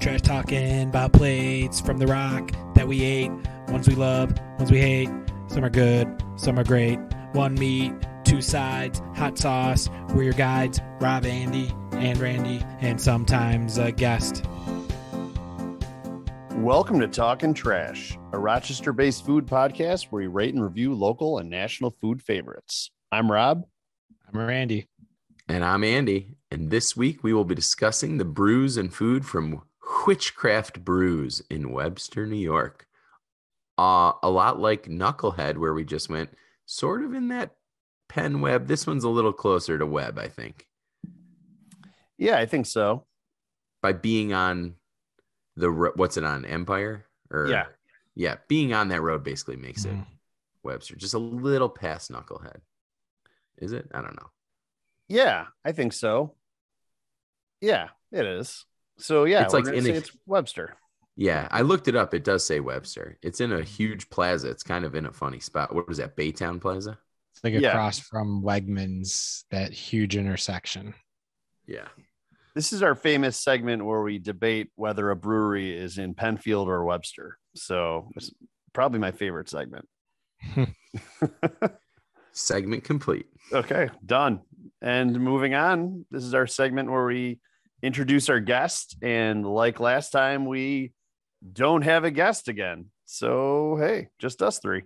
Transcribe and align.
Trash 0.00 0.22
talking 0.22 0.88
about 0.88 1.12
plates 1.12 1.78
from 1.78 1.98
the 1.98 2.06
rock 2.06 2.52
that 2.74 2.88
we 2.88 3.02
ate. 3.02 3.30
Ones 3.68 3.86
we 3.86 3.94
love, 3.94 4.32
ones 4.56 4.70
we 4.70 4.78
hate. 4.78 5.10
Some 5.48 5.62
are 5.62 5.68
good, 5.68 6.08
some 6.36 6.58
are 6.58 6.64
great. 6.64 6.98
One 7.32 7.54
meat, 7.54 7.92
two 8.24 8.40
sides, 8.40 9.02
hot 9.14 9.36
sauce. 9.36 9.90
We're 10.14 10.22
your 10.22 10.32
guides, 10.32 10.80
Rob, 11.02 11.26
Andy, 11.26 11.70
and 11.92 12.16
Randy, 12.16 12.64
and 12.80 12.98
sometimes 12.98 13.76
a 13.76 13.92
guest. 13.92 14.46
Welcome 16.52 17.00
to 17.00 17.06
Talking 17.06 17.52
Trash, 17.52 18.16
a 18.32 18.38
Rochester 18.38 18.94
based 18.94 19.26
food 19.26 19.44
podcast 19.44 20.06
where 20.06 20.22
we 20.22 20.28
rate 20.28 20.54
and 20.54 20.64
review 20.64 20.94
local 20.94 21.36
and 21.36 21.50
national 21.50 21.90
food 21.90 22.22
favorites. 22.22 22.90
I'm 23.12 23.30
Rob. 23.30 23.66
I'm 24.32 24.40
Randy. 24.40 24.88
And 25.46 25.62
I'm 25.62 25.84
Andy. 25.84 26.36
And 26.50 26.70
this 26.70 26.96
week 26.96 27.22
we 27.22 27.34
will 27.34 27.44
be 27.44 27.54
discussing 27.54 28.16
the 28.16 28.24
brews 28.24 28.78
and 28.78 28.94
food 28.94 29.26
from 29.26 29.60
Witchcraft 30.06 30.84
Brews 30.84 31.42
in 31.50 31.72
Webster, 31.72 32.26
New 32.26 32.36
York. 32.36 32.86
Uh, 33.78 34.12
a 34.22 34.30
lot 34.30 34.60
like 34.60 34.84
Knucklehead, 34.84 35.56
where 35.56 35.72
we 35.74 35.84
just 35.84 36.08
went 36.10 36.30
sort 36.66 37.02
of 37.02 37.14
in 37.14 37.28
that 37.28 37.56
pen 38.08 38.40
web. 38.40 38.66
This 38.66 38.86
one's 38.86 39.04
a 39.04 39.08
little 39.08 39.32
closer 39.32 39.78
to 39.78 39.86
web, 39.86 40.18
I 40.18 40.28
think, 40.28 40.66
Yeah, 42.18 42.36
I 42.38 42.46
think 42.46 42.66
so. 42.66 43.06
by 43.80 43.92
being 43.92 44.32
on 44.34 44.74
the 45.56 45.70
what's 45.96 46.16
it 46.16 46.24
on 46.24 46.44
Empire 46.44 47.06
or 47.30 47.48
Yeah. 47.48 47.66
yeah, 48.14 48.36
being 48.48 48.72
on 48.74 48.88
that 48.88 49.00
road 49.00 49.24
basically 49.24 49.56
makes 49.56 49.84
it 49.84 49.94
Mhm. 49.94 50.06
Webster, 50.62 50.96
just 50.96 51.14
a 51.14 51.18
little 51.18 51.68
past 51.70 52.10
Knucklehead. 52.10 52.60
Is 53.56 53.72
it? 53.72 53.88
I 53.94 54.02
don't 54.02 54.16
know. 54.16 54.30
Yeah, 55.08 55.48
I 55.64 55.72
think 55.72 55.92
so. 55.94 56.36
Yeah, 57.60 57.90
it 58.12 58.26
is. 58.26 58.66
So 59.00 59.24
yeah, 59.24 59.42
It's 59.44 59.54
like 59.54 59.66
in 59.66 59.86
a- 59.86 59.90
it's 59.90 60.10
Webster. 60.26 60.76
Yeah, 61.16 61.48
I 61.50 61.62
looked 61.62 61.88
it 61.88 61.96
up. 61.96 62.14
It 62.14 62.24
does 62.24 62.44
say 62.46 62.60
Webster. 62.60 63.18
It's 63.22 63.40
in 63.40 63.52
a 63.52 63.62
huge 63.62 64.08
plaza. 64.10 64.48
It's 64.50 64.62
kind 64.62 64.84
of 64.84 64.94
in 64.94 65.06
a 65.06 65.12
funny 65.12 65.40
spot. 65.40 65.74
What 65.74 65.86
was 65.88 65.98
that? 65.98 66.16
Baytown 66.16 66.60
Plaza? 66.60 66.98
It's 67.34 67.44
like 67.44 67.54
Yeah. 67.54 67.70
across 67.70 67.98
from 67.98 68.42
Wegmans, 68.42 69.44
that 69.50 69.72
huge 69.72 70.16
intersection. 70.16 70.94
Yeah. 71.66 71.88
This 72.54 72.72
is 72.72 72.82
our 72.82 72.94
famous 72.94 73.36
segment 73.36 73.84
where 73.84 74.02
we 74.02 74.18
debate 74.18 74.70
whether 74.76 75.10
a 75.10 75.16
brewery 75.16 75.76
is 75.76 75.98
in 75.98 76.14
Penfield 76.14 76.68
or 76.68 76.84
Webster. 76.84 77.38
So 77.54 78.10
it's 78.16 78.32
probably 78.72 78.98
my 78.98 79.12
favorite 79.12 79.48
segment. 79.48 79.88
Segment 82.32 82.84
complete. 82.84 83.26
Okay, 83.52 83.90
done. 84.06 84.40
And 84.80 85.18
moving 85.20 85.54
on, 85.54 86.06
this 86.10 86.22
is 86.24 86.32
our 86.34 86.46
segment 86.46 86.90
where 86.90 87.04
we 87.04 87.40
introduce 87.82 88.28
our 88.28 88.40
guest. 88.40 88.96
And 89.02 89.46
like 89.46 89.80
last 89.80 90.10
time, 90.10 90.46
we 90.46 90.92
don't 91.52 91.82
have 91.82 92.04
a 92.04 92.10
guest 92.10 92.48
again. 92.48 92.86
So, 93.06 93.76
hey, 93.80 94.08
just 94.18 94.42
us 94.42 94.58
three. 94.58 94.84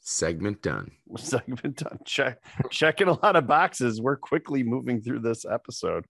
Segment 0.00 0.62
done. 0.62 0.92
Segment 1.16 1.76
done. 1.76 1.98
Check, 2.04 2.38
checking 2.70 3.08
a 3.08 3.20
lot 3.22 3.36
of 3.36 3.46
boxes. 3.46 4.00
We're 4.00 4.16
quickly 4.16 4.62
moving 4.62 5.02
through 5.02 5.20
this 5.20 5.44
episode. 5.44 6.06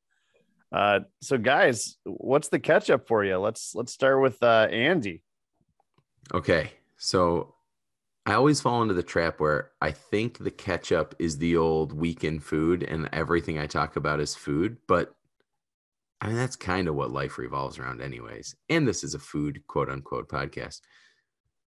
Uh, 0.71 1.01
so, 1.23 1.39
guys, 1.39 1.97
what's 2.05 2.49
the 2.49 2.59
catch 2.59 2.91
up 2.91 3.09
for 3.09 3.25
you? 3.25 3.39
Let's 3.39 3.75
let's 3.75 3.93
start 3.93 4.21
with 4.21 4.43
uh, 4.43 4.69
Andy. 4.71 5.23
Okay. 6.35 6.73
So 6.99 7.55
I 8.27 8.35
always 8.35 8.61
fall 8.61 8.83
into 8.83 8.95
the 8.95 9.03
trap 9.03 9.41
where 9.41 9.71
I 9.81 9.93
think 9.93 10.39
the 10.39 10.51
ketchup 10.51 11.15
is 11.19 11.39
the 11.39 11.57
old 11.57 11.93
weekend 11.93 12.43
food 12.43 12.83
and 12.83 13.09
everything 13.13 13.59
I 13.59 13.67
talk 13.67 13.97
about 13.97 14.21
is 14.21 14.35
food. 14.35 14.77
But 14.87 15.15
I 16.21 16.29
mean, 16.29 16.37
that's 16.37 16.57
kind 16.57 16.89
of 16.89 16.95
what 16.95 17.13
life 17.13 17.39
revolves 17.39 17.79
around, 17.79 18.01
anyways. 18.01 18.57
And 18.69 18.87
this 18.87 19.05
is 19.05 19.15
a 19.15 19.19
food, 19.19 19.63
quote 19.69 19.89
unquote, 19.89 20.29
podcast. 20.29 20.81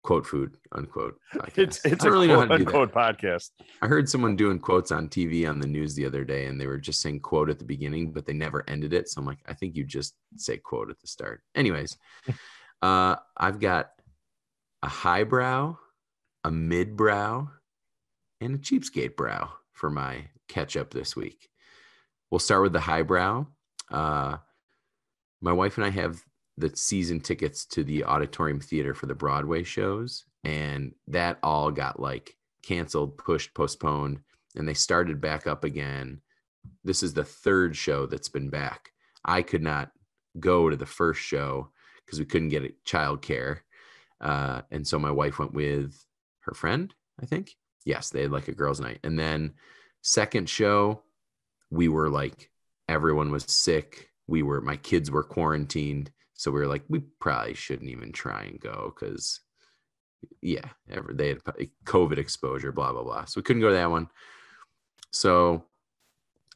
Quote 0.04 0.28
food, 0.28 0.58
unquote. 0.72 1.20
Podcast. 1.36 1.58
It's 1.58 1.86
it's 1.86 2.06
a 2.06 2.12
really 2.12 2.28
quote 2.28 2.50
to 2.50 2.60
do 2.60 2.66
that. 2.66 2.76
unquote 2.76 2.94
podcast. 2.94 3.50
I 3.82 3.88
heard 3.88 4.08
someone 4.08 4.36
doing 4.36 4.60
quotes 4.60 4.92
on 4.92 5.10
TV 5.10 5.50
on 5.50 5.60
the 5.60 5.66
news 5.66 5.96
the 5.96 6.06
other 6.06 6.24
day, 6.24 6.46
and 6.46 6.62
they 6.62 6.68
were 6.68 6.78
just 6.78 7.02
saying 7.02 7.22
quote 7.22 7.50
at 7.50 7.58
the 7.58 7.66
beginning, 7.66 8.12
but 8.12 8.28
they 8.28 8.34
never 8.34 8.64
ended 8.68 8.94
it. 8.94 9.10
So 9.10 9.20
I'm 9.20 9.26
like, 9.26 9.40
I 9.48 9.56
think 9.56 9.76
you 9.76 9.84
just 9.84 10.14
say 10.38 10.58
quote 10.58 10.92
at 10.92 11.00
the 11.00 11.08
start. 11.08 11.42
Anyways, 11.56 11.98
uh, 12.84 13.16
I've 13.36 13.60
got 13.60 13.90
a 14.84 14.88
highbrow, 14.88 15.76
a 16.44 16.52
midbrow, 16.52 17.50
and 18.42 18.54
a 18.54 18.60
cheapskate 18.60 19.16
brow 19.16 19.54
for 19.74 19.90
my 19.90 20.26
catch 20.48 20.78
up 20.78 20.92
this 20.92 21.16
week. 21.16 21.50
We'll 22.30 22.38
start 22.38 22.62
with 22.62 22.74
the 22.74 22.80
highbrow. 22.80 23.48
Uh, 23.92 24.38
my 25.42 25.52
wife 25.52 25.78
and 25.78 25.86
I 25.86 25.90
have 25.90 26.24
the 26.58 26.76
season 26.76 27.20
tickets 27.20 27.66
to 27.66 27.84
the 27.84 28.06
auditorium 28.06 28.60
theater 28.60 28.94
for 28.94 29.06
the 29.06 29.16
Broadway 29.16 29.64
shows, 29.64 30.26
and 30.44 30.94
that 31.08 31.38
all 31.44 31.72
got 31.72 32.00
like 32.00 32.36
canceled, 32.64 33.18
pushed, 33.18 33.54
postponed, 33.54 34.20
and 34.56 34.68
they 34.68 34.74
started 34.74 35.20
back 35.22 35.48
up 35.48 35.64
again. 35.64 36.22
This 36.84 37.04
is 37.04 37.14
the 37.14 37.24
third 37.24 37.76
show 37.76 38.06
that's 38.06 38.30
been 38.30 38.50
back. 38.50 38.92
I 39.24 39.42
could 39.42 39.62
not 39.62 39.92
go 40.40 40.70
to 40.70 40.76
the 40.76 40.86
first 40.86 41.22
show 41.22 41.70
because 42.06 42.20
we 42.20 42.26
couldn't 42.26 42.50
get 42.50 42.84
childcare. 42.86 43.60
Uh, 44.22 44.62
and 44.72 44.88
so 44.88 44.98
my 44.98 45.12
wife 45.12 45.40
went 45.40 45.54
with 45.54 46.06
her 46.42 46.54
friend, 46.54 46.94
I 47.22 47.26
think. 47.26 47.56
Yes, 47.86 48.10
they 48.10 48.24
had 48.24 48.32
like 48.32 48.48
a 48.48 48.54
girls' 48.54 48.80
night. 48.80 49.00
And 49.04 49.18
then 49.20 49.54
second 50.02 50.50
show, 50.50 51.04
we 51.70 51.88
were 51.88 52.10
like 52.10 52.50
everyone 52.88 53.32
was 53.32 53.46
sick. 53.46 54.10
We 54.28 54.44
were 54.44 54.62
my 54.62 54.78
kids 54.78 55.12
were 55.12 55.24
quarantined. 55.24 56.12
So 56.34 56.52
we 56.52 56.60
were 56.60 56.68
like, 56.68 56.84
we 56.90 57.00
probably 57.20 57.54
shouldn't 57.54 57.90
even 57.90 58.12
try 58.12 58.44
and 58.44 58.60
go 58.60 58.94
because 58.94 59.40
yeah, 60.42 60.70
ever 60.90 61.14
they 61.14 61.30
had 61.30 61.42
COVID 61.86 62.18
exposure, 62.18 62.72
blah 62.72 62.92
blah 62.92 63.04
blah. 63.04 63.26
So 63.26 63.40
we 63.40 63.44
couldn't 63.44 63.62
go 63.62 63.70
to 63.70 63.76
that 63.76 63.92
one. 63.92 64.10
So 65.12 65.64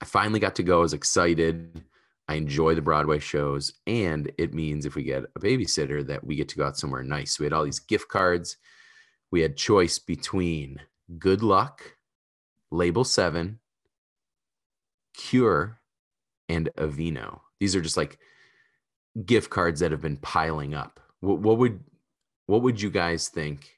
I 0.01 0.05
finally 0.05 0.39
got 0.39 0.55
to 0.55 0.63
go. 0.63 0.79
I 0.79 0.81
was 0.81 0.93
excited. 0.93 1.83
I 2.27 2.35
enjoy 2.35 2.75
the 2.75 2.81
Broadway 2.81 3.19
shows, 3.19 3.73
and 3.87 4.31
it 4.37 4.53
means 4.53 4.85
if 4.85 4.95
we 4.95 5.03
get 5.03 5.23
a 5.35 5.39
babysitter 5.39 6.05
that 6.07 6.23
we 6.23 6.35
get 6.35 6.47
to 6.49 6.57
go 6.57 6.65
out 6.67 6.77
somewhere 6.77 7.03
nice. 7.03 7.39
We 7.39 7.45
had 7.45 7.53
all 7.53 7.65
these 7.65 7.79
gift 7.79 8.07
cards. 8.07 8.57
We 9.31 9.41
had 9.41 9.57
choice 9.57 9.97
between 9.97 10.79
Good 11.17 11.41
Luck, 11.41 11.97
Label 12.69 13.03
Seven, 13.03 13.59
Cure, 15.15 15.78
and 16.49 16.69
Avvino. 16.77 17.39
These 17.59 17.75
are 17.75 17.81
just 17.81 17.95
like 17.97 18.17
gift 19.25 19.49
cards 19.49 19.79
that 19.79 19.91
have 19.91 20.01
been 20.01 20.17
piling 20.17 20.73
up. 20.73 20.99
What, 21.21 21.39
what 21.39 21.57
would 21.59 21.79
what 22.47 22.63
would 22.63 22.81
you 22.81 22.89
guys 22.89 23.29
think 23.29 23.77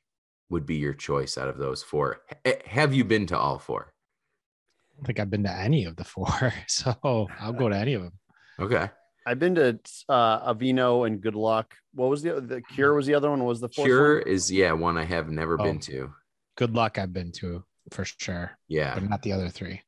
would 0.50 0.66
be 0.66 0.76
your 0.76 0.94
choice 0.94 1.38
out 1.38 1.50
of 1.50 1.58
those 1.58 1.84
four? 1.84 2.22
H- 2.46 2.62
have 2.66 2.94
you 2.94 3.04
been 3.04 3.26
to 3.28 3.38
all 3.38 3.60
four? 3.60 3.94
I 3.94 4.96
don't 4.98 5.06
think 5.06 5.20
I've 5.20 5.30
been 5.30 5.44
to 5.44 5.52
any 5.52 5.86
of 5.86 5.96
the 5.98 6.04
four, 6.04 6.54
so 6.68 6.96
I'll 7.04 7.54
go 7.54 7.70
to 7.70 7.76
any 7.76 7.94
of 7.94 8.04
them. 8.04 8.14
Okay. 8.60 8.90
I've 9.26 9.38
been 9.40 9.54
to 9.56 9.80
uh, 10.10 10.54
Avvino 10.54 11.06
and 11.06 11.22
Good 11.22 11.36
Luck. 11.36 11.76
What 11.94 12.10
was 12.10 12.24
the 12.24 12.42
the 12.42 12.62
Cure? 12.62 12.94
Was 12.96 13.06
the 13.06 13.14
other 13.14 13.30
one? 13.30 13.44
Was 13.44 13.60
the 13.60 13.70
fourth 13.70 13.86
Cure 13.86 14.18
one? 14.20 14.28
is 14.28 14.52
yeah 14.52 14.72
one 14.72 14.98
I 14.98 15.04
have 15.04 15.30
never 15.30 15.60
Oh. 15.60 15.64
been 15.64 15.80
to. 15.82 16.12
Good 16.58 16.74
luck, 16.74 16.98
I've 16.98 17.14
been 17.14 17.32
to 17.34 17.64
for 17.92 18.06
sure, 18.06 18.52
Yeah, 18.68 18.94
but 18.94 19.10
not 19.10 19.22
the 19.24 19.32
other 19.34 19.50
three. 19.50 19.82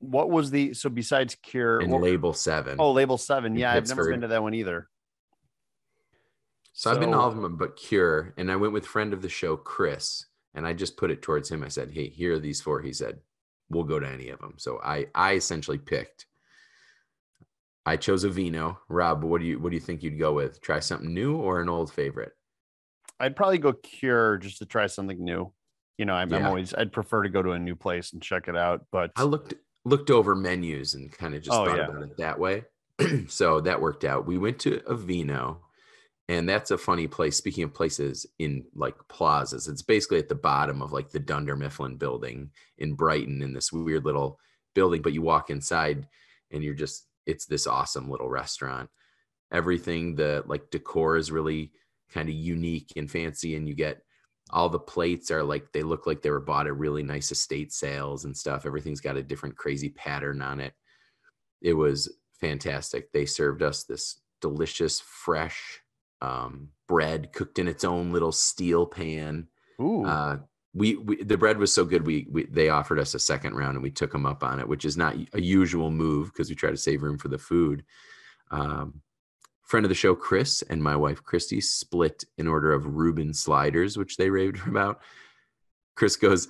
What 0.00 0.30
was 0.30 0.50
the 0.50 0.74
so 0.74 0.88
besides 0.88 1.34
Cure? 1.36 1.80
and 1.80 1.90
what- 1.92 2.02
Label 2.02 2.32
Seven. 2.32 2.76
oh, 2.78 2.92
Label 2.92 3.18
Seven. 3.18 3.56
Yeah, 3.56 3.72
I've 3.72 3.88
never 3.88 4.10
been 4.10 4.20
to 4.22 4.28
that 4.28 4.42
one 4.42 4.54
either. 4.54 4.88
so 6.72 6.90
I've 6.90 7.00
been 7.00 7.12
to 7.12 7.18
all 7.18 7.28
of 7.28 7.40
them 7.40 7.56
but 7.56 7.76
Cure, 7.76 8.34
and 8.36 8.50
I 8.50 8.56
went 8.56 8.72
with 8.72 8.86
friend 8.86 9.12
of 9.12 9.22
the 9.22 9.28
show 9.28 9.56
Chris, 9.56 10.26
and 10.54 10.66
I 10.66 10.72
just 10.72 10.96
put 10.96 11.10
it 11.10 11.22
towards 11.22 11.50
him. 11.50 11.62
I 11.62 11.68
said, 11.68 11.90
"Hey, 11.92 12.08
here 12.08 12.34
are 12.34 12.38
these 12.38 12.60
four." 12.60 12.80
He 12.82 12.92
said, 12.92 13.20
"We'll 13.70 13.84
go 13.84 13.98
to 13.98 14.08
any 14.08 14.28
of 14.28 14.40
them." 14.40 14.54
So 14.58 14.80
I 14.82 15.06
I 15.14 15.34
essentially 15.34 15.78
picked. 15.78 16.26
I 17.84 17.96
chose 17.96 18.24
Avvino. 18.24 18.78
Rob, 18.88 19.22
what 19.22 19.40
do 19.40 19.46
you 19.46 19.58
what 19.58 19.70
do 19.70 19.76
you 19.76 19.80
think 19.80 20.02
you'd 20.02 20.18
go 20.18 20.32
with? 20.32 20.60
Try 20.60 20.80
something 20.80 21.14
new 21.14 21.36
or 21.36 21.60
an 21.60 21.68
old 21.68 21.92
favorite? 21.92 22.32
I'd 23.18 23.36
probably 23.36 23.58
go 23.58 23.72
Cure 23.72 24.36
just 24.38 24.58
to 24.58 24.66
try 24.66 24.86
something 24.88 25.22
new. 25.24 25.52
You 25.96 26.04
know, 26.04 26.12
I'm, 26.14 26.30
I'm 26.34 26.44
always 26.44 26.74
I'd 26.74 26.92
prefer 26.92 27.22
to 27.22 27.30
go 27.30 27.42
to 27.42 27.52
a 27.52 27.58
new 27.58 27.74
place 27.74 28.12
and 28.12 28.20
check 28.20 28.48
it 28.48 28.56
out. 28.56 28.84
But 28.92 29.12
I 29.16 29.22
looked 29.22 29.54
looked 29.86 30.10
over 30.10 30.34
menus 30.34 30.94
and 30.94 31.10
kind 31.12 31.34
of 31.34 31.42
just 31.42 31.56
Oh, 31.56 31.64
thought 31.64 31.78
yeah. 31.78 31.86
about 31.88 32.02
it 32.02 32.16
that 32.16 32.38
way. 32.38 32.64
so 33.28 33.60
that 33.60 33.80
worked 33.80 34.04
out. 34.04 34.26
We 34.26 34.36
went 34.36 34.58
to 34.60 34.80
Avvino, 34.80 35.58
and 36.28 36.48
that's 36.48 36.72
a 36.72 36.78
funny 36.78 37.06
place. 37.06 37.36
Speaking 37.36 37.62
of 37.64 37.72
places 37.72 38.26
in 38.40 38.64
like 38.74 38.96
plazas, 39.08 39.68
it's 39.68 39.82
basically 39.82 40.18
at 40.18 40.28
the 40.28 40.34
bottom 40.34 40.82
of 40.82 40.92
like 40.92 41.10
the 41.10 41.20
Dunder 41.20 41.54
Mifflin 41.56 41.96
building 41.96 42.50
in 42.78 42.94
Brighton 42.94 43.42
in 43.42 43.52
this 43.54 43.72
weird 43.72 44.04
little 44.04 44.40
building. 44.74 45.02
But 45.02 45.12
you 45.12 45.22
walk 45.22 45.50
inside 45.50 46.08
and 46.50 46.64
you're 46.64 46.74
just 46.74 47.06
it's 47.26 47.46
this 47.46 47.66
awesome 47.68 48.10
little 48.10 48.28
restaurant. 48.28 48.90
Everything 49.52 50.16
the 50.16 50.42
like 50.46 50.70
decor 50.70 51.16
is 51.16 51.30
really 51.30 51.70
kind 52.10 52.28
of 52.28 52.34
unique 52.34 52.92
and 52.96 53.08
fancy, 53.10 53.54
and 53.54 53.68
you 53.68 53.74
get 53.74 54.02
all 54.50 54.68
the 54.68 54.78
plates 54.78 55.30
are 55.30 55.42
like 55.42 55.72
they 55.72 55.82
look 55.82 56.06
like 56.06 56.22
they 56.22 56.30
were 56.30 56.40
bought 56.40 56.66
at 56.66 56.76
really 56.76 57.02
nice 57.02 57.32
estate 57.32 57.72
sales 57.72 58.24
and 58.24 58.36
stuff. 58.36 58.64
Everything's 58.64 59.00
got 59.00 59.16
a 59.16 59.22
different 59.22 59.56
crazy 59.56 59.88
pattern 59.88 60.40
on 60.40 60.60
it. 60.60 60.72
It 61.60 61.74
was 61.74 62.16
fantastic. 62.40 63.10
They 63.12 63.26
served 63.26 63.62
us 63.62 63.84
this 63.84 64.20
delicious, 64.40 65.00
fresh 65.00 65.80
um, 66.22 66.68
bread 66.86 67.32
cooked 67.32 67.58
in 67.58 67.68
its 67.68 67.84
own 67.84 68.12
little 68.12 68.32
steel 68.32 68.86
pan. 68.86 69.48
Ooh. 69.80 70.04
Uh, 70.04 70.38
we, 70.74 70.96
we 70.96 71.22
the 71.22 71.38
bread 71.38 71.58
was 71.58 71.72
so 71.72 71.84
good 71.84 72.06
we, 72.06 72.26
we 72.30 72.44
they 72.44 72.68
offered 72.68 72.98
us 72.98 73.14
a 73.14 73.18
second 73.18 73.54
round 73.54 73.76
and 73.76 73.82
we 73.82 73.90
took 73.90 74.12
them 74.12 74.26
up 74.26 74.44
on 74.44 74.60
it, 74.60 74.68
which 74.68 74.84
is 74.84 74.96
not 74.96 75.16
a 75.32 75.40
usual 75.40 75.90
move 75.90 76.32
because 76.32 76.50
we 76.50 76.54
try 76.54 76.70
to 76.70 76.76
save 76.76 77.02
room 77.02 77.18
for 77.18 77.28
the 77.28 77.38
food. 77.38 77.82
Um, 78.50 79.00
friend 79.66 79.84
of 79.84 79.88
the 79.90 79.94
show 79.94 80.14
Chris 80.14 80.62
and 80.62 80.82
my 80.82 80.96
wife 80.96 81.22
Christy 81.22 81.60
split 81.60 82.24
in 82.38 82.46
order 82.48 82.72
of 82.72 82.86
Reuben 82.96 83.34
sliders, 83.34 83.96
which 83.98 84.16
they 84.16 84.30
raved 84.30 84.60
about. 84.66 85.00
Chris 85.96 86.16
goes, 86.16 86.48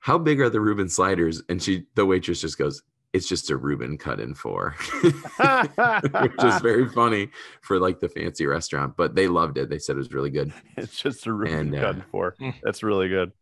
"How 0.00 0.18
big 0.18 0.40
are 0.40 0.50
the 0.50 0.60
Reuben 0.60 0.88
sliders?" 0.88 1.42
And 1.48 1.62
she, 1.62 1.84
the 1.94 2.06
waitress, 2.06 2.40
just 2.40 2.58
goes, 2.58 2.82
"It's 3.12 3.26
just 3.28 3.50
a 3.50 3.56
Reuben 3.56 3.98
cut 3.98 4.20
in 4.20 4.34
four. 4.34 4.74
which 5.02 6.44
is 6.44 6.60
very 6.60 6.88
funny 6.94 7.30
for 7.62 7.78
like 7.78 8.00
the 8.00 8.08
fancy 8.08 8.46
restaurant. 8.46 8.96
But 8.96 9.14
they 9.14 9.28
loved 9.28 9.58
it. 9.58 9.68
They 9.70 9.78
said 9.78 9.96
it 9.96 9.98
was 9.98 10.12
really 10.12 10.30
good. 10.30 10.52
it's 10.76 11.00
just 11.00 11.26
a 11.26 11.32
Reuben 11.32 11.58
And, 11.58 11.76
uh, 11.76 11.80
cut 11.80 11.94
in 11.96 12.02
four. 12.02 12.34
Mm. 12.40 12.54
That's 12.62 12.82
really 12.82 13.08
good. 13.08 13.32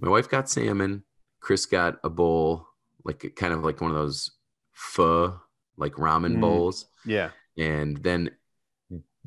My 0.00 0.08
wife 0.10 0.28
got 0.28 0.48
salmon. 0.48 1.04
Chris 1.40 1.66
got 1.66 1.98
a 2.02 2.10
bowl, 2.10 2.66
like 3.04 3.32
kind 3.36 3.52
of 3.52 3.62
like 3.64 3.80
one 3.80 3.90
of 3.90 3.96
those 3.96 4.30
pho, 4.72 5.40
like 5.76 5.92
ramen 5.94 6.36
Mm. 6.36 6.40
bowls. 6.40 6.86
Yeah. 7.04 7.30
And 7.56 7.96
then 7.98 8.30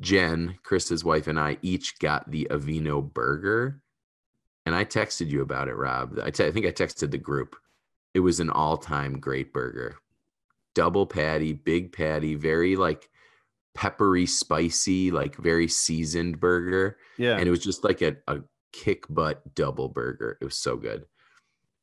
Jen, 0.02 0.58
Chris's 0.62 1.04
wife, 1.04 1.28
and 1.28 1.40
I 1.40 1.56
each 1.62 1.98
got 1.98 2.30
the 2.30 2.48
Avvino 2.50 3.02
burger. 3.02 3.80
And 4.66 4.74
I 4.74 4.84
texted 4.84 5.28
you 5.28 5.42
about 5.42 5.68
it, 5.68 5.76
Rob. 5.76 6.18
I 6.22 6.30
te- 6.30 6.44
I 6.44 6.50
think 6.50 6.66
I 6.66 6.72
texted 6.72 7.10
the 7.10 7.18
group. 7.18 7.56
It 8.14 8.20
was 8.20 8.40
an 8.40 8.50
all 8.50 8.76
time 8.76 9.18
great 9.18 9.52
burger. 9.52 9.96
Double 10.74 11.06
patty, 11.06 11.52
big 11.52 11.92
patty, 11.92 12.34
very 12.34 12.76
like 12.76 13.08
peppery, 13.74 14.26
spicy, 14.26 15.10
like 15.10 15.36
very 15.36 15.68
seasoned 15.68 16.40
burger. 16.40 16.98
Yeah. 17.16 17.38
And 17.38 17.46
it 17.46 17.50
was 17.50 17.62
just 17.62 17.84
like 17.84 18.02
a, 18.02 18.16
a 18.28 18.40
kick 18.72 19.06
butt 19.08 19.54
double 19.54 19.88
burger. 19.88 20.38
It 20.40 20.44
was 20.44 20.56
so 20.56 20.76
good. 20.76 21.06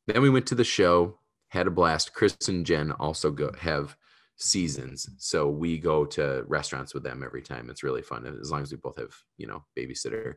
Then 0.07 0.21
we 0.21 0.29
went 0.29 0.47
to 0.47 0.55
the 0.55 0.63
show, 0.63 1.19
had 1.49 1.67
a 1.67 1.71
blast. 1.71 2.13
Chris 2.13 2.35
and 2.47 2.65
Jen 2.65 2.91
also 2.91 3.31
go 3.31 3.51
have 3.59 3.95
seasons. 4.39 5.09
So 5.17 5.47
we 5.49 5.77
go 5.77 6.05
to 6.05 6.43
restaurants 6.47 6.93
with 6.93 7.03
them 7.03 7.23
every 7.23 7.41
time. 7.41 7.69
It's 7.69 7.83
really 7.83 8.01
fun 8.01 8.25
as 8.41 8.51
long 8.51 8.61
as 8.61 8.71
we 8.71 8.77
both 8.77 8.97
have, 8.97 9.13
you 9.37 9.45
know, 9.47 9.63
babysitter. 9.77 10.35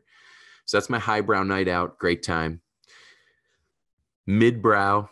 So 0.65 0.77
that's 0.77 0.89
my 0.89 0.99
highbrow 0.99 1.43
night 1.43 1.67
out. 1.67 1.97
Great 1.97 2.21
time. 2.21 2.61
Midbrow. 4.27 5.09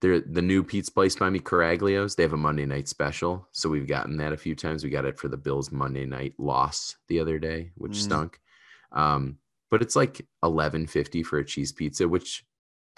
They're 0.00 0.20
the 0.20 0.40
new 0.40 0.62
pizza 0.62 0.90
place 0.92 1.14
by 1.16 1.28
me, 1.28 1.40
Caraglio's. 1.40 2.14
They 2.14 2.22
have 2.22 2.32
a 2.32 2.38
Monday 2.38 2.64
night 2.64 2.88
special. 2.88 3.46
So 3.52 3.68
we've 3.68 3.86
gotten 3.86 4.16
that 4.16 4.32
a 4.32 4.38
few 4.38 4.54
times. 4.54 4.82
We 4.82 4.88
got 4.88 5.04
it 5.04 5.18
for 5.18 5.28
the 5.28 5.36
Bills 5.36 5.70
Monday 5.70 6.06
night 6.06 6.34
loss 6.38 6.96
the 7.08 7.20
other 7.20 7.38
day, 7.38 7.72
which 7.74 7.92
Mm. 7.92 8.02
stunk. 8.02 8.40
Um, 8.92 9.38
but 9.70 9.82
it's 9.82 9.96
like 9.96 10.26
eleven 10.42 10.86
fifty 10.86 11.22
for 11.22 11.38
a 11.38 11.44
cheese 11.44 11.72
pizza, 11.72 12.08
which 12.08 12.46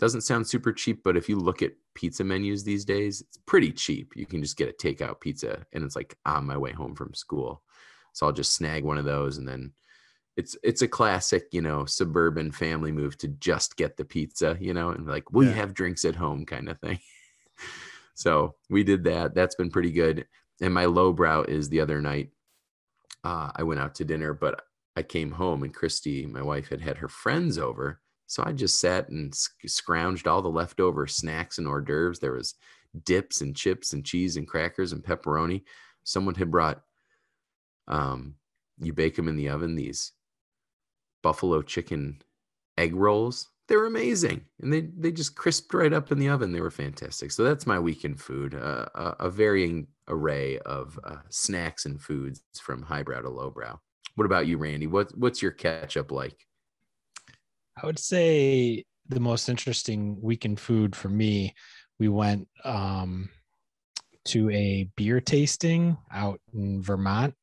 doesn't 0.03 0.23
sound 0.23 0.45
super 0.49 0.73
cheap, 0.73 1.05
but 1.05 1.17
if 1.17 1.29
you 1.29 1.37
look 1.39 1.63
at 1.63 1.75
pizza 1.95 2.25
menus 2.25 2.65
these 2.65 2.85
days, 2.85 3.21
it's 3.21 3.37
pretty 3.47 3.71
cheap. 3.71 4.15
You 4.17 4.27
can 4.27 4.43
just 4.43 4.57
get 4.57 4.69
a 4.69 4.73
takeout 4.73 5.21
pizza 5.21 5.65
and 5.73 5.85
it's 5.85 5.95
like 5.95 6.19
on 6.27 6.45
my 6.45 6.57
way 6.57 6.73
home 6.73 6.97
from 6.97 7.15
school. 7.15 7.63
So 8.13 8.27
I'll 8.27 8.33
just 8.33 8.53
snag 8.57 8.83
one 8.83 8.99
of 8.99 9.05
those 9.05 9.39
and 9.39 9.47
then 9.47 9.75
it's 10.37 10.57
it's 10.65 10.83
a 10.83 10.89
classic, 10.89 11.45
you 11.53 11.63
know, 11.63 11.85
suburban 11.85 12.51
family 12.51 12.91
move 12.91 13.17
to 13.19 13.29
just 13.29 13.77
get 13.77 13.97
the 13.97 14.05
pizza, 14.05 14.57
you 14.61 14.75
know, 14.75 14.91
and 14.91 15.07
like, 15.07 15.25
you 15.33 15.43
Yeah. 15.43 15.53
have 15.53 15.73
drinks 15.73 16.05
at 16.05 16.17
home 16.17 16.47
kind 16.47 16.69
of 16.69 16.81
thing. 16.81 16.99
so 18.15 18.57
we 18.69 18.83
did 18.83 19.05
that. 19.05 19.35
That's 19.37 19.55
been 19.55 19.71
pretty 19.71 19.93
good. 19.93 20.27
And 20.61 20.75
my 20.75 20.87
lowbrow 20.87 21.45
is 21.45 21.69
the 21.69 21.79
other 21.81 22.01
night. 22.01 22.31
Uh, 23.23 23.53
I 23.55 23.63
went 23.63 23.81
out 23.81 23.95
to 23.97 24.05
dinner, 24.05 24.35
but 24.35 24.65
I 24.97 25.03
came 25.05 25.31
home 25.31 25.63
and 25.63 25.73
Christy, 25.73 26.27
my 26.27 26.43
wife, 26.43 26.71
had 26.71 26.81
had 26.81 26.99
her 26.99 27.09
friends 27.09 27.57
over. 27.57 28.01
So 28.27 28.43
I 28.47 28.53
just 28.53 28.81
sat 28.81 29.09
and 29.11 29.33
scrounged 29.67 30.27
all 30.27 30.43
the 30.43 30.49
leftover 30.49 31.07
snacks 31.07 31.59
and 31.59 31.67
hors 31.67 31.83
d'oeuvres. 31.83 32.19
There 32.19 32.33
was 32.33 32.55
dips 33.05 33.41
and 33.41 33.55
chips 33.55 33.93
and 33.93 34.05
cheese 34.05 34.37
and 34.37 34.49
crackers 34.49 34.93
and 34.93 35.03
pepperoni. 35.03 35.63
Someone 36.05 36.35
had 36.35 36.51
brought, 36.51 36.83
um, 37.89 38.35
you 38.81 38.93
bake 38.93 39.17
them 39.17 39.29
in 39.29 39.37
the 39.37 39.51
oven, 39.51 39.75
these 39.75 40.13
buffalo 41.23 41.63
chicken 41.63 42.23
egg 42.79 42.95
rolls. 42.95 43.49
They're 43.69 43.87
amazing. 43.87 44.45
And 44.61 44.73
they, 44.73 44.81
they 44.81 45.13
just 45.13 45.37
crisped 45.37 45.73
right 45.73 45.93
up 45.93 46.11
in 46.11 46.19
the 46.19 46.29
oven. 46.29 46.53
They 46.53 46.61
were 46.61 46.71
fantastic. 46.71 47.31
So 47.33 47.45
that's 47.45 47.67
my 47.67 47.79
weekend 47.79 48.21
food, 48.21 48.55
uh, 48.55 48.87
a, 48.95 49.17
a 49.21 49.31
varying 49.31 49.87
array 50.09 50.59
of 50.61 50.99
uh, 51.05 51.17
snacks 51.29 51.87
and 51.87 52.01
foods 52.01 52.43
from 52.61 52.83
highbrow 52.83 53.23
to 53.23 53.31
lowbrow. 53.31 53.79
What 54.17 54.25
about 54.25 54.47
you, 54.47 54.59
Randy? 54.59 54.87
What, 54.87 55.17
what's 55.17 55.41
your 55.41 55.53
catch 55.53 55.97
up 55.97 56.11
like? 56.11 56.47
I 57.83 57.87
would 57.87 57.99
say 57.99 58.85
the 59.09 59.21
most 59.21 59.49
interesting 59.49 60.17
weekend 60.23 60.61
food 60.61 60.95
for 60.95 61.09
me, 61.09 61.55
we 61.99 62.09
went 62.09 62.47
um, 62.65 63.29
to 64.27 64.49
a 64.51 64.89
beer 64.97 65.21
tasting 65.21 65.99
out 66.13 66.41
in 66.55 66.81
Vermont. 66.81 67.35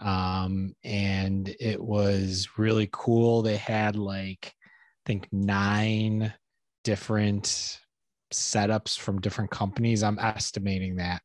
Um, 0.00 0.74
and 0.82 1.54
it 1.60 1.80
was 1.80 2.48
really 2.56 2.88
cool. 2.90 3.42
They 3.42 3.56
had 3.56 3.94
like, 3.94 4.52
I 4.52 5.02
think 5.06 5.28
nine 5.30 6.34
different 6.82 7.78
setups 8.34 8.98
from 8.98 9.20
different 9.20 9.52
companies. 9.52 10.02
I'm 10.02 10.18
estimating 10.18 10.96
that. 10.96 11.22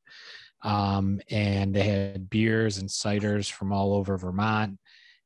Um, 0.62 1.22
and 1.32 1.76
they 1.76 1.84
had 1.84 2.30
beers 2.30 2.78
and 2.78 2.90
ciders 2.90 3.52
from 3.52 3.74
all 3.74 3.94
over 3.94 4.16
Vermont 4.16 4.78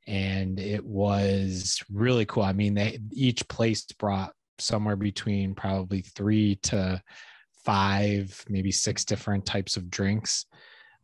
and 0.07 0.59
it 0.59 0.83
was 0.83 1.83
really 1.91 2.25
cool. 2.25 2.43
I 2.43 2.53
mean, 2.53 2.73
they 2.73 2.99
each 3.11 3.47
place 3.47 3.83
brought 3.83 4.33
somewhere 4.59 4.95
between 4.95 5.55
probably 5.55 6.01
three 6.01 6.55
to 6.63 7.01
five, 7.63 8.43
maybe 8.49 8.71
six 8.71 9.05
different 9.05 9.45
types 9.45 9.77
of 9.77 9.89
drinks. 9.89 10.45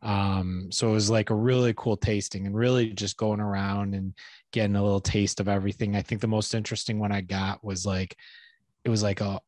Um, 0.02 0.68
so 0.70 0.88
it 0.88 0.92
was 0.92 1.10
like 1.10 1.30
a 1.30 1.34
really 1.34 1.74
cool 1.76 1.96
tasting 1.96 2.46
and 2.46 2.56
really 2.56 2.90
just 2.90 3.16
going 3.16 3.40
around 3.40 3.94
and 3.94 4.14
getting 4.52 4.76
a 4.76 4.82
little 4.82 5.00
taste 5.00 5.40
of 5.40 5.48
everything. 5.48 5.96
I 5.96 6.02
think 6.02 6.20
the 6.20 6.28
most 6.28 6.54
interesting 6.54 6.98
one 6.98 7.12
I 7.12 7.20
got 7.20 7.64
was 7.64 7.84
like 7.84 8.16
it 8.84 8.90
was 8.90 9.02
like 9.02 9.20
a 9.20 9.40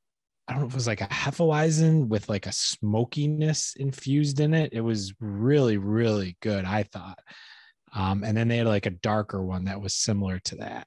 I 0.49 0.53
don't 0.53 0.63
know 0.63 0.67
if 0.67 0.73
it 0.73 0.77
was 0.77 0.89
like 0.89 1.01
a 1.01 1.07
Hefeweizen 1.07 2.09
with 2.09 2.29
like 2.29 2.47
a 2.47 2.53
smokiness 2.53 3.77
infused 3.79 4.41
in 4.41 4.53
it. 4.53 4.73
It 4.73 4.81
was 4.81 5.15
really, 5.21 5.77
really 5.77 6.37
good, 6.41 6.65
I 6.65 6.83
thought. 6.83 7.21
Um, 7.93 8.23
and 8.25 8.37
then 8.37 8.49
they 8.49 8.59
had 8.59 8.67
like 8.67 8.87
a 8.87 8.91
darker 8.91 9.43
one 9.43 9.65
that 9.65 9.81
was 9.81 9.95
similar 9.95 10.39
to 10.41 10.57
that. 10.57 10.87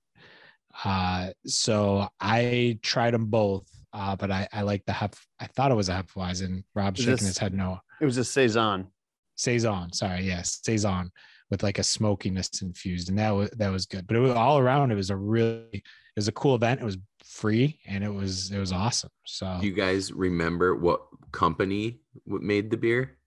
Uh, 0.84 1.30
so 1.46 2.08
I 2.20 2.80
tried 2.82 3.14
them 3.14 3.28
both, 3.28 3.68
uh, 3.94 4.16
but 4.16 4.32
I, 4.32 4.48
I 4.52 4.62
like 4.62 4.84
the 4.86 4.94
Hef. 4.94 5.14
I 5.40 5.48
thought 5.48 5.72
it 5.72 5.76
was 5.76 5.90
a 5.90 5.94
Hefeweizen. 6.04 6.64
Rob's 6.74 7.00
Is 7.00 7.06
shaking 7.06 7.14
this- 7.18 7.28
his 7.28 7.38
head 7.38 7.54
no. 7.54 7.80
It 8.02 8.06
was 8.06 8.18
a 8.18 8.24
saison. 8.24 8.88
Saison, 9.36 9.92
sorry, 9.94 10.24
yes, 10.26 10.60
Saison 10.64 11.12
with 11.50 11.64
like 11.64 11.78
a 11.80 11.84
smokiness 11.84 12.62
infused, 12.62 13.10
and 13.10 13.18
that 13.20 13.32
was 13.32 13.50
that 13.52 13.70
was 13.70 13.86
good. 13.86 14.06
But 14.08 14.16
it 14.16 14.20
was 14.20 14.32
all 14.32 14.58
around. 14.60 14.92
It 14.92 14.96
was 14.96 15.10
a 15.10 15.16
really, 15.16 15.66
it 15.74 15.82
was 16.16 16.28
a 16.28 16.32
cool 16.32 16.56
event. 16.56 16.82
It 16.82 16.86
was 16.86 16.98
free, 17.24 17.80
and 17.88 18.04
it 18.04 18.14
was 18.14 18.52
it 18.52 18.60
was 18.60 18.72
awesome. 18.72 19.10
So 19.26 19.58
Do 19.60 19.66
you 19.68 19.74
guys 19.74 20.12
remember 20.14 20.76
what 20.76 21.02
company 21.32 22.00
w- 22.28 22.46
made 22.46 22.70
the 22.72 22.78
beer? 22.78 23.18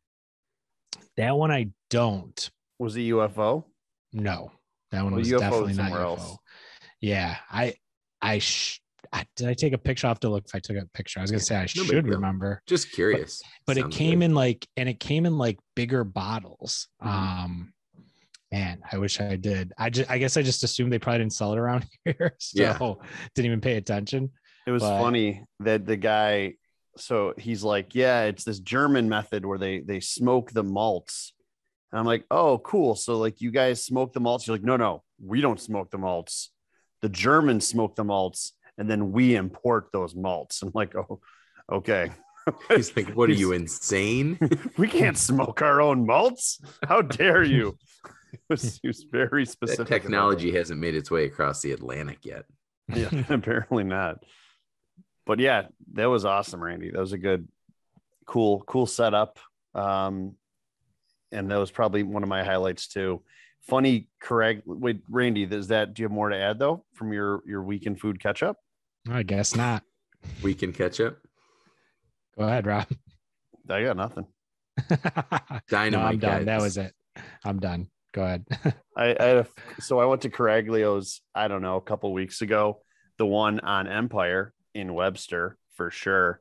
that 1.17 1.37
one 1.37 1.51
I 1.51 1.71
don't 1.91 2.51
Was 2.79 2.97
it 2.97 3.01
UFO? 3.01 3.65
No, 4.13 4.53
That 4.93 5.03
one 5.03 5.13
Well, 5.13 5.21
was 5.21 5.31
UFO 5.31 5.39
definitely 5.41 5.73
not 5.75 5.83
somewhere 5.91 6.01
UFO. 6.01 6.19
else. 6.19 6.37
Yeah, 7.01 7.37
I 7.51 7.75
I, 8.23 8.39
sh- 8.39 8.81
I 9.13 9.25
did 9.37 9.49
I 9.49 9.55
take 9.55 9.73
a 9.73 9.79
picture. 9.79 10.07
I 10.07 10.11
have 10.11 10.21
to 10.21 10.29
look 10.29 10.45
if 10.47 10.55
I 10.55 10.59
took 10.59 10.77
a 10.77 10.87
picture. 10.95 11.21
I 11.21 11.23
was 11.23 11.31
gonna 11.31 11.41
say 11.41 11.57
I 11.57 11.63
big 11.63 11.71
should 11.71 11.89
deal. 11.89 12.03
remember. 12.15 12.63
Just 12.67 12.93
curious. 12.93 13.43
but 13.67 13.77
it 13.77 13.91
came 13.91 14.21
good. 14.21 14.27
in 14.27 14.35
like 14.35 14.67
and 14.77 14.89
it 14.89 14.99
came 15.01 15.27
in 15.27 15.37
like 15.39 15.59
bigger 15.75 16.05
bottles 16.05 16.89
Mhm. 17.03 17.09
um 17.09 17.73
man 18.53 18.81
i 18.93 18.97
wish 18.97 19.21
i 19.21 19.35
did 19.35 19.73
i 19.77 19.91
just 19.91 20.09
i 20.09 20.19
guess 20.19 20.37
i 20.37 20.43
just 20.43 20.63
assumed 20.63 20.93
they 20.93 21.01
probably 21.01 21.19
didn't 21.19 21.33
sell 21.33 21.53
it 21.53 21.59
around 21.59 21.85
here 22.05 22.35
so 22.39 22.61
Yeah. 22.63 22.79
didn't 23.35 23.47
even 23.47 23.61
pay 23.61 23.77
attention 23.77 24.31
It 24.67 24.71
was 24.71 24.83
But- 24.85 25.01
funny 25.01 25.43
that 25.61 25.85
the 25.85 25.97
guy, 25.97 26.55
so 26.97 27.35
he's 27.37 27.63
like, 27.63 27.95
yeah, 27.95 28.23
it's 28.23 28.45
this 28.45 28.59
German 28.61 29.09
method 29.09 29.45
where 29.45 29.59
they 29.59 29.81
they 29.81 30.01
smoke 30.01 30.51
the 30.53 30.63
malts. 30.65 31.33
And 31.97 32.01
I'm 32.01 32.07
like, 32.07 32.27
oh, 32.31 32.59
cool. 32.59 32.95
So 32.95 33.17
like 33.17 33.41
you 33.41 33.51
guys 33.51 33.83
smoke 33.83 34.13
the 34.13 34.21
malts. 34.21 34.47
You're 34.47 34.57
like, 34.57 34.63
no, 34.63 34.77
no, 34.77 35.03
we 35.19 35.41
don't 35.41 35.59
smoke 35.59 35.91
the 35.91 35.97
malts. 35.97 36.51
The 37.01 37.09
Germans 37.09 37.67
smoke 37.67 37.97
the 37.97 38.05
malts, 38.05 38.53
and 38.77 38.91
then 38.91 39.13
we 39.13 39.35
import 39.35 39.89
those 39.95 40.15
malts. 40.15 40.61
I'm 40.61 40.73
like, 40.75 40.95
oh, 40.95 41.21
okay. 41.73 42.11
He's 42.69 42.95
like, 42.95 43.15
"What 43.15 43.31
are 43.31 43.33
you 43.33 43.53
insane?" 43.53 44.39
we 44.77 44.89
can't 44.89 45.17
smoke 45.17 45.63
our 45.63 45.81
own 45.81 46.05
malts. 46.05 46.61
How 46.87 47.01
dare 47.01 47.43
you? 47.43 47.79
It 48.33 48.41
was, 48.51 48.79
he 48.83 48.89
was 48.89 49.07
very 49.11 49.47
specific. 49.47 49.87
about 49.87 50.03
technology 50.03 50.53
hasn't 50.53 50.79
made 50.79 50.95
its 50.95 51.11
way 51.11 51.25
across 51.25 51.63
the 51.63 51.73
Atlantic 51.73 52.27
yet. 52.27 52.45
Yeah, 52.95 53.09
apparently 53.31 53.85
not. 53.85 54.23
But 55.25 55.39
yeah, 55.39 55.69
that 55.95 56.07
was 56.07 56.27
awesome, 56.27 56.63
Randy. 56.63 56.91
That 56.91 57.01
was 57.01 57.15
a 57.15 57.19
good, 57.19 57.49
cool, 58.27 58.63
cool 58.67 58.85
setup. 58.85 59.39
Um, 59.75 60.35
and 61.33 61.51
that 61.51 61.57
was 61.57 61.71
probably 61.71 62.03
one 62.03 62.23
of 62.23 62.29
my 62.29 62.45
highlights 62.45 62.89
too. 62.89 63.23
Funny, 63.63 64.09
correct? 64.21 64.63
Wait, 64.67 65.01
Randy, 65.11 65.45
is 65.45 65.69
that? 65.69 65.95
Do 65.95 66.03
you 66.03 66.05
have 66.05 66.13
more 66.13 66.29
to 66.29 66.37
add 66.37 66.59
though 66.59 66.85
from 66.95 67.13
your 67.13 67.43
your 67.47 67.63
weekend 67.63 68.01
food 68.01 68.21
catch 68.21 68.43
up? 68.43 68.59
I 69.11 69.23
guess 69.23 69.57
not. 69.57 69.83
We 70.43 70.55
can 70.55 70.73
catch 70.73 71.01
up. 71.01 71.17
Go 72.39 72.45
ahead, 72.45 72.67
Rob. 72.67 72.87
I 73.69 73.83
got 73.83 73.97
nothing. 73.97 74.27
Dynamite. 75.69 75.71
no, 75.93 76.01
I'm 76.01 76.19
done. 76.19 76.39
guy. 76.39 76.45
That 76.45 76.61
was 76.61 76.77
it. 76.77 76.93
I'm 77.45 77.59
done. 77.59 77.89
Go 78.13 78.23
ahead. 78.23 78.45
I, 78.97 79.17
I 79.19 79.25
had 79.25 79.37
a, 79.39 79.47
so 79.81 80.01
I 80.01 80.05
went 80.05 80.23
to 80.23 80.31
Caraglio's. 80.31 81.21
I 81.35 81.49
don't 81.49 81.63
know 81.63 81.77
a 81.77 81.81
couple 81.81 82.13
weeks 82.13 82.43
ago. 82.43 82.81
The 83.19 83.27
one 83.27 83.61
on 83.61 83.89
Empire 83.89 84.53
in 84.75 84.95
Webster 84.95 85.57
for 85.75 85.91
sure. 85.91 86.41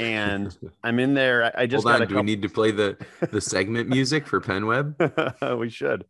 And 0.00 0.56
I'm 0.82 0.98
in 0.98 1.14
there. 1.14 1.52
I, 1.56 1.66
just 1.66 1.84
Hold 1.84 1.94
on. 1.94 2.00
Do 2.00 2.06
couple. 2.06 2.22
we 2.22 2.26
need 2.26 2.42
to 2.42 2.48
play 2.48 2.70
the 2.70 2.96
the 3.30 3.40
segment 3.40 3.88
music 3.88 4.26
for 4.26 4.40
Penweb? 4.40 5.58
we 5.58 5.68
should. 5.68 6.04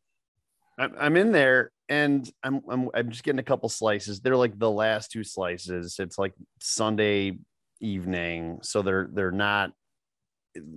I'm, 0.79 0.95
I'm 0.99 1.17
in 1.17 1.33
there 1.33 1.73
and 1.89 2.31
I'm, 2.43 2.63
I'm 2.71 2.89
I'm 2.95 3.11
just 3.11 3.25
getting 3.25 3.41
a 3.41 3.45
couple 3.45 3.69
slices. 3.69 4.21
They're 4.21 4.37
like 4.37 4.59
the 4.59 4.71
last 4.71 5.11
two 5.11 5.25
slices. 5.25 5.97
It's 5.99 6.19
like 6.19 6.33
Sunday 6.61 7.39
evening, 7.81 8.61
so 8.63 8.83
they're 8.83 9.09
they're 9.13 9.33
not 9.33 9.73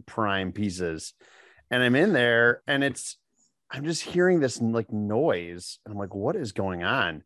prime 0.06 0.52
pieces. 0.52 1.14
And 1.72 1.82
I'm 1.82 1.96
in 1.96 2.14
there 2.14 2.62
and 2.68 2.84
it's 2.84 3.18
I'm 3.72 3.86
just 3.86 4.04
hearing 4.04 4.40
this 4.40 4.62
like 4.62 4.92
noise. 4.92 5.80
And 5.86 5.94
I'm 5.94 6.00
like, 6.00 6.14
what 6.14 6.36
is 6.36 6.52
going 6.52 6.84
on? 6.84 7.24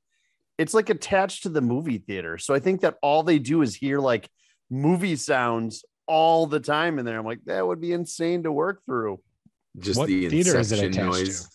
It's 0.58 0.74
like 0.74 0.90
attached 0.90 1.44
to 1.44 1.50
the 1.50 1.62
movie 1.62 1.98
theater. 1.98 2.38
So 2.38 2.54
I 2.54 2.60
think 2.60 2.82
that 2.82 2.96
all 3.02 3.24
they 3.24 3.40
do 3.40 3.62
is 3.62 3.76
hear 3.76 4.00
like 4.00 4.30
movie 4.70 5.16
sounds 5.16 5.84
all 6.08 6.48
the 6.48 6.60
time 6.60 7.00
in 7.00 7.06
there. 7.06 7.18
I'm 7.20 7.26
like, 7.26 7.44
that 7.46 7.66
would 7.66 7.82
be 7.82 7.92
insane 7.94 8.44
to 8.44 8.52
work 8.52 8.82
through. 8.86 9.20
Just 9.80 10.00
What 10.00 10.08
the 10.08 10.30
theater 10.30 10.58
is 10.60 10.72
it 10.72 10.80
attached 10.84 10.98
noise. 11.06 11.44
to? 11.44 11.50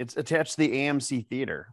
It's 0.00 0.16
attached 0.16 0.52
to 0.52 0.56
the 0.58 0.70
AMC 0.72 1.28
theater. 1.28 1.68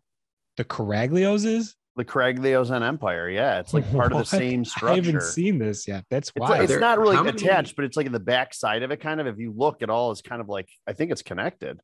The 0.57 0.63
Caraglios 0.65 1.45
is 1.45 1.75
The 1.95 2.05
Craglios 2.05 2.69
on 2.71 2.83
Empire. 2.83 3.29
Yeah, 3.29 3.59
it's 3.59 3.73
like 3.73 3.89
part 3.91 4.11
of 4.11 4.19
the 4.19 4.25
same 4.37 4.63
same 4.65 4.89
I 4.89 4.95
haven't 4.95 5.23
seen 5.23 5.57
this 5.57 5.87
yet. 5.87 6.05
That's 6.09 6.29
it's, 6.29 6.37
why. 6.39 6.49
like- 6.49 6.61
it's 6.63 6.71
There- 6.71 6.79
not 6.79 6.99
really 6.99 7.15
how 7.15 7.23
many- 7.23 7.35
attached, 7.37 7.75
but 7.75 7.85
it's 7.85 7.97
like 7.97 8.05
in 8.05 8.11
the 8.11 8.19
back 8.19 8.53
side 8.53 8.83
of 8.83 8.91
it, 8.91 8.97
kind 9.01 9.19
of. 9.19 9.27
If 9.27 9.37
you 9.39 9.51
look 9.55 9.81
at 9.81 9.89
all, 9.89 10.11
it's 10.11 10.21
kind 10.21 10.41
of 10.41 10.47
like 10.49 10.69
I 10.87 10.93
think 10.93 11.11
it's 11.11 11.21
connected. 11.23 11.79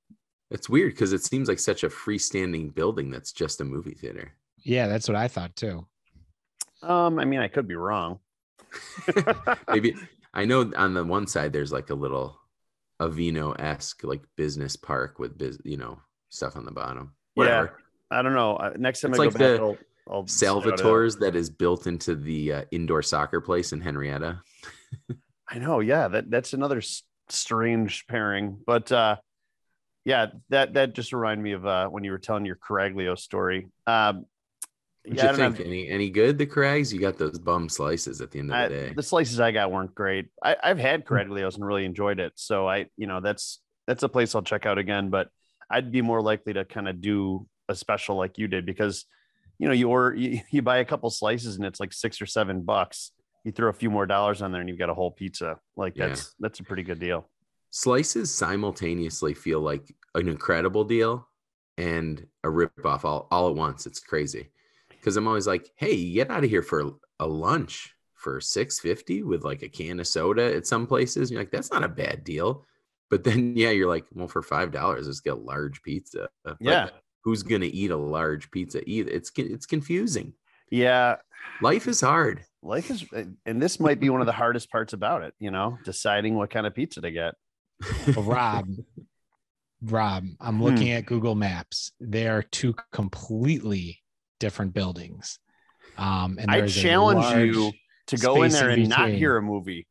It's 0.51 0.69
weird 0.69 0.93
because 0.93 1.11
it 1.11 1.23
seems 1.23 1.47
like 1.49 1.57
such 1.59 1.83
a 1.83 1.89
freestanding 1.89 2.73
building 2.75 3.09
that's 3.09 3.31
just 3.31 3.59
a 3.61 3.65
movie 3.65 3.95
theater. 3.95 4.31
yeah, 4.63 4.87
that's 4.87 5.07
what 5.07 5.15
I 5.15 5.27
thought 5.27 5.55
too. 5.55 5.87
Um, 6.83 7.17
I 7.17 7.25
mean, 7.25 7.39
I 7.39 7.47
could 7.47 7.67
be 7.67 7.75
wrong. 7.75 8.19
Maybe 9.69 9.95
I 10.33 10.45
know 10.45 10.71
on 10.75 10.93
the 10.93 11.03
one 11.03 11.27
side 11.27 11.53
there's 11.53 11.71
like 11.71 11.89
a 11.89 11.95
little 11.95 12.39
Avvino 13.01 13.59
esque 13.59 14.03
like 14.03 14.21
business 14.35 14.75
park 14.75 15.19
with 15.19 15.37
biz, 15.37 15.59
you 15.63 15.77
know, 15.77 15.99
stuff 16.29 16.55
on 16.55 16.65
the 16.65 16.71
bottom. 16.71 17.13
Yeah. 17.35 17.67
I 18.11 18.21
don't 18.21 18.33
know. 18.33 18.57
Next 18.77 19.01
time 19.01 19.11
It's 19.11 19.19
I 19.19 19.23
like 19.23 19.33
go 19.33 19.39
back, 19.39 19.59
the 19.59 19.63
I'll, 19.63 19.77
I'll 20.07 20.27
shout 20.27 20.65
it 20.65 20.73
out. 20.73 20.79
Salvatore's 20.79 21.17
that 21.17 21.35
is 21.35 21.49
built 21.49 21.87
into 21.87 22.15
the 22.15 22.53
uh, 22.53 22.63
indoor 22.71 23.01
soccer 23.01 23.41
place 23.41 23.73
in 23.73 23.81
Henrietta. 23.81 24.41
I 25.49 25.59
know. 25.59 25.79
Yeah, 25.79 26.07
that 26.09 26.29
that's 26.29 26.53
another 26.53 26.77
s- 26.77 27.03
strange 27.29 28.05
pairing, 28.07 28.59
but 28.65 28.91
uh, 28.91 29.17
yeah, 30.05 30.27
that 30.49 30.75
that 30.75 30.93
just 30.93 31.13
reminded 31.13 31.43
me 31.43 31.51
of 31.53 31.65
uh, 31.65 31.87
when 31.87 32.03
you 32.03 32.11
were 32.11 32.19
telling 32.19 32.45
your 32.45 32.57
Caraglio 32.57 33.17
story. 33.17 33.67
Um, 33.87 34.25
What 35.07 35.17
yeah, 35.17 35.31
you 35.31 35.37
think? 35.37 35.57
have- 35.57 35.65
Any 35.65 35.87
any 35.87 36.09
good? 36.09 36.37
The 36.37 36.45
Crags? 36.45 36.93
You 36.93 36.99
got 36.99 37.17
those 37.17 37.37
bum 37.37 37.69
slices 37.69 38.21
at 38.21 38.31
the 38.31 38.39
end 38.39 38.51
of 38.51 38.55
I, 38.55 38.67
the 38.67 38.75
day. 38.75 38.93
the 38.95 39.03
slices 39.03 39.39
I 39.39 39.51
got 39.51 39.71
weren't 39.71 39.93
great. 39.93 40.29
I, 40.43 40.55
I've 40.63 40.79
had 40.79 41.01
hmm. 41.07 41.13
Caraglios 41.13 41.55
and 41.55 41.65
really 41.65 41.85
enjoyed 41.85 42.19
it. 42.19 42.33
So 42.35 42.67
I, 42.67 42.87
you 42.97 43.07
know, 43.07 43.21
that's 43.21 43.61
that's 43.87 44.03
a 44.03 44.09
place 44.09 44.33
I'll 44.35 44.41
check 44.41 44.65
out 44.65 44.77
again. 44.77 45.09
But 45.09 45.29
I'd 45.69 45.91
be 45.91 46.01
more 46.01 46.21
likely 46.21 46.53
to 46.53 46.65
kind 46.65 46.87
of 46.87 47.01
do 47.01 47.47
a 47.69 47.75
special 47.75 48.15
like 48.15 48.37
you 48.37 48.47
did 48.47 48.65
because, 48.65 49.05
you 49.57 49.67
know, 49.67 49.73
you 49.73 49.89
or 49.89 50.13
you, 50.13 50.41
you 50.51 50.61
buy 50.61 50.77
a 50.77 50.85
couple 50.85 51.09
slices 51.09 51.55
and 51.55 51.65
it's 51.65 51.79
like 51.79 51.93
six 51.93 52.21
or 52.21 52.25
seven 52.25 52.61
bucks. 52.61 53.11
You 53.43 53.51
throw 53.51 53.69
a 53.69 53.73
few 53.73 53.91
more 53.91 54.07
dollars 54.07 54.41
on 54.41 54.51
there 54.51 54.61
and 54.61 54.69
you've 54.69 54.79
got 54.79 54.89
a 54.89 54.93
whole 54.95 55.11
pizza. 55.11 55.59
Like 55.77 55.95
Yeah. 55.95 56.07
that's 56.07 56.33
that's 56.39 56.59
a 56.59 56.63
pretty 56.63 56.83
good 56.83 56.99
deal. 56.99 57.29
Slices 57.69 58.33
simultaneously 58.33 59.33
feel 59.33 59.59
like 59.59 59.93
an 60.15 60.29
incredible 60.29 60.83
deal 60.83 61.27
and 61.77 62.25
a 62.43 62.47
ripoff 62.47 63.03
all, 63.03 63.27
all 63.31 63.49
at 63.49 63.55
once. 63.55 63.85
It's 63.85 63.99
crazy. 63.99 64.49
Because 65.05 65.17
I'm 65.17 65.27
always 65.27 65.45
like, 65.45 65.69
hey, 65.75 65.91
you 65.93 66.15
get 66.15 66.31
out 66.31 66.43
of 66.43 66.49
here 66.49 66.63
for 66.63 66.93
a 67.19 67.27
lunch 67.27 67.93
for 68.15 68.41
650 68.41 69.21
with 69.21 69.43
like 69.43 69.61
a 69.61 69.69
can 69.69 69.99
of 69.99 70.07
soda 70.07 70.55
at 70.55 70.65
some 70.65 70.87
places. 70.87 71.29
And 71.29 71.35
You're 71.35 71.41
like, 71.41 71.51
that's 71.51 71.71
not 71.71 71.83
a 71.83 71.87
bad 71.87 72.23
deal. 72.23 72.65
But 73.11 73.23
then 73.23 73.53
yeah, 73.55 73.69
you're 73.69 73.87
like, 73.87 74.05
well, 74.15 74.27
for 74.27 74.41
five 74.41 74.71
dollars, 74.71 75.05
let's 75.05 75.19
get 75.19 75.33
a 75.33 75.35
large 75.35 75.83
pizza. 75.83 76.27
Like, 76.43 76.55
Yeah. 76.59 76.89
who's 77.23 77.43
gonna 77.43 77.69
eat 77.71 77.91
a 77.91 77.95
large 77.95 78.49
pizza 78.49 78.81
either? 78.89 79.11
It's 79.11 79.31
it's 79.35 79.67
confusing. 79.67 80.33
Yeah. 80.71 81.17
Life 81.61 81.87
is 81.87 82.01
hard. 82.01 82.43
Life 82.63 82.89
is 82.89 83.05
and 83.45 83.61
this 83.61 83.79
might 83.79 83.99
be 83.99 84.09
one 84.09 84.21
of 84.21 84.25
the 84.25 84.33
hardest 84.33 84.71
parts 84.71 84.93
about 84.93 85.21
it, 85.21 85.35
you 85.37 85.51
know, 85.51 85.77
deciding 85.85 86.33
what 86.33 86.49
kind 86.49 86.65
of 86.65 86.73
pizza 86.73 86.99
to 87.01 87.11
get. 87.11 87.35
Rob, 88.17 88.69
Rob, 89.83 90.25
I'm 90.41 90.55
Hmm. 90.55 90.63
looking 90.63 90.89
at 90.93 91.05
Google 91.05 91.35
Maps. 91.35 91.91
They 91.99 92.27
are 92.27 92.41
two 92.41 92.73
completely 92.91 94.01
different 94.45 94.75
buildings. 94.75 95.39
Um, 95.97 96.37
and 96.39 96.51
I 96.51 96.67
challenge 96.67 97.25
you 97.35 97.71
to 98.07 98.17
go 98.17 98.43
in 98.43 98.51
there 98.51 98.69
in 98.69 98.81
and 98.81 98.89
not 98.89 99.09
hear 99.09 99.37
a 99.37 99.41
movie. 99.53 99.87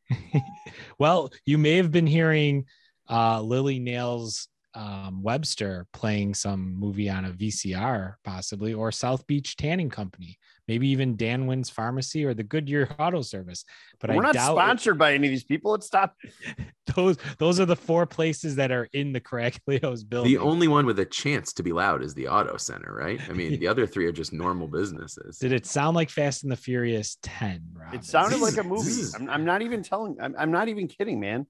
well, 0.97 1.29
you 1.45 1.57
may 1.57 1.75
have 1.75 1.91
been 1.91 2.07
hearing 2.07 2.63
uh, 3.09 3.41
Lily 3.41 3.79
Nails 3.79 4.47
um, 4.73 5.21
Webster 5.21 5.87
playing 5.91 6.35
some 6.35 6.79
movie 6.79 7.09
on 7.09 7.25
a 7.25 7.31
VCR, 7.31 8.13
possibly, 8.23 8.73
or 8.73 8.93
South 8.93 9.27
Beach 9.27 9.57
Tanning 9.57 9.89
Company, 9.89 10.37
maybe 10.67 10.87
even 10.89 11.15
Dan 11.15 11.47
Wynn's 11.47 11.69
Pharmacy 11.69 12.25
or 12.25 12.33
the 12.33 12.43
Goodyear 12.43 12.89
Auto 12.99 13.21
Service. 13.21 13.65
But 13.99 14.09
We're 14.09 14.17
I 14.17 14.25
not 14.27 14.33
doubt 14.33 14.53
it- 14.53 14.61
sponsored 14.61 14.97
by 14.97 15.13
any 15.13 15.27
of 15.27 15.31
these 15.31 15.43
people. 15.43 15.71
Let's 15.71 15.85
stop. 15.87 16.15
those 16.95 17.17
those 17.39 17.59
are 17.59 17.65
the 17.65 17.75
four 17.75 18.05
places 18.05 18.55
that 18.55 18.71
are 18.71 18.87
in 18.93 19.11
the 19.11 19.19
Caraglios 19.19 20.07
building. 20.07 20.31
The 20.31 20.37
only 20.37 20.67
one 20.67 20.85
with 20.85 20.99
a 20.99 21.05
chance 21.05 21.53
to 21.53 21.63
be 21.63 21.71
loud 21.71 22.03
is 22.03 22.13
the 22.13 22.27
auto 22.27 22.57
center, 22.57 22.93
right? 22.93 23.19
I 23.29 23.33
mean, 23.33 23.59
the 23.59 23.67
other 23.69 23.85
three 23.87 24.05
are 24.05 24.11
just 24.11 24.33
normal 24.33 24.67
businesses. 24.67 25.37
Did 25.37 25.51
it 25.51 25.65
sound 25.65 25.95
like 25.95 26.09
Fast 26.09 26.43
and 26.43 26.51
the 26.51 26.55
Furious 26.57 27.17
10, 27.23 27.61
Rob? 27.73 27.93
It 27.93 28.03
sounded 28.03 28.39
like 28.39 28.57
a 28.57 28.63
movie. 28.63 28.91
I'm, 29.15 29.29
I'm 29.29 29.45
not 29.45 29.61
even 29.61 29.83
telling. 29.83 30.17
I'm, 30.21 30.35
I'm 30.37 30.51
not 30.51 30.67
even 30.67 30.87
kidding, 30.87 31.19
man. 31.19 31.45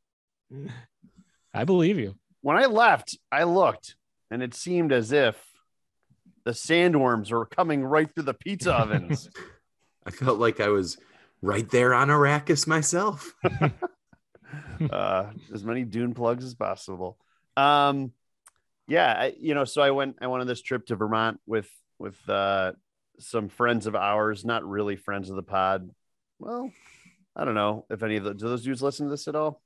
I 1.54 1.64
believe 1.64 2.00
you. 2.00 2.16
When 2.42 2.58
I 2.58 2.66
left, 2.66 3.18
I 3.32 3.44
looked, 3.44 3.96
and 4.30 4.44
it 4.44 4.54
seemed 4.54 4.92
as 4.92 5.12
if 5.12 5.42
the 6.46 6.52
sandworms 6.52 7.32
were 7.32 7.46
coming 7.46 7.84
right 7.84 8.10
through 8.14 8.24
the 8.24 8.34
pizza 8.34 8.74
ovens. 8.74 9.30
I 10.06 10.12
felt 10.12 10.40
like 10.40 10.60
I 10.60 10.70
was 10.70 10.98
right 11.42 11.70
there 11.70 11.94
on 11.94 12.10
Arrakis 12.10 12.68
myself. 12.68 13.34
uh, 14.92 15.32
as 15.54 15.64
many 15.64 15.84
dune 15.84 16.14
plugs 16.14 16.46
as 16.46 16.54
possible. 16.54 17.18
Um, 17.58 18.14
yeah, 18.88 19.12
I, 19.12 19.36
you 19.40 19.56
know, 19.56 19.66
so 19.66 19.82
I 19.82 19.92
went. 19.92 20.18
I 20.22 20.28
went 20.28 20.42
on 20.42 20.48
this 20.48 20.62
trip 20.62 20.86
to 20.88 20.96
Vermont 20.96 21.40
with 21.48 21.70
with 21.98 22.18
uh, 22.30 22.74
some 23.20 23.50
friends 23.50 23.88
of 23.88 23.96
ours, 23.96 24.46
not 24.46 24.68
really 24.68 24.96
friends 24.96 25.32
of 25.32 25.36
the 25.36 25.44
pod. 25.44 25.90
Well, 26.38 26.72
I 27.36 27.46
don't 27.46 27.56
know 27.56 27.86
if 27.90 28.04
any 28.04 28.18
of 28.18 28.24
the 28.24 28.36
do 28.36 28.48
those 28.48 28.64
dudes 28.64 28.84
listen 28.84 29.08
to 29.08 29.10
this 29.10 29.28
at 29.28 29.36
all. 29.36 29.62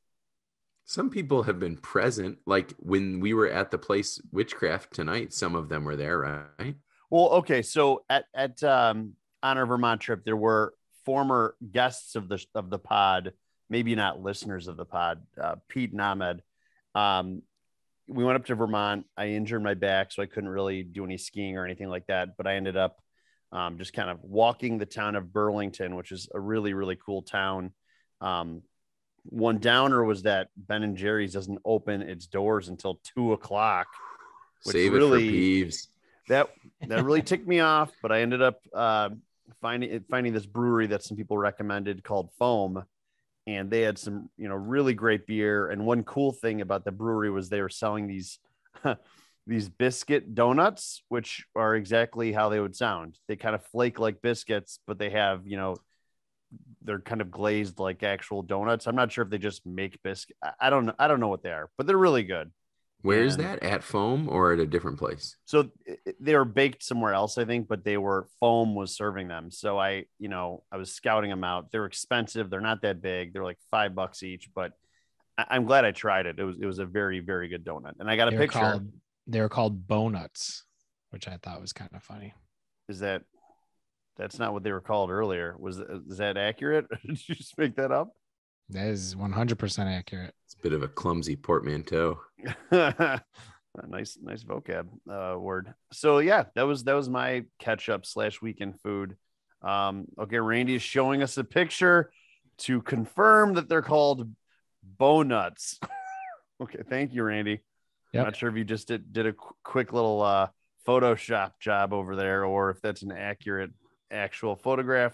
Some 0.89 1.11
people 1.11 1.43
have 1.43 1.59
been 1.59 1.77
present, 1.77 2.39
like 2.47 2.73
when 2.79 3.19
we 3.19 3.35
were 3.35 3.47
at 3.47 3.69
the 3.69 3.77
place 3.77 4.19
Witchcraft 4.31 4.91
tonight. 4.91 5.33
Some 5.33 5.53
of 5.53 5.69
them 5.69 5.83
were 5.83 5.95
there, 5.95 6.17
right? 6.17 6.73
Well, 7.11 7.29
okay, 7.29 7.61
so 7.61 8.05
at 8.09 8.25
at 8.33 8.63
um, 8.63 9.13
on 9.43 9.59
our 9.59 9.67
Vermont 9.67 10.01
trip, 10.01 10.25
there 10.25 10.35
were 10.35 10.73
former 11.05 11.53
guests 11.71 12.15
of 12.15 12.27
the 12.27 12.43
of 12.55 12.71
the 12.71 12.79
pod, 12.79 13.33
maybe 13.69 13.93
not 13.93 14.23
listeners 14.23 14.67
of 14.67 14.77
the 14.77 14.85
pod. 14.85 15.21
Uh, 15.39 15.57
Pete 15.67 15.91
and 15.91 16.01
Ahmed. 16.01 16.41
Um, 16.95 17.43
we 18.07 18.23
went 18.23 18.37
up 18.37 18.45
to 18.45 18.55
Vermont. 18.55 19.05
I 19.15 19.27
injured 19.27 19.61
my 19.61 19.75
back, 19.75 20.11
so 20.11 20.23
I 20.23 20.25
couldn't 20.25 20.49
really 20.49 20.81
do 20.81 21.05
any 21.05 21.19
skiing 21.19 21.55
or 21.55 21.65
anything 21.65 21.89
like 21.89 22.07
that. 22.07 22.35
But 22.35 22.47
I 22.47 22.55
ended 22.55 22.77
up 22.77 22.99
um, 23.51 23.77
just 23.77 23.93
kind 23.93 24.09
of 24.09 24.23
walking 24.23 24.79
the 24.79 24.87
town 24.87 25.15
of 25.15 25.31
Burlington, 25.31 25.95
which 25.95 26.11
is 26.11 26.27
a 26.33 26.39
really 26.39 26.73
really 26.73 26.95
cool 26.95 27.21
town. 27.21 27.73
Um, 28.21 28.63
one 29.29 29.59
downer 29.59 30.03
was 30.03 30.23
that 30.23 30.49
Ben 30.57 30.83
and 30.83 30.97
Jerry's 30.97 31.33
doesn't 31.33 31.59
open 31.63 32.01
its 32.01 32.27
doors 32.27 32.67
until 32.67 32.99
two 33.03 33.33
o'clock. 33.33 33.87
Which 34.63 34.73
Save 34.73 34.93
really- 34.93 35.27
it 35.27 35.65
for 35.65 35.67
Peeves. 35.71 35.87
that 36.27 36.49
that 36.87 37.03
really 37.05 37.21
ticked 37.21 37.47
me 37.47 37.59
off 37.61 37.91
but 38.01 38.11
i 38.11 38.19
ended 38.21 38.41
up 38.41 38.59
uh, 38.73 39.09
finding 39.61 40.03
finding 40.11 40.33
this 40.33 40.45
brewery 40.45 40.87
that 40.87 41.01
some 41.01 41.15
people 41.15 41.37
recommended 41.37 42.03
called 42.03 42.29
foam 42.37 42.83
and 43.47 43.71
they 43.71 43.81
had 43.81 43.97
some 43.97 44.29
you 44.37 44.49
know 44.49 44.55
really 44.55 44.93
great 44.93 45.25
beer 45.25 45.69
and 45.69 45.85
one 45.85 46.03
cool 46.03 46.31
thing 46.33 46.59
about 46.61 46.83
the 46.83 46.91
brewery 46.91 47.31
was 47.31 47.47
they 47.49 47.61
were 47.61 47.69
selling 47.69 48.05
these 48.05 48.37
these 49.47 49.69
biscuit 49.69 50.35
donuts 50.35 51.01
which 51.07 51.45
are 51.55 51.75
exactly 51.75 52.31
how 52.33 52.49
they 52.49 52.59
would 52.59 52.75
sound 52.75 53.17
they 53.29 53.35
kind 53.37 53.55
of 53.55 53.65
flake 53.67 53.97
like 53.97 54.21
biscuits 54.21 54.79
but 54.85 54.99
they 54.99 55.09
have 55.09 55.47
you 55.47 55.55
know 55.57 55.75
they're 56.83 56.99
kind 56.99 57.21
of 57.21 57.29
glazed 57.29 57.79
like 57.79 58.01
actual 58.03 58.41
donuts 58.41 58.87
i'm 58.87 58.95
not 58.95 59.11
sure 59.11 59.23
if 59.23 59.29
they 59.29 59.37
just 59.37 59.65
make 59.65 60.01
biscuit 60.03 60.35
i 60.59 60.69
don't 60.69 60.85
know 60.85 60.93
i 60.99 61.07
don't 61.07 61.19
know 61.19 61.27
what 61.27 61.43
they 61.43 61.51
are 61.51 61.69
but 61.77 61.85
they're 61.87 61.97
really 61.97 62.23
good 62.23 62.51
Where 63.01 63.23
is 63.23 63.37
that? 63.37 63.63
At 63.63 63.81
Foam 63.83 64.27
or 64.27 64.51
at 64.51 64.59
a 64.59 64.65
different 64.67 64.99
place? 64.99 65.37
So 65.45 65.69
i- 65.87 65.95
i- 66.05 66.13
they 66.19 66.35
were 66.35 66.43
baked 66.43 66.83
somewhere 66.83 67.13
else, 67.13 67.37
I 67.37 67.45
think, 67.45 67.69
but 67.69 67.85
they 67.85 67.95
were 67.97 68.27
foam 68.41 68.75
was 68.75 68.93
serving 68.93 69.29
them. 69.29 69.51
So 69.51 69.79
I, 69.79 70.03
you 70.19 70.27
know, 70.27 70.63
I 70.69 70.75
was 70.75 70.91
scouting 70.93 71.29
them 71.29 71.45
out. 71.45 71.71
They're 71.71 71.85
expensive. 71.85 72.49
They're 72.49 72.59
not 72.71 72.81
that 72.81 73.01
big. 73.01 73.31
They're 73.31 73.45
like 73.51 73.57
five 73.71 73.95
bucks 73.95 74.21
each, 74.21 74.49
but 74.53 74.73
I- 75.37 75.45
I'm 75.51 75.63
glad 75.63 75.85
I 75.85 75.91
tried 75.91 76.25
it. 76.25 76.39
It 76.39 76.43
was 76.43 76.57
it 76.59 76.65
was 76.65 76.79
a 76.79 76.85
very 76.85 77.21
very 77.21 77.47
good 77.47 77.63
donut, 77.63 77.93
and 77.99 78.09
I 78.11 78.17
got 78.17 78.27
a 78.27 78.31
They 78.31 78.37
were 78.37 78.43
picture. 78.43 78.59
called 78.59 78.91
they 79.27 79.39
were 79.39 79.47
called 79.57 79.87
Bonuts, 79.87 80.65
which 81.11 81.25
I 81.29 81.37
thought 81.41 81.61
was 81.61 81.71
kind 81.71 81.91
of 81.95 82.03
funny. 82.03 82.33
Is 82.89 82.99
that 82.99 83.21
that's 84.19 84.37
not 84.37 84.53
what 84.53 84.61
they 84.63 84.71
were 84.71 84.81
called 84.81 85.09
earlier? 85.09 85.55
Was 85.57 85.79
is 85.79 86.17
that 86.17 86.37
accurate? 86.37 86.85
Did 87.07 87.27
you 87.27 87.33
just 87.35 87.57
make 87.57 87.75
that 87.77 87.91
up? 87.91 88.09
That 88.69 88.87
is 88.89 89.15
100% 89.15 89.85
accurate. 89.97 90.35
It's 90.45 90.53
a 90.53 90.61
bit 90.61 90.73
of 90.73 90.83
a 90.83 90.87
clumsy 90.87 91.35
portmanteau. 91.35 92.19
A 92.71 93.21
nice 93.87 94.17
nice 94.21 94.43
vocab 94.43 94.87
uh, 95.09 95.39
word 95.39 95.73
so 95.93 96.17
yeah 96.19 96.45
that 96.55 96.63
was 96.63 96.83
that 96.85 96.93
was 96.95 97.07
my 97.07 97.45
catch 97.59 97.87
up 97.87 98.03
slash 98.05 98.41
weekend 98.41 98.81
food 98.81 99.15
um 99.61 100.05
okay 100.19 100.39
randy 100.39 100.73
is 100.75 100.81
showing 100.81 101.21
us 101.21 101.37
a 101.37 101.43
picture 101.43 102.11
to 102.57 102.81
confirm 102.81 103.53
that 103.53 103.69
they're 103.69 103.83
called 103.83 104.27
bow 104.83 105.21
nuts. 105.21 105.79
okay 106.61 106.79
thank 106.89 107.13
you 107.13 107.23
randy 107.23 107.61
Yep. 108.11 108.25
not 108.25 108.35
sure 108.35 108.49
if 108.49 108.55
you 108.57 108.63
just 108.63 108.87
did, 108.87 109.13
did 109.13 109.27
a 109.27 109.33
qu- 109.33 109.55
quick 109.63 109.93
little 109.93 110.23
uh 110.23 110.47
photoshop 110.87 111.51
job 111.59 111.93
over 111.93 112.15
there 112.15 112.45
or 112.45 112.71
if 112.71 112.81
that's 112.81 113.03
an 113.03 113.11
accurate 113.11 113.71
actual 114.11 114.55
photograph 114.55 115.13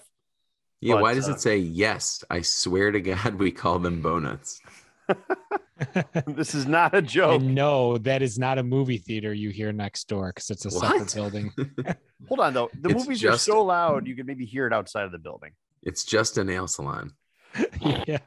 Yeah, 0.82 0.96
But, 0.96 1.04
why 1.04 1.14
does 1.14 1.30
uh, 1.30 1.34
it 1.34 1.42
say 1.42 1.58
yes? 1.58 2.24
I 2.30 2.42
swear 2.42 2.92
to 2.92 3.02
God, 3.02 3.36
we 3.36 3.52
call 3.52 3.80
them 3.80 4.02
bonuts. 4.02 4.62
this 6.26 6.56
is 6.56 6.66
not 6.66 6.96
a 6.96 7.02
joke 7.02 7.42
and 7.42 7.54
no, 7.54 7.98
that 8.00 8.22
is 8.22 8.40
not 8.40 8.58
a 8.58 8.64
movie 8.64 8.98
theater 8.98 9.34
you 9.34 9.52
hear 9.52 9.72
next 9.72 10.08
door 10.08 10.30
because 10.30 10.50
it's 10.50 10.66
a 10.66 10.72
separate 10.72 11.14
building. 11.14 11.52
hold 12.28 12.40
on 12.40 12.54
though 12.54 12.72
the 12.82 12.90
It's 12.90 13.04
movies 13.04 13.24
are 13.24 13.38
so 13.38 13.64
loud 13.64 14.08
you 14.08 14.16
could 14.16 14.26
maybe 14.26 14.46
hear 14.46 14.66
it 14.66 14.74
outside 14.74 15.04
of 15.04 15.12
the 15.12 15.20
building 15.20 15.52
it's 15.86 16.04
just 16.04 16.38
a 16.38 16.44
nail 16.44 16.68
salon. 16.68 17.14
yeah. 17.82 18.18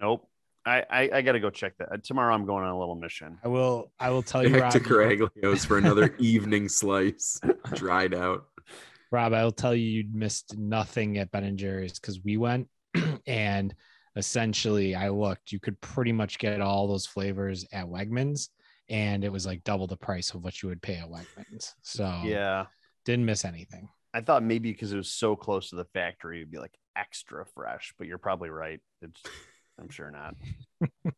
Nope. 0.00 0.26
I, 0.64 0.84
I, 0.88 1.10
I 1.14 1.22
got 1.22 1.32
to 1.32 1.40
go 1.40 1.50
check 1.50 1.76
that. 1.78 1.92
Uh, 1.92 1.96
Tomorrow 2.02 2.34
I'm 2.34 2.46
going 2.46 2.64
on 2.64 2.70
a 2.70 2.78
little 2.78 2.94
mission. 2.94 3.38
I 3.42 3.48
will 3.48 3.90
I 3.98 4.10
will 4.10 4.22
tell 4.22 4.44
you 4.44 4.52
Back 4.52 4.62
Rob, 4.62 4.72
to 4.72 4.80
Caraglio's 4.80 5.64
for 5.64 5.78
another 5.78 6.14
evening 6.18 6.68
slice, 6.68 7.40
dried 7.74 8.14
out. 8.14 8.46
Rob, 9.10 9.32
I 9.32 9.42
will 9.42 9.52
tell 9.52 9.74
you 9.74 9.86
you 9.86 10.04
missed 10.12 10.56
nothing 10.58 11.18
at 11.18 11.30
Ben 11.30 11.44
and 11.44 11.58
Jerry's 11.58 11.98
because 11.98 12.20
we 12.22 12.36
went 12.36 12.68
and 13.26 13.74
essentially 14.16 14.94
I 14.94 15.08
looked, 15.08 15.52
you 15.52 15.60
could 15.60 15.80
pretty 15.80 16.12
much 16.12 16.38
get 16.38 16.60
all 16.60 16.86
those 16.86 17.06
flavors 17.06 17.64
at 17.72 17.86
Wegmans 17.86 18.48
and 18.90 19.24
it 19.24 19.32
was 19.32 19.46
like 19.46 19.64
double 19.64 19.86
the 19.86 19.96
price 19.96 20.34
of 20.34 20.42
what 20.42 20.62
you 20.62 20.68
would 20.68 20.82
pay 20.82 20.96
at 20.96 21.08
Wegmans. 21.08 21.74
So 21.82 22.20
Yeah. 22.24 22.66
didn't 23.04 23.24
miss 23.24 23.44
anything. 23.44 23.88
I 24.12 24.20
thought 24.20 24.42
maybe 24.42 24.72
because 24.72 24.92
it 24.92 24.96
was 24.96 25.12
so 25.12 25.36
close 25.36 25.70
to 25.70 25.76
the 25.76 25.84
factory, 25.84 26.38
it'd 26.38 26.50
be 26.50 26.58
like 26.58 26.76
extra 26.96 27.44
fresh, 27.54 27.94
but 27.98 28.06
you're 28.06 28.18
probably 28.18 28.50
right. 28.50 28.80
It's, 29.02 29.22
I'm 29.78 29.90
sure 29.90 30.10
not. 30.10 30.34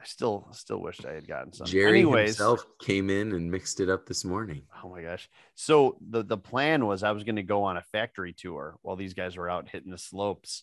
I 0.00 0.04
still 0.04 0.48
still 0.52 0.80
wished 0.80 1.04
I 1.04 1.12
had 1.12 1.28
gotten 1.28 1.52
some. 1.52 1.66
Jerry 1.66 2.00
Anyways, 2.00 2.30
himself 2.30 2.64
came 2.80 3.10
in 3.10 3.32
and 3.32 3.50
mixed 3.50 3.80
it 3.80 3.90
up 3.90 4.06
this 4.06 4.24
morning. 4.24 4.62
oh 4.82 4.88
my 4.88 5.02
gosh. 5.02 5.28
So 5.56 5.98
the 6.00 6.22
the 6.22 6.38
plan 6.38 6.86
was 6.86 7.02
I 7.02 7.10
was 7.10 7.24
going 7.24 7.36
to 7.36 7.42
go 7.42 7.64
on 7.64 7.76
a 7.76 7.82
factory 7.82 8.32
tour 8.32 8.78
while 8.82 8.96
these 8.96 9.12
guys 9.12 9.36
were 9.36 9.50
out 9.50 9.68
hitting 9.68 9.90
the 9.90 9.98
slopes 9.98 10.62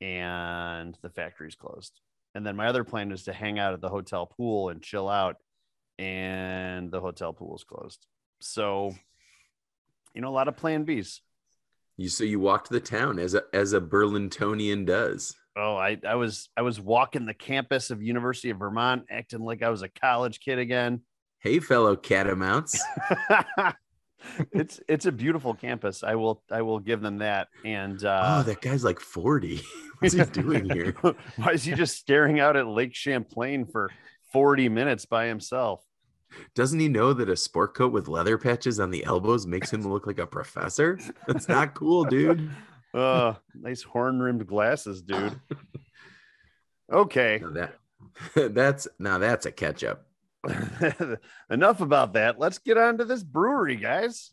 and 0.00 0.96
the 1.02 1.10
factory's 1.10 1.56
closed. 1.56 2.00
And 2.34 2.46
then 2.46 2.54
my 2.54 2.68
other 2.68 2.84
plan 2.84 3.08
was 3.10 3.24
to 3.24 3.32
hang 3.32 3.58
out 3.58 3.72
at 3.72 3.80
the 3.80 3.88
hotel 3.88 4.26
pool 4.26 4.68
and 4.68 4.82
chill 4.82 5.08
out 5.08 5.36
and 5.98 6.90
the 6.90 7.00
hotel 7.00 7.32
pool 7.32 7.56
is 7.56 7.64
closed. 7.64 8.06
So 8.40 8.94
you 10.14 10.20
know 10.20 10.28
a 10.28 10.30
lot 10.30 10.48
of 10.48 10.56
plan 10.56 10.86
Bs. 10.86 11.20
You 11.96 12.08
so 12.08 12.22
you 12.22 12.38
walked 12.38 12.70
the 12.70 12.78
town 12.78 13.18
as 13.18 13.34
a 13.34 13.42
as 13.52 13.72
a 13.72 13.80
Burlingtonian 13.80 14.86
does. 14.86 15.34
Oh, 15.56 15.76
I, 15.76 15.98
I 16.06 16.16
was 16.16 16.50
I 16.54 16.62
was 16.62 16.78
walking 16.78 17.24
the 17.24 17.32
campus 17.32 17.90
of 17.90 18.02
University 18.02 18.50
of 18.50 18.58
Vermont 18.58 19.06
acting 19.10 19.40
like 19.40 19.62
I 19.62 19.70
was 19.70 19.80
a 19.80 19.88
college 19.88 20.40
kid 20.40 20.58
again. 20.58 21.00
Hey, 21.38 21.60
fellow 21.60 21.96
catamounts. 21.96 22.78
it's 24.52 24.80
it's 24.86 25.06
a 25.06 25.12
beautiful 25.12 25.54
campus. 25.54 26.04
I 26.04 26.14
will 26.14 26.42
I 26.50 26.60
will 26.60 26.78
give 26.78 27.00
them 27.00 27.18
that. 27.18 27.48
And 27.64 28.04
oh, 28.04 28.08
uh 28.08 28.42
that 28.42 28.60
guy's 28.60 28.84
like 28.84 29.00
40. 29.00 29.62
What's 30.00 30.14
he 30.14 30.22
doing 30.24 30.68
here? 30.68 30.94
why 31.36 31.52
is 31.52 31.64
he 31.64 31.72
just 31.72 31.96
staring 31.96 32.38
out 32.38 32.56
at 32.56 32.66
Lake 32.66 32.94
Champlain 32.94 33.64
for 33.64 33.90
40 34.32 34.68
minutes 34.68 35.06
by 35.06 35.26
himself? 35.26 35.82
Doesn't 36.54 36.80
he 36.80 36.88
know 36.88 37.14
that 37.14 37.30
a 37.30 37.36
sport 37.36 37.74
coat 37.74 37.92
with 37.92 38.08
leather 38.08 38.36
patches 38.36 38.78
on 38.78 38.90
the 38.90 39.04
elbows 39.04 39.46
makes 39.46 39.72
him 39.72 39.90
look 39.90 40.06
like 40.06 40.18
a 40.18 40.26
professor? 40.26 40.98
That's 41.26 41.48
not 41.48 41.72
cool, 41.72 42.04
dude. 42.04 42.50
Uh 42.96 43.34
nice 43.54 43.82
horn 43.82 44.20
rimmed 44.20 44.46
glasses, 44.46 45.02
dude. 45.02 45.38
Okay. 46.92 47.40
Now 47.42 47.50
that 47.50 47.74
that's 48.54 48.88
now 48.98 49.18
that's 49.18 49.46
a 49.46 49.52
catch 49.52 49.84
up. 49.84 50.06
Enough 51.50 51.80
about 51.80 52.12
that. 52.12 52.38
Let's 52.38 52.58
get 52.58 52.78
on 52.78 52.98
to 52.98 53.04
this 53.04 53.22
brewery, 53.22 53.76
guys. 53.76 54.32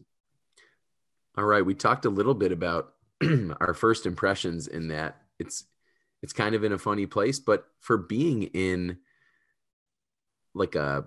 All 1.36 1.46
right, 1.46 1.66
we 1.66 1.74
talked 1.74 2.06
a 2.06 2.12
little 2.12 2.36
bit 2.36 2.52
about 2.52 2.94
our 3.60 3.74
first 3.74 4.06
impressions 4.06 4.68
in 4.68 4.90
that 4.90 5.18
it's 5.40 5.66
it's 6.22 6.34
kind 6.34 6.56
of 6.56 6.64
in 6.64 6.74
a 6.74 6.78
funny 6.78 7.06
place, 7.06 7.40
but 7.40 7.66
for 7.80 7.98
being 7.98 8.44
in 8.44 9.00
like 10.54 10.76
a 10.76 11.06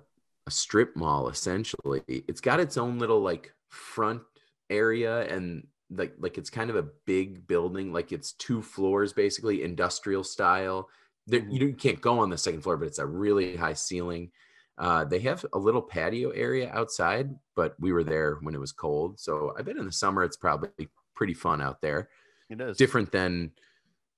a 0.48 0.50
strip 0.50 0.96
mall 0.96 1.28
essentially, 1.28 2.02
it's 2.08 2.40
got 2.40 2.60
its 2.60 2.76
own 2.76 2.98
little 2.98 3.20
like 3.20 3.52
front 3.68 4.22
area 4.68 5.22
and 5.32 5.66
like 5.90 6.14
like 6.18 6.38
it's 6.38 6.50
kind 6.50 6.70
of 6.70 6.76
a 6.76 6.86
big 7.04 7.46
building, 7.46 7.92
like 7.92 8.12
it's 8.12 8.32
two 8.32 8.62
floors 8.62 9.12
basically, 9.12 9.62
industrial 9.62 10.24
style. 10.24 10.88
There, 11.26 11.40
you, 11.40 11.68
you 11.68 11.74
can't 11.74 12.00
go 12.00 12.20
on 12.20 12.30
the 12.30 12.38
second 12.38 12.62
floor, 12.62 12.76
but 12.76 12.86
it's 12.88 12.98
a 12.98 13.06
really 13.06 13.56
high 13.56 13.74
ceiling. 13.74 14.30
Uh, 14.78 15.04
they 15.04 15.20
have 15.20 15.44
a 15.52 15.58
little 15.58 15.82
patio 15.82 16.30
area 16.30 16.70
outside, 16.72 17.34
but 17.54 17.74
we 17.80 17.92
were 17.92 18.04
there 18.04 18.34
when 18.42 18.54
it 18.54 18.60
was 18.60 18.72
cold. 18.72 19.18
So 19.18 19.54
I 19.58 19.62
bet 19.62 19.76
in 19.76 19.86
the 19.86 19.92
summer 19.92 20.22
it's 20.22 20.36
probably 20.36 20.88
pretty 21.14 21.34
fun 21.34 21.62
out 21.62 21.80
there. 21.80 22.10
It 22.50 22.60
is 22.60 22.76
Different 22.76 23.10
than 23.10 23.52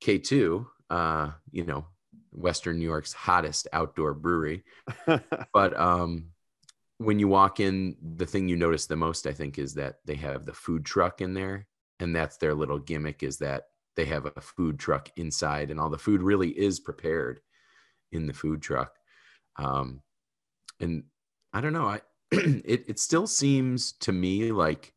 K2, 0.02 0.66
uh, 0.90 1.30
you 1.52 1.64
know, 1.64 1.86
Western 2.32 2.78
New 2.78 2.84
York's 2.84 3.12
hottest 3.12 3.68
outdoor 3.72 4.14
brewery. 4.14 4.64
But 5.52 5.78
um, 5.78 6.30
when 6.98 7.18
you 7.18 7.28
walk 7.28 7.60
in, 7.60 7.96
the 8.16 8.26
thing 8.26 8.48
you 8.48 8.56
notice 8.56 8.86
the 8.86 8.96
most, 8.96 9.26
I 9.26 9.32
think, 9.32 9.58
is 9.58 9.74
that 9.74 9.96
they 10.04 10.16
have 10.16 10.44
the 10.44 10.52
food 10.52 10.84
truck 10.84 11.20
in 11.20 11.32
there. 11.34 11.66
And 12.00 12.14
that's 12.14 12.36
their 12.36 12.54
little 12.54 12.78
gimmick 12.78 13.22
is 13.22 13.38
that 13.38 13.64
they 13.96 14.04
have 14.04 14.26
a 14.26 14.40
food 14.40 14.78
truck 14.78 15.08
inside 15.16 15.70
and 15.70 15.80
all 15.80 15.90
the 15.90 15.98
food 15.98 16.22
really 16.22 16.50
is 16.50 16.78
prepared 16.78 17.40
in 18.12 18.26
the 18.26 18.32
food 18.32 18.62
truck. 18.62 18.92
Um, 19.56 20.02
and 20.80 21.04
I 21.52 21.60
don't 21.60 21.72
know, 21.72 21.86
I 21.86 22.00
it, 22.30 22.84
it 22.88 22.98
still 22.98 23.26
seems 23.26 23.92
to 23.92 24.12
me 24.12 24.52
like 24.52 24.92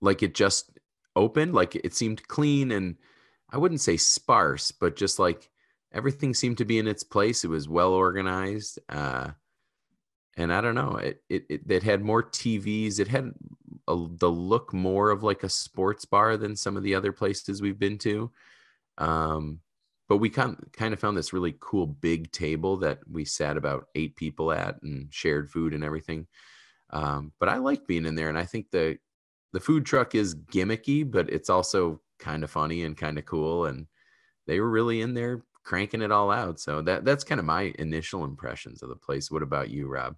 like 0.00 0.22
it 0.22 0.34
just 0.34 0.78
opened, 1.14 1.54
like 1.54 1.74
it 1.74 1.94
seemed 1.94 2.26
clean 2.28 2.70
and 2.70 2.96
I 3.50 3.58
wouldn't 3.58 3.80
say 3.80 3.96
sparse, 3.96 4.70
but 4.70 4.96
just 4.96 5.18
like 5.18 5.50
everything 5.92 6.34
seemed 6.34 6.58
to 6.58 6.64
be 6.64 6.78
in 6.78 6.86
its 6.86 7.02
place. 7.02 7.44
It 7.44 7.48
was 7.48 7.68
well 7.68 7.92
organized. 7.92 8.78
Uh, 8.88 9.30
and 10.36 10.52
I 10.52 10.60
don't 10.60 10.74
know, 10.74 10.96
it, 10.96 11.22
it, 11.28 11.62
it, 11.68 11.82
had 11.82 12.02
more 12.02 12.22
TVs. 12.22 13.00
It 13.00 13.08
had 13.08 13.32
a, 13.88 13.96
the 13.96 14.30
look 14.30 14.72
more 14.72 15.10
of 15.10 15.22
like 15.22 15.42
a 15.44 15.48
sports 15.48 16.04
bar 16.04 16.36
than 16.36 16.56
some 16.56 16.76
of 16.76 16.82
the 16.82 16.94
other 16.94 17.12
places 17.12 17.62
we've 17.62 17.78
been 17.78 17.98
to. 17.98 18.30
Um, 18.98 19.60
but 20.08 20.18
we 20.18 20.30
kind 20.30 20.56
kind 20.72 20.92
of 20.92 21.00
found 21.00 21.16
this 21.16 21.32
really 21.32 21.56
cool 21.58 21.86
big 21.86 22.30
table 22.32 22.76
that 22.78 22.98
we 23.10 23.24
sat 23.24 23.56
about 23.56 23.88
eight 23.94 24.14
people 24.16 24.52
at 24.52 24.80
and 24.82 25.12
shared 25.12 25.50
food 25.50 25.74
and 25.74 25.82
everything. 25.82 26.26
Um, 26.90 27.32
but 27.40 27.48
I 27.48 27.56
like 27.56 27.86
being 27.86 28.06
in 28.06 28.14
there, 28.14 28.28
and 28.28 28.38
I 28.38 28.44
think 28.44 28.70
the 28.70 28.98
the 29.52 29.60
food 29.60 29.84
truck 29.84 30.14
is 30.14 30.34
gimmicky, 30.34 31.10
but 31.10 31.30
it's 31.30 31.50
also 31.50 32.00
kind 32.18 32.44
of 32.44 32.50
funny 32.50 32.82
and 32.82 32.96
kind 32.96 33.18
of 33.18 33.24
cool. 33.24 33.66
And 33.66 33.86
they 34.46 34.60
were 34.60 34.70
really 34.70 35.00
in 35.00 35.14
there 35.14 35.42
cranking 35.64 36.02
it 36.02 36.12
all 36.12 36.30
out. 36.30 36.60
So 36.60 36.82
that 36.82 37.04
that's 37.04 37.24
kind 37.24 37.40
of 37.40 37.44
my 37.44 37.74
initial 37.78 38.24
impressions 38.24 38.82
of 38.82 38.88
the 38.88 38.96
place. 38.96 39.30
What 39.30 39.42
about 39.42 39.70
you, 39.70 39.88
Rob? 39.88 40.14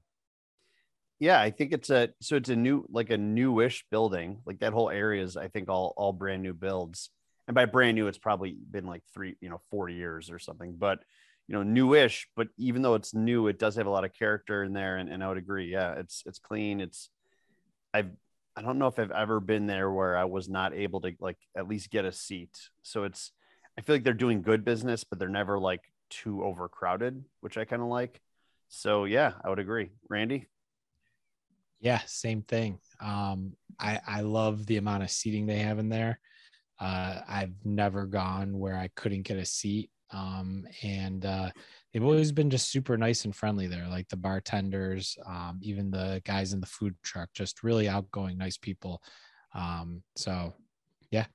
Yeah 1.18 1.40
i 1.40 1.50
think 1.50 1.72
it's 1.72 1.90
a 1.90 2.08
so 2.20 2.36
it's 2.36 2.48
a 2.48 2.56
new 2.56 2.84
like 2.90 3.10
a 3.10 3.18
newish 3.18 3.84
building 3.90 4.38
like 4.46 4.58
that 4.60 4.72
whole 4.72 4.90
area 4.90 5.22
is 5.22 5.36
i 5.36 5.48
think 5.48 5.68
all 5.68 5.94
all 5.96 6.12
brand 6.12 6.42
new 6.42 6.54
builds 6.54 7.10
and 7.46 7.54
by 7.54 7.64
brand 7.64 7.94
new 7.94 8.06
it's 8.06 8.18
probably 8.18 8.56
been 8.70 8.86
like 8.86 9.02
three 9.12 9.36
you 9.40 9.48
know 9.48 9.60
40 9.70 9.94
years 9.94 10.30
or 10.30 10.38
something 10.38 10.74
but 10.76 11.00
you 11.46 11.54
know 11.54 11.62
newish 11.62 12.28
but 12.36 12.48
even 12.56 12.82
though 12.82 12.94
it's 12.94 13.14
new 13.14 13.46
it 13.48 13.58
does 13.58 13.76
have 13.76 13.86
a 13.86 13.90
lot 13.90 14.04
of 14.04 14.12
character 14.12 14.62
in 14.62 14.72
there 14.72 14.96
and, 14.96 15.08
and 15.08 15.22
i 15.22 15.28
would 15.28 15.38
agree 15.38 15.70
yeah 15.70 15.94
it's 15.94 16.22
it's 16.26 16.38
clean 16.38 16.80
it's 16.80 17.10
i've 17.94 18.10
i 18.56 18.62
don't 18.62 18.78
know 18.78 18.86
if 18.86 18.98
i've 18.98 19.10
ever 19.10 19.40
been 19.40 19.66
there 19.66 19.90
where 19.90 20.16
i 20.16 20.24
was 20.24 20.48
not 20.48 20.74
able 20.74 21.00
to 21.00 21.12
like 21.20 21.38
at 21.56 21.68
least 21.68 21.90
get 21.90 22.04
a 22.04 22.12
seat 22.12 22.56
so 22.82 23.04
it's 23.04 23.32
i 23.78 23.80
feel 23.80 23.94
like 23.94 24.04
they're 24.04 24.12
doing 24.12 24.42
good 24.42 24.64
business 24.64 25.04
but 25.04 25.18
they're 25.18 25.28
never 25.28 25.58
like 25.58 25.82
too 26.08 26.42
overcrowded, 26.42 27.24
which 27.40 27.58
I 27.58 27.64
kind 27.64 27.82
of 27.82 27.88
like. 27.88 28.20
So 28.68 29.04
yeah, 29.04 29.32
I 29.44 29.48
would 29.48 29.58
agree. 29.58 29.90
Randy? 30.08 30.46
Yeah, 31.80 32.00
same 32.06 32.42
thing. 32.42 32.78
Um, 33.00 33.52
I 33.78 34.00
I 34.06 34.20
love 34.22 34.66
the 34.66 34.78
amount 34.78 35.04
of 35.04 35.10
seating 35.10 35.46
they 35.46 35.58
have 35.58 35.78
in 35.78 35.88
there. 35.88 36.18
Uh, 36.80 37.20
I've 37.28 37.54
never 37.64 38.06
gone 38.06 38.58
where 38.58 38.76
I 38.76 38.88
couldn't 38.94 39.22
get 39.22 39.38
a 39.38 39.44
seat. 39.44 39.90
Um, 40.10 40.66
and 40.82 41.24
uh, 41.26 41.50
they've 41.92 42.04
always 42.04 42.32
been 42.32 42.50
just 42.50 42.70
super 42.70 42.96
nice 42.96 43.24
and 43.24 43.34
friendly 43.34 43.66
there, 43.66 43.86
like 43.88 44.08
the 44.08 44.16
bartenders, 44.16 45.16
um, 45.26 45.58
even 45.62 45.90
the 45.90 46.22
guys 46.24 46.52
in 46.52 46.60
the 46.60 46.66
food 46.66 46.94
truck, 47.02 47.28
just 47.34 47.62
really 47.62 47.88
outgoing, 47.88 48.38
nice 48.38 48.56
people. 48.56 49.02
Um, 49.54 50.02
so, 50.16 50.54
yeah. 51.10 51.26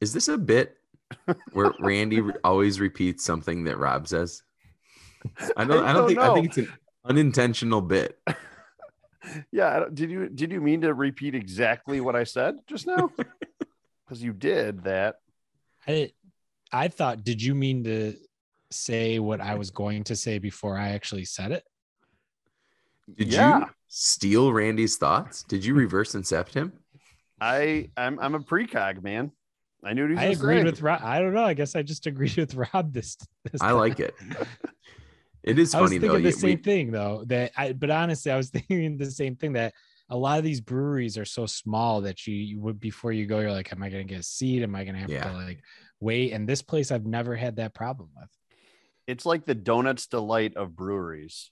Is 0.00 0.12
this 0.12 0.28
a 0.28 0.38
bit 0.38 0.76
where 1.52 1.72
Randy 1.80 2.22
always 2.44 2.78
repeats 2.78 3.24
something 3.24 3.64
that 3.64 3.78
Rob 3.78 4.06
says? 4.06 4.42
I 5.56 5.64
don't. 5.64 5.84
I, 5.84 5.92
don't, 5.92 6.06
think. 6.06 6.18
Know. 6.18 6.30
I 6.30 6.34
think 6.34 6.46
it's 6.48 6.58
an 6.58 6.72
unintentional 7.04 7.80
bit. 7.80 8.18
Yeah. 9.52 9.84
Did 9.92 10.10
you 10.10 10.28
did 10.28 10.52
you 10.52 10.60
mean 10.60 10.80
to 10.82 10.94
repeat 10.94 11.34
exactly 11.34 12.00
what 12.00 12.16
I 12.16 12.24
said 12.24 12.56
just 12.66 12.86
now? 12.86 13.10
Because 14.06 14.22
you 14.22 14.34
did 14.34 14.84
that. 14.84 15.16
I 15.88 16.12
I 16.70 16.88
thought. 16.88 17.24
Did 17.24 17.42
you 17.42 17.54
mean 17.54 17.84
to 17.84 18.14
say 18.70 19.18
what 19.18 19.40
I 19.40 19.54
was 19.54 19.70
going 19.70 20.04
to 20.04 20.16
say 20.16 20.38
before 20.38 20.76
I 20.76 20.90
actually 20.90 21.24
said 21.24 21.52
it? 21.52 21.64
Did 23.16 23.32
yeah. 23.32 23.60
you 23.60 23.66
steal 23.88 24.52
Randy's 24.52 24.96
thoughts? 24.96 25.42
Did 25.44 25.64
you 25.64 25.72
reverse 25.72 26.12
incept 26.12 26.52
him? 26.52 26.72
I 27.40 27.90
I'm 27.96 28.18
I'm 28.20 28.34
a 28.34 28.40
precog 28.40 29.02
man. 29.02 29.32
I 29.84 29.92
knew 29.92 30.16
I 30.16 30.24
agreed 30.24 30.56
saying. 30.56 30.64
with 30.64 30.82
Rob. 30.82 31.00
I 31.02 31.18
don't 31.20 31.34
know. 31.34 31.44
I 31.44 31.54
guess 31.54 31.76
I 31.76 31.82
just 31.82 32.06
agreed 32.06 32.36
with 32.36 32.54
Rob 32.54 32.92
this. 32.92 33.16
this 33.50 33.60
I 33.60 33.72
like 33.72 34.00
it. 34.00 34.14
It 35.44 35.58
is 35.58 35.74
I 35.74 35.78
funny 35.78 35.82
was 35.82 35.90
thinking 35.92 36.08
though. 36.08 36.18
the 36.18 36.32
same 36.32 36.50
we... 36.50 36.56
thing 36.56 36.90
though. 36.90 37.24
That 37.26 37.52
I, 37.56 37.72
but 37.72 37.90
honestly, 37.90 38.32
I 38.32 38.36
was 38.36 38.50
thinking 38.50 38.96
the 38.96 39.10
same 39.10 39.36
thing 39.36 39.52
that 39.52 39.74
a 40.10 40.16
lot 40.16 40.38
of 40.38 40.44
these 40.44 40.60
breweries 40.60 41.16
are 41.16 41.24
so 41.24 41.46
small 41.46 42.02
that 42.02 42.26
you, 42.26 42.34
you 42.34 42.60
would 42.60 42.80
before 42.80 43.12
you 43.12 43.26
go, 43.26 43.40
you're 43.40 43.52
like, 43.52 43.72
am 43.72 43.82
I 43.82 43.90
going 43.90 44.06
to 44.06 44.12
get 44.12 44.20
a 44.20 44.24
seat? 44.24 44.62
Am 44.62 44.74
I 44.74 44.84
going 44.84 44.94
to 44.94 45.00
have 45.00 45.10
yeah. 45.10 45.24
to 45.24 45.36
like 45.36 45.62
wait? 46.00 46.32
And 46.32 46.48
this 46.48 46.62
place, 46.62 46.90
I've 46.90 47.06
never 47.06 47.36
had 47.36 47.56
that 47.56 47.74
problem 47.74 48.10
with. 48.16 48.28
It's 49.06 49.26
like 49.26 49.44
the 49.44 49.54
donuts 49.54 50.06
delight 50.06 50.56
of 50.56 50.74
breweries 50.74 51.50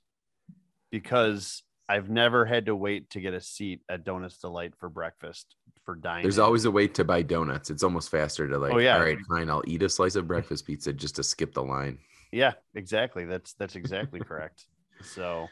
because 0.90 1.62
I've 1.88 2.09
never 2.09 2.46
had 2.46 2.66
to 2.66 2.76
wait 2.76 3.11
to 3.11 3.20
get 3.20 3.35
a 3.35 3.40
seat 3.40 3.83
at 3.88 4.05
Donuts 4.05 4.38
Delight 4.38 4.72
for 4.78 4.88
breakfast 4.88 5.57
for 5.85 5.94
dining. 5.94 6.22
There's 6.22 6.38
always 6.38 6.64
a 6.64 6.70
wait 6.70 6.94
to 6.94 7.05
buy 7.05 7.20
donuts. 7.20 7.68
It's 7.68 7.83
almost 7.83 8.11
faster 8.11 8.48
to 8.48 8.57
like, 8.57 8.72
oh, 8.72 8.78
yeah. 8.78 8.96
all 8.96 9.02
right, 9.02 9.18
fine, 9.28 9.50
I'll 9.50 9.64
eat 9.66 9.83
a 9.83 9.88
slice 9.88 10.14
of 10.14 10.26
breakfast 10.26 10.66
pizza 10.66 10.92
just 10.92 11.16
to 11.16 11.22
skip 11.22 11.52
the 11.52 11.62
line. 11.62 11.98
Yeah, 12.33 12.55
exactly. 12.75 13.27
That's 13.27 13.53
that's 13.55 13.77
exactly 13.77 14.21
correct. 14.21 14.64
So 15.03 15.49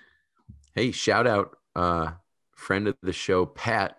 hey, 0.75 0.91
shout 0.91 1.27
out 1.27 1.57
uh 1.77 2.13
friend 2.57 2.89
of 2.89 2.97
the 3.03 3.13
show, 3.13 3.47
Pat. 3.47 3.97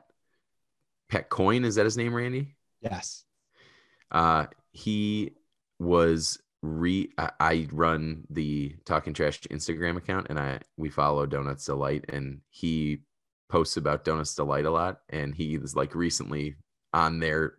Pat 1.10 1.30
Coin, 1.30 1.66
is 1.66 1.76
that 1.76 1.86
his 1.86 1.98
name, 1.98 2.14
Randy? 2.14 2.56
Yes. 2.82 3.24
Uh 4.12 4.48
he 4.72 5.36
was 5.80 6.40
re 6.62 7.10
I 7.18 7.68
run 7.72 8.24
the 8.30 8.76
talking 8.86 9.14
trash 9.14 9.42
Instagram 9.52 9.98
account 9.98 10.28
and 10.30 10.40
I 10.40 10.60
we 10.78 10.90
follow 10.90 11.26
Donuts 11.26 11.66
Delight 11.66 12.06
and 12.10 12.42
he 12.50 13.00
posts 13.50 13.78
about 13.78 14.06
Donuts 14.06 14.36
Delight 14.36 14.66
a 14.66 14.72
lot 14.72 15.02
and 15.10 15.36
he 15.36 15.58
was 15.58 15.76
like 15.76 15.96
recently 15.96 16.56
on 16.94 17.20
their 17.20 17.56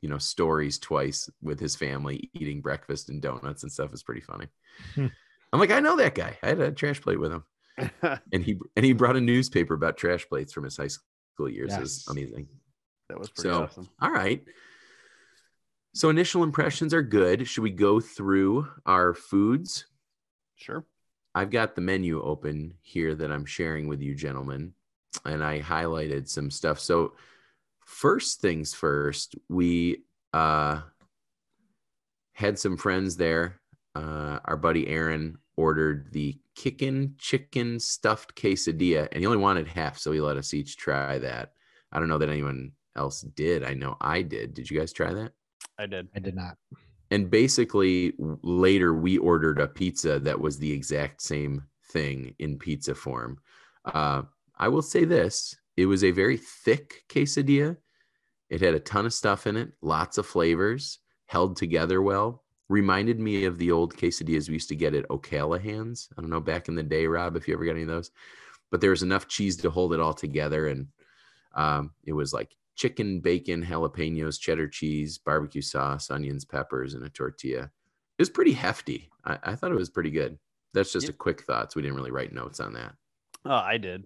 you 0.00 0.08
know 0.08 0.18
stories 0.18 0.78
twice 0.78 1.28
with 1.42 1.60
his 1.60 1.76
family 1.76 2.30
eating 2.34 2.60
breakfast 2.60 3.08
and 3.08 3.20
donuts 3.20 3.62
and 3.62 3.72
stuff 3.72 3.92
is 3.92 4.02
pretty 4.02 4.20
funny. 4.20 4.46
Hmm. 4.94 5.06
I'm 5.52 5.60
like 5.60 5.70
I 5.70 5.80
know 5.80 5.96
that 5.96 6.14
guy. 6.14 6.38
I 6.42 6.48
had 6.48 6.60
a 6.60 6.72
trash 6.72 7.00
plate 7.00 7.20
with 7.20 7.32
him. 7.32 7.44
and 8.32 8.44
he 8.44 8.58
and 8.76 8.84
he 8.84 8.92
brought 8.92 9.16
a 9.16 9.20
newspaper 9.20 9.74
about 9.74 9.96
trash 9.96 10.26
plates 10.28 10.52
from 10.52 10.64
his 10.64 10.76
high 10.76 10.88
school 10.88 11.48
years. 11.48 11.70
Yes. 11.70 11.80
Was 11.80 12.08
amazing. 12.08 12.48
That 13.08 13.18
was 13.18 13.30
pretty 13.30 13.50
so, 13.50 13.64
awesome. 13.64 13.88
All 14.00 14.10
right. 14.10 14.42
So 15.92 16.08
initial 16.08 16.44
impressions 16.44 16.94
are 16.94 17.02
good. 17.02 17.48
Should 17.48 17.62
we 17.62 17.70
go 17.70 18.00
through 18.00 18.68
our 18.86 19.12
foods? 19.12 19.86
Sure. 20.54 20.84
I've 21.34 21.50
got 21.50 21.74
the 21.74 21.80
menu 21.80 22.22
open 22.22 22.74
here 22.82 23.14
that 23.14 23.32
I'm 23.32 23.44
sharing 23.44 23.88
with 23.88 24.00
you, 24.00 24.14
gentlemen, 24.14 24.72
and 25.24 25.42
I 25.42 25.60
highlighted 25.60 26.28
some 26.28 26.50
stuff. 26.50 26.78
So 26.78 27.14
first 27.90 28.40
things 28.40 28.72
first, 28.72 29.34
we 29.48 30.04
uh, 30.32 30.80
had 32.32 32.58
some 32.58 32.76
friends 32.76 33.16
there. 33.16 33.60
Uh, 33.96 34.38
our 34.44 34.56
buddy 34.56 34.86
Aaron 34.86 35.36
ordered 35.56 36.12
the 36.12 36.38
kickin' 36.54 37.14
chicken 37.18 37.80
stuffed 37.80 38.34
quesadilla, 38.36 39.08
and 39.10 39.20
he 39.20 39.26
only 39.26 39.38
wanted 39.38 39.66
half, 39.66 39.98
so 39.98 40.12
he 40.12 40.20
let 40.20 40.36
us 40.36 40.54
each 40.54 40.76
try 40.76 41.18
that. 41.18 41.52
I 41.90 41.98
don't 41.98 42.08
know 42.08 42.18
that 42.18 42.28
anyone 42.28 42.72
else 42.96 43.22
did. 43.22 43.64
I 43.64 43.74
know 43.74 43.96
I 44.00 44.22
did. 44.22 44.54
Did 44.54 44.70
you 44.70 44.78
guys 44.78 44.92
try 44.92 45.12
that? 45.12 45.32
I 45.78 45.86
did. 45.86 46.08
I 46.14 46.20
did 46.20 46.36
not. 46.36 46.56
And 47.10 47.28
basically, 47.28 48.12
later 48.18 48.94
we 48.94 49.18
ordered 49.18 49.60
a 49.60 49.66
pizza 49.66 50.20
that 50.20 50.40
was 50.40 50.58
the 50.58 50.70
exact 50.70 51.22
same 51.22 51.64
thing 51.90 52.36
in 52.38 52.56
pizza 52.56 52.94
form. 52.94 53.38
Uh, 53.84 54.22
I 54.56 54.68
will 54.68 54.82
say 54.82 55.04
this 55.04 55.56
it 55.80 55.86
was 55.86 56.04
a 56.04 56.10
very 56.10 56.36
thick 56.36 57.04
quesadilla. 57.08 57.74
It 58.50 58.60
had 58.60 58.74
a 58.74 58.80
ton 58.80 59.06
of 59.06 59.14
stuff 59.14 59.46
in 59.46 59.56
it, 59.56 59.72
lots 59.80 60.18
of 60.18 60.26
flavors, 60.26 60.98
held 61.24 61.56
together 61.56 62.02
well. 62.02 62.44
Reminded 62.68 63.18
me 63.18 63.46
of 63.46 63.56
the 63.56 63.70
old 63.70 63.96
quesadillas 63.96 64.48
we 64.48 64.54
used 64.54 64.68
to 64.68 64.76
get 64.76 64.94
at 64.94 65.08
O'Callahan's. 65.10 66.10
I 66.18 66.20
don't 66.20 66.28
know 66.28 66.40
back 66.40 66.68
in 66.68 66.74
the 66.74 66.82
day, 66.82 67.06
Rob, 67.06 67.34
if 67.34 67.48
you 67.48 67.54
ever 67.54 67.64
got 67.64 67.72
any 67.72 67.82
of 67.82 67.88
those. 67.88 68.10
But 68.70 68.82
there 68.82 68.90
was 68.90 69.02
enough 69.02 69.26
cheese 69.26 69.56
to 69.56 69.70
hold 69.70 69.94
it 69.94 70.00
all 70.00 70.12
together, 70.12 70.68
and 70.68 70.86
um, 71.54 71.92
it 72.04 72.12
was 72.12 72.34
like 72.34 72.54
chicken, 72.76 73.20
bacon, 73.20 73.64
jalapenos, 73.64 74.38
cheddar 74.38 74.68
cheese, 74.68 75.16
barbecue 75.16 75.62
sauce, 75.62 76.10
onions, 76.10 76.44
peppers, 76.44 76.92
and 76.92 77.06
a 77.06 77.08
tortilla. 77.08 77.62
It 77.62 78.22
was 78.22 78.30
pretty 78.30 78.52
hefty. 78.52 79.08
I, 79.24 79.38
I 79.42 79.54
thought 79.54 79.72
it 79.72 79.78
was 79.78 79.90
pretty 79.90 80.10
good. 80.10 80.38
That's 80.74 80.92
just 80.92 81.06
yeah. 81.06 81.14
a 81.14 81.14
quick 81.14 81.42
thought. 81.44 81.72
So 81.72 81.76
we 81.76 81.82
didn't 81.82 81.96
really 81.96 82.10
write 82.10 82.34
notes 82.34 82.60
on 82.60 82.74
that. 82.74 82.92
Oh, 83.46 83.50
I 83.50 83.78
did. 83.78 84.04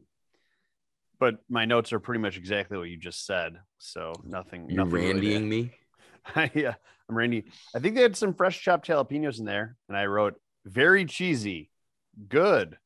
But 1.18 1.36
my 1.48 1.64
notes 1.64 1.92
are 1.92 2.00
pretty 2.00 2.20
much 2.20 2.36
exactly 2.36 2.76
what 2.76 2.88
you 2.88 2.96
just 2.96 3.24
said. 3.24 3.54
So 3.78 4.12
nothing. 4.24 4.68
You're 4.68 4.84
nothing 4.84 5.00
randying 5.00 5.22
really 5.22 5.44
me? 5.44 5.72
yeah, 6.54 6.74
I'm 7.08 7.16
Randy. 7.16 7.44
I 7.74 7.78
think 7.78 7.94
they 7.94 8.02
had 8.02 8.16
some 8.16 8.34
fresh 8.34 8.60
chopped 8.60 8.86
jalapenos 8.86 9.38
in 9.38 9.44
there. 9.44 9.76
And 9.88 9.96
I 9.96 10.06
wrote, 10.06 10.34
very 10.64 11.04
cheesy. 11.04 11.70
Good. 12.28 12.76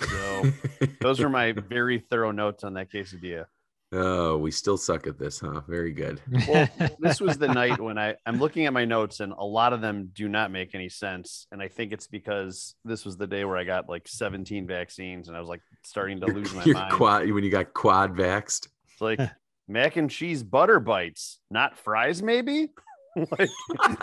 So 0.00 0.44
those 1.00 1.20
are 1.20 1.28
my 1.28 1.52
very 1.52 1.98
thorough 1.98 2.30
notes 2.30 2.64
on 2.64 2.74
that 2.74 2.90
quesadilla. 2.90 3.46
Oh, 3.90 4.36
we 4.36 4.50
still 4.50 4.76
suck 4.76 5.06
at 5.06 5.18
this, 5.18 5.40
huh? 5.40 5.62
Very 5.66 5.92
good. 5.92 6.20
Well, 6.46 6.68
this 6.98 7.20
was 7.20 7.38
the 7.38 7.48
night 7.48 7.80
when 7.80 7.96
I 7.96 8.16
I'm 8.26 8.38
looking 8.38 8.66
at 8.66 8.74
my 8.74 8.84
notes 8.84 9.20
and 9.20 9.32
a 9.32 9.44
lot 9.44 9.72
of 9.72 9.80
them 9.80 10.10
do 10.12 10.28
not 10.28 10.50
make 10.50 10.74
any 10.74 10.90
sense, 10.90 11.46
and 11.52 11.62
I 11.62 11.68
think 11.68 11.92
it's 11.92 12.06
because 12.06 12.74
this 12.84 13.06
was 13.06 13.16
the 13.16 13.26
day 13.26 13.44
where 13.46 13.56
I 13.56 13.64
got 13.64 13.88
like 13.88 14.06
17 14.06 14.66
vaccines 14.66 15.28
and 15.28 15.36
I 15.36 15.40
was 15.40 15.48
like 15.48 15.62
starting 15.84 16.20
to 16.20 16.26
lose 16.26 16.52
my 16.54 16.64
mind. 16.66 16.92
Quad 16.92 17.30
when 17.30 17.44
you 17.44 17.50
got 17.50 17.72
quad 17.72 18.14
vaxed. 18.14 18.68
It's 18.92 19.00
like 19.00 19.20
mac 19.68 19.96
and 19.96 20.10
cheese 20.10 20.42
butter 20.42 20.80
bites, 20.80 21.40
not 21.50 21.78
fries, 21.78 22.22
maybe. 22.22 22.68
like 23.16 23.48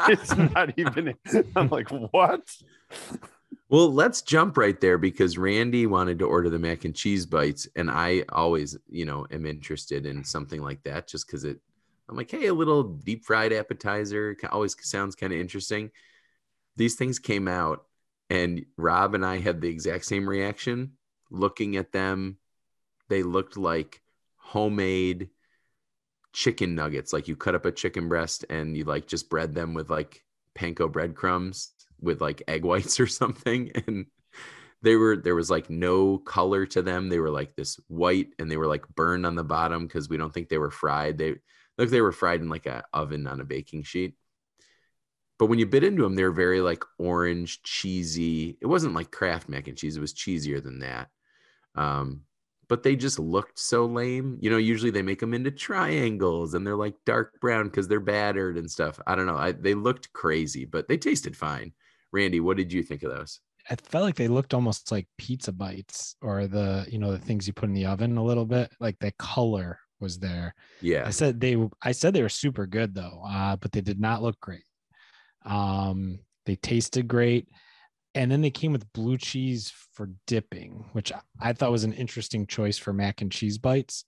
it's 0.09 0.35
not 0.35 0.73
even. 0.77 1.13
I'm 1.55 1.69
like, 1.69 1.89
what? 1.89 2.41
Well, 3.69 3.91
let's 3.91 4.21
jump 4.21 4.57
right 4.57 4.79
there 4.79 4.97
because 4.97 5.37
Randy 5.37 5.87
wanted 5.87 6.19
to 6.19 6.25
order 6.25 6.49
the 6.49 6.59
mac 6.59 6.85
and 6.85 6.95
cheese 6.95 7.25
bites, 7.25 7.67
and 7.75 7.89
I 7.89 8.23
always, 8.29 8.77
you 8.87 9.05
know, 9.05 9.25
am 9.31 9.45
interested 9.45 10.05
in 10.05 10.23
something 10.23 10.61
like 10.61 10.83
that 10.83 11.07
just 11.07 11.27
because 11.27 11.43
it. 11.43 11.59
I'm 12.07 12.15
like, 12.15 12.29
hey, 12.29 12.47
a 12.47 12.53
little 12.53 12.83
deep 12.83 13.25
fried 13.25 13.51
appetizer 13.51 14.37
always 14.51 14.75
sounds 14.81 15.15
kind 15.15 15.33
of 15.33 15.39
interesting. 15.39 15.89
These 16.75 16.95
things 16.95 17.17
came 17.17 17.47
out, 17.47 17.85
and 18.29 18.65
Rob 18.77 19.15
and 19.15 19.25
I 19.25 19.39
had 19.39 19.61
the 19.61 19.69
exact 19.69 20.05
same 20.05 20.29
reaction. 20.29 20.93
Looking 21.31 21.77
at 21.77 21.91
them, 21.91 22.37
they 23.09 23.23
looked 23.23 23.57
like 23.57 24.01
homemade 24.37 25.29
chicken 26.33 26.75
nuggets. 26.75 27.11
Like 27.13 27.27
you 27.27 27.35
cut 27.35 27.55
up 27.55 27.65
a 27.65 27.71
chicken 27.71 28.07
breast 28.07 28.45
and 28.49 28.77
you 28.77 28.83
like 28.83 29.07
just 29.07 29.29
bread 29.29 29.55
them 29.55 29.73
with 29.73 29.89
like 29.89 30.23
panko 30.55 30.91
breadcrumbs 30.91 31.71
with 32.05 32.21
like 32.21 32.43
egg 32.47 32.63
whites 32.65 32.99
or 32.99 33.07
something 33.07 33.71
and 33.87 34.05
they 34.81 34.95
were 34.95 35.17
there 35.17 35.35
was 35.35 35.49
like 35.49 35.69
no 35.69 36.17
color 36.19 36.65
to 36.65 36.81
them 36.81 37.09
they 37.09 37.19
were 37.19 37.29
like 37.29 37.55
this 37.55 37.79
white 37.87 38.29
and 38.39 38.49
they 38.49 38.57
were 38.57 38.67
like 38.67 38.87
burned 38.95 39.25
on 39.25 39.35
the 39.35 39.43
bottom 39.43 39.87
because 39.87 40.07
we 40.07 40.17
don't 40.17 40.33
think 40.33 40.47
they 40.47 40.57
were 40.57 40.71
fried 40.71 41.17
they 41.17 41.35
look 41.77 41.89
they 41.89 42.01
were 42.01 42.11
fried 42.11 42.41
in 42.41 42.49
like 42.49 42.65
a 42.65 42.83
oven 42.93 43.27
on 43.27 43.41
a 43.41 43.45
baking 43.45 43.83
sheet 43.83 44.15
but 45.37 45.47
when 45.47 45.59
you 45.59 45.65
bit 45.65 45.83
into 45.83 46.03
them 46.03 46.15
they 46.15 46.23
were 46.23 46.31
very 46.31 46.61
like 46.61 46.83
orange 46.99 47.61
cheesy 47.63 48.57
it 48.61 48.67
wasn't 48.67 48.93
like 48.93 49.11
kraft 49.11 49.49
mac 49.49 49.67
and 49.67 49.77
cheese 49.77 49.97
it 49.97 50.01
was 50.01 50.13
cheesier 50.13 50.63
than 50.63 50.79
that 50.79 51.09
um 51.75 52.21
but 52.67 52.83
they 52.83 52.95
just 52.95 53.19
looked 53.19 53.59
so 53.59 53.85
lame. 53.85 54.37
You 54.41 54.49
know, 54.49 54.57
usually 54.57 54.91
they 54.91 55.01
make 55.01 55.19
them 55.19 55.33
into 55.33 55.51
triangles 55.51 56.53
and 56.53 56.65
they're 56.65 56.75
like 56.75 56.95
dark 57.05 57.39
brown 57.39 57.65
because 57.65 57.87
they're 57.87 57.99
battered 57.99 58.57
and 58.57 58.69
stuff. 58.69 58.99
I 59.05 59.15
don't 59.15 59.25
know. 59.25 59.37
I, 59.37 59.51
they 59.51 59.73
looked 59.73 60.13
crazy, 60.13 60.65
but 60.65 60.87
they 60.87 60.97
tasted 60.97 61.37
fine. 61.37 61.73
Randy, 62.11 62.39
what 62.39 62.57
did 62.57 62.71
you 62.71 62.83
think 62.83 63.03
of 63.03 63.11
those? 63.11 63.39
I 63.69 63.75
felt 63.75 64.03
like 64.05 64.15
they 64.15 64.27
looked 64.27 64.53
almost 64.53 64.91
like 64.91 65.07
pizza 65.17 65.51
bites 65.51 66.15
or 66.21 66.47
the 66.47 66.85
you 66.89 66.99
know 66.99 67.11
the 67.11 67.17
things 67.19 67.47
you 67.47 67.53
put 67.53 67.69
in 67.69 67.73
the 67.73 67.87
oven 67.87 68.17
a 68.17 68.23
little 68.23 68.45
bit. 68.45 68.71
Like 68.79 68.97
the 68.99 69.11
color 69.17 69.79
was 69.99 70.19
there. 70.19 70.53
Yeah. 70.81 71.03
I 71.05 71.09
said 71.09 71.39
they 71.39 71.57
I 71.81 71.91
said 71.91 72.13
they 72.13 72.21
were 72.21 72.29
super 72.29 72.67
good 72.67 72.93
though, 72.93 73.23
uh, 73.27 73.55
but 73.55 73.71
they 73.71 73.81
did 73.81 73.99
not 73.99 74.21
look 74.21 74.39
great. 74.39 74.63
Um, 75.45 76.19
they 76.45 76.55
tasted 76.55 77.07
great. 77.07 77.47
And 78.13 78.31
then 78.31 78.41
they 78.41 78.51
came 78.51 78.71
with 78.71 78.91
blue 78.93 79.17
cheese 79.17 79.73
for 79.93 80.09
dipping, 80.25 80.85
which 80.93 81.11
I- 81.41 81.53
thought 81.53 81.71
was 81.71 81.83
an 81.83 81.91
interesting 81.93 82.47
choice 82.47 82.77
for 82.77 82.93
mac 82.93 83.21
and 83.21 83.31
cheese 83.31 83.57
bites. 83.57 84.05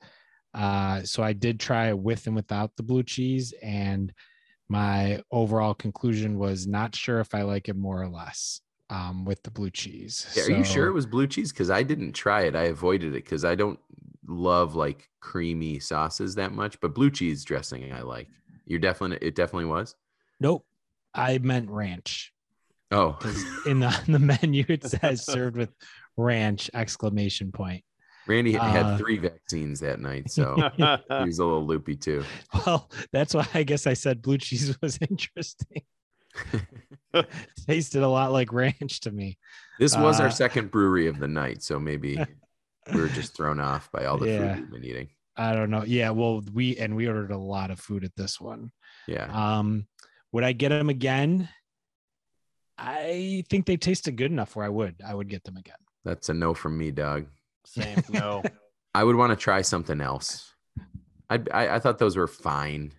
Uh, 0.54 1.04
so 1.04 1.22
I 1.24 1.34
did 1.34 1.60
try 1.60 1.90
it 1.90 2.00
with 2.00 2.26
and 2.26 2.36
without 2.36 2.76
the 2.78 2.84
blue 2.84 3.04
cheese, 3.04 3.54
and 3.62 4.14
my 4.70 5.22
overall 5.32 5.74
conclusion 5.74 6.38
was 6.38 6.68
not 6.68 6.96
sure 6.96 7.20
if 7.20 7.34
I 7.34 7.44
like 7.44 7.70
it 7.70 7.76
more 7.76 8.02
or 8.02 8.10
less 8.10 8.62
um, 8.90 9.26
with 9.26 9.42
the 9.44 9.52
blue 9.52 9.70
cheese. 9.70 10.28
Yeah, 10.36 10.44
Are 10.44 10.58
you 10.58 10.64
sure 10.64 10.88
it 10.88 10.94
was 10.94 11.06
blue 11.06 11.28
cheese? 11.28 11.52
Because 11.52 11.70
I 11.70 11.84
didn't 11.84 12.14
try 12.14 12.44
it. 12.44 12.56
I 12.56 12.64
avoided 12.64 13.10
it 13.10 13.24
because 13.24 13.46
I 13.46 13.56
don't 13.56 13.80
love 14.28 14.76
like 14.76 15.10
creamy 15.22 15.80
sauces 15.80 16.36
that 16.36 16.52
much. 16.52 16.80
But 16.80 16.94
blue 16.94 17.12
cheese 17.12 17.44
dressing 17.44 17.92
I 17.94 18.02
like. 18.02 18.28
You're 18.66 18.80
definitely 18.80 19.26
it 19.26 19.36
definitely 19.36 19.66
was. 19.66 19.96
Nope, 20.40 20.66
I 21.14 21.38
meant 21.40 21.70
ranch. 21.70 22.34
Oh, 22.92 23.18
in 23.66 23.80
the 23.80 24.02
in 24.08 24.14
the 24.14 24.20
menu 24.20 24.66
it 24.68 24.84
says 24.84 25.26
served 25.26 25.58
with 25.58 25.74
ranch 26.16 26.70
exclamation 26.74 27.52
point. 27.52 27.84
Randy 28.28 28.58
Uh, 28.58 28.64
had 28.64 28.98
three 28.98 29.18
vaccines 29.18 29.80
that 29.80 30.00
night, 30.00 30.30
so 30.32 30.56
he 30.78 30.84
was 31.26 31.40
a 31.40 31.46
little 31.46 31.66
loopy 31.66 31.96
too. 31.96 32.24
Well, 32.66 32.90
that's 33.12 33.34
why 33.34 33.48
I 33.54 33.64
guess 33.64 33.88
I 33.88 33.94
said 33.94 34.22
blue 34.22 34.38
cheese 34.38 34.76
was 34.82 34.98
interesting. 35.02 35.84
Tasted 37.68 38.04
a 38.04 38.08
lot 38.08 38.32
like 38.32 38.54
ranch 38.54 39.00
to 39.02 39.12
me. 39.12 39.38
This 39.80 39.96
was 39.96 40.20
our 40.20 40.28
Uh, 40.28 40.32
second 40.32 40.72
brewery 40.72 41.08
of 41.08 41.20
the 41.20 41.28
night, 41.28 41.64
so 41.64 41.80
maybe 41.80 42.18
we 42.94 43.02
were 43.02 43.08
just 43.10 43.36
thrown 43.36 43.60
off 43.60 43.92
by 43.92 44.06
all 44.06 44.18
the 44.18 44.28
Yeah. 44.28 44.56
food 44.56 44.62
we've 44.64 44.72
been 44.82 44.84
eating. 44.86 45.10
I 45.36 45.54
don't 45.54 45.70
know. 45.70 45.84
Yeah, 45.86 46.10
well, 46.12 46.42
we 46.54 46.78
and 46.78 46.96
we 46.96 47.08
ordered 47.08 47.32
a 47.32 47.38
lot 47.38 47.70
of 47.72 47.80
food 47.80 48.04
at 48.04 48.16
this 48.16 48.40
one. 48.42 48.72
Yeah. 49.08 49.26
Um, 49.32 49.88
would 50.32 50.44
I 50.44 50.52
get 50.54 50.70
them 50.70 50.90
again? 50.90 51.48
I 52.78 53.44
think 53.50 53.66
they 53.66 53.78
tasted 53.78 54.18
good 54.18 54.32
enough 54.32 54.56
where 54.56 54.66
I 54.66 54.70
would. 54.70 54.96
I 55.06 55.14
would 55.14 55.30
get 55.30 55.44
them 55.44 55.58
again. 55.58 55.78
That's 56.06 56.30
a 56.30 56.34
no 56.34 56.54
from 56.54 56.78
me, 56.78 56.92
dog. 56.92 57.28
Same. 57.68 58.02
No. 58.10 58.44
I 58.96 59.04
would 59.04 59.16
want 59.16 59.32
to 59.32 59.36
try 59.36 59.62
something 59.62 60.02
else. 60.02 60.54
I, 61.30 61.40
I 61.52 61.70
I 61.76 61.80
thought 61.80 62.00
those 62.00 62.16
were 62.18 62.28
fine. 62.28 62.94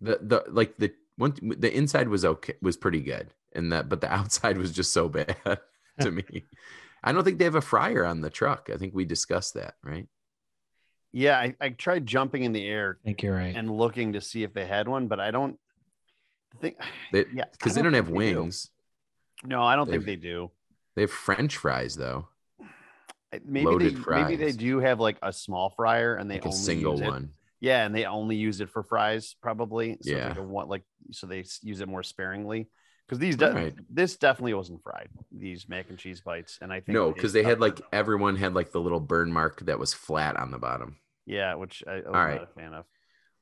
The 0.00 0.18
the 0.22 0.44
like 0.48 0.76
the 0.76 0.92
one 1.16 1.34
the 1.42 1.74
inside 1.74 2.08
was 2.08 2.24
okay 2.24 2.54
was 2.62 2.76
pretty 2.76 3.00
good, 3.00 3.32
and 3.52 3.72
that 3.72 3.88
but 3.88 4.00
the 4.00 4.12
outside 4.12 4.58
was 4.58 4.70
just 4.72 4.92
so 4.92 5.08
bad 5.08 5.36
to 6.00 6.10
me. 6.10 6.44
I 7.02 7.12
don't 7.12 7.24
think 7.24 7.38
they 7.38 7.44
have 7.44 7.54
a 7.54 7.60
fryer 7.60 8.04
on 8.04 8.20
the 8.20 8.30
truck. 8.30 8.70
I 8.72 8.76
think 8.76 8.94
we 8.94 9.04
discussed 9.04 9.54
that, 9.54 9.74
right? 9.82 10.06
Yeah, 11.12 11.38
I, 11.38 11.54
I 11.60 11.68
tried 11.70 12.06
jumping 12.06 12.44
in 12.44 12.52
the 12.52 12.66
air 12.66 12.98
I 13.02 13.04
think 13.04 13.22
you're 13.22 13.34
right. 13.36 13.54
and 13.54 13.70
looking 13.70 14.14
to 14.14 14.20
see 14.20 14.42
if 14.42 14.52
they 14.52 14.66
had 14.66 14.88
one, 14.88 15.06
but 15.08 15.20
I 15.20 15.30
don't 15.30 15.58
think. 16.60 16.76
They, 17.12 17.24
Yeah, 17.32 17.44
because 17.52 17.74
they 17.74 17.82
don't 17.82 17.94
have 17.94 18.06
think 18.06 18.18
they 18.18 18.32
do. 18.32 18.40
wings. 18.42 18.70
No, 19.44 19.62
I 19.62 19.76
don't 19.76 19.86
think 19.88 20.04
They've- 20.04 20.20
they 20.20 20.28
do. 20.28 20.50
They 20.96 21.02
have 21.02 21.10
French 21.10 21.56
fries 21.56 21.94
though, 21.96 22.28
I- 22.28 22.33
Maybe 23.44 23.66
Loaded 23.66 23.96
they 23.96 24.10
maybe 24.22 24.36
they 24.36 24.52
do 24.52 24.78
have 24.80 25.00
like 25.00 25.18
a 25.22 25.32
small 25.32 25.70
fryer 25.70 26.16
and 26.16 26.30
they 26.30 26.34
like 26.36 26.46
a 26.46 26.52
single 26.52 26.92
use 26.94 27.00
it- 27.02 27.06
one. 27.08 27.30
Yeah, 27.60 27.86
and 27.86 27.94
they 27.94 28.04
only 28.04 28.36
use 28.36 28.60
it 28.60 28.68
for 28.68 28.82
fries, 28.82 29.36
probably. 29.40 29.96
So 30.02 30.10
Yeah. 30.10 30.34
they 30.34 30.40
want 30.40 30.68
like 30.68 30.82
so 31.12 31.26
they 31.26 31.44
use 31.62 31.80
it 31.80 31.88
more 31.88 32.02
sparingly. 32.02 32.68
Because 33.06 33.18
these, 33.18 33.36
de- 33.36 33.52
right. 33.52 33.74
this 33.90 34.16
definitely 34.16 34.54
wasn't 34.54 34.82
fried. 34.82 35.08
These 35.30 35.68
mac 35.68 35.90
and 35.90 35.98
cheese 35.98 36.20
bites, 36.22 36.58
and 36.62 36.72
I 36.72 36.80
think 36.80 36.94
No, 36.94 37.12
because 37.12 37.32
they 37.34 37.42
had 37.42 37.58
stuck- 37.58 37.60
like 37.60 37.80
everyone 37.92 38.36
had 38.36 38.54
like 38.54 38.72
the 38.72 38.80
little 38.80 39.00
burn 39.00 39.30
mark 39.32 39.60
that 39.66 39.78
was 39.78 39.92
flat 39.92 40.36
on 40.36 40.50
the 40.50 40.58
bottom. 40.58 40.96
yeah, 41.26 41.54
which 41.54 41.82
I, 41.86 41.92
I 41.92 41.96
was 41.96 42.04
All 42.06 42.12
not 42.12 42.42
a 42.42 42.46
fan 42.58 42.74
of. 42.74 42.84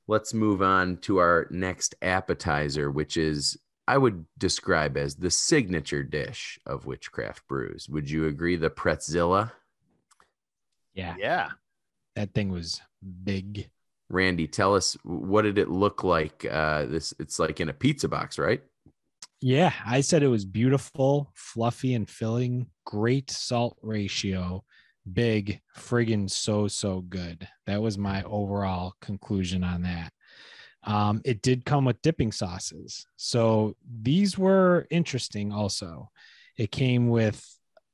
Let's 0.08 0.34
move 0.34 0.62
on 0.62 0.96
to 1.02 1.18
our 1.18 1.46
next 1.50 1.94
appetizer, 2.02 2.90
which 2.90 3.16
is 3.16 3.56
I 3.88 3.98
would 3.98 4.24
describe 4.38 4.96
as 4.96 5.14
the 5.16 5.30
signature 5.30 6.02
dish 6.04 6.58
of 6.66 6.86
Witchcraft 6.86 7.46
Brews. 7.48 7.88
Would 7.88 8.08
you 8.10 8.26
agree? 8.26 8.56
The 8.56 8.70
Pretzilla? 8.70 9.52
Yeah, 10.94 11.14
Yeah, 11.18 11.48
that 12.16 12.34
thing 12.34 12.50
was 12.50 12.80
big. 13.24 13.68
Randy, 14.08 14.46
tell 14.46 14.74
us 14.74 14.96
what 15.04 15.42
did 15.42 15.58
it 15.58 15.70
look 15.70 16.04
like? 16.04 16.44
Uh, 16.44 16.86
this 16.86 17.14
it's 17.18 17.38
like 17.38 17.60
in 17.60 17.68
a 17.68 17.72
pizza 17.72 18.08
box, 18.08 18.38
right? 18.38 18.62
Yeah, 19.40 19.72
I 19.84 20.02
said 20.02 20.22
it 20.22 20.28
was 20.28 20.44
beautiful, 20.44 21.32
fluffy, 21.34 21.94
and 21.94 22.08
filling. 22.08 22.66
Great 22.84 23.30
salt 23.30 23.76
ratio. 23.82 24.64
Big, 25.12 25.60
friggin' 25.76 26.30
so, 26.30 26.68
so 26.68 27.00
good. 27.00 27.48
That 27.66 27.82
was 27.82 27.98
my 27.98 28.22
overall 28.22 28.94
conclusion 29.00 29.64
on 29.64 29.82
that. 29.82 30.12
Um, 30.84 31.22
it 31.24 31.42
did 31.42 31.64
come 31.64 31.84
with 31.86 32.02
dipping 32.02 32.30
sauces. 32.30 33.04
So 33.16 33.74
these 34.00 34.38
were 34.38 34.86
interesting 34.90 35.52
also. 35.52 36.10
It 36.56 36.70
came 36.70 37.08
with, 37.08 37.44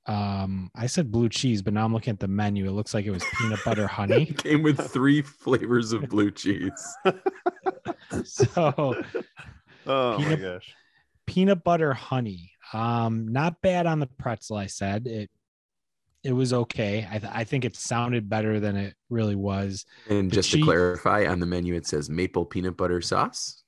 um, 0.08 0.70
I 0.74 0.86
said 0.86 1.12
blue 1.12 1.28
cheese, 1.28 1.62
but 1.62 1.72
now 1.74 1.84
I'm 1.84 1.92
looking 1.92 2.12
at 2.12 2.18
the 2.20 2.28
menu. 2.28 2.66
It 2.66 2.72
looks 2.72 2.94
like 2.94 3.04
it 3.04 3.10
was 3.10 3.22
peanut 3.38 3.60
butter 3.64 3.86
honey. 3.98 4.24
It 4.30 4.38
came 4.38 4.62
with 4.62 4.80
three 4.90 5.22
flavors 5.22 5.92
of 5.92 6.08
blue 6.08 6.30
cheese. 6.30 6.96
So 8.24 8.96
Oh 9.86 10.18
my 10.18 10.24
Peanut- 10.24 10.40
gosh. 10.40 10.74
peanut 11.26 11.62
butter 11.62 11.92
honey 11.92 12.52
um 12.72 13.28
not 13.28 13.60
bad 13.62 13.86
on 13.86 14.00
the 14.00 14.06
pretzel 14.06 14.56
i 14.56 14.66
said 14.66 15.06
it 15.06 15.30
it 16.24 16.32
was 16.32 16.52
okay 16.54 17.06
i, 17.10 17.18
th- 17.18 17.32
I 17.34 17.44
think 17.44 17.64
it 17.66 17.76
sounded 17.76 18.28
better 18.28 18.60
than 18.60 18.76
it 18.76 18.94
really 19.10 19.34
was 19.36 19.84
And 20.08 20.30
The 20.30 20.36
just 20.36 20.50
to 20.52 20.62
clarify, 20.62 21.26
on 21.26 21.38
the 21.40 21.46
menu 21.46 21.74
it 21.74 21.86
says 21.86 22.08
maple 22.10 22.44
peanut 22.46 22.76
butter 22.78 23.00
sauce. 23.02 23.62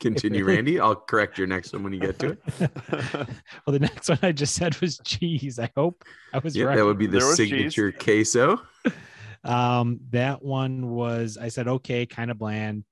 Continue, 0.00 0.44
Randy. 0.48 0.78
I'll 0.80 0.94
correct 0.96 1.38
your 1.38 1.46
next 1.46 1.72
one 1.72 1.82
when 1.82 1.92
you 1.92 2.00
get 2.00 2.18
to 2.20 2.30
it. 2.30 2.38
well 3.66 3.72
the 3.72 3.78
next 3.78 4.08
one 4.08 4.18
i 4.22 4.32
just 4.32 4.54
said 4.54 4.78
was 4.80 4.98
cheese 5.04 5.58
i 5.58 5.70
hope 5.76 6.04
i 6.32 6.38
was 6.38 6.56
Yeah, 6.56 6.64
right 6.64 6.76
that 6.76 6.84
would 6.84 6.98
be 6.98 7.06
the 7.06 7.18
There 7.18 7.26
was 7.26 7.36
cheese. 7.38 7.48
signature 7.48 7.92
queso. 7.92 8.60
um 9.44 10.00
that 10.10 10.42
one 10.42 10.88
was 10.90 11.38
i 11.40 11.48
said 11.48 11.68
okay 11.68 12.04
kind 12.06 12.30
of 12.30 12.38
bland 12.38 12.84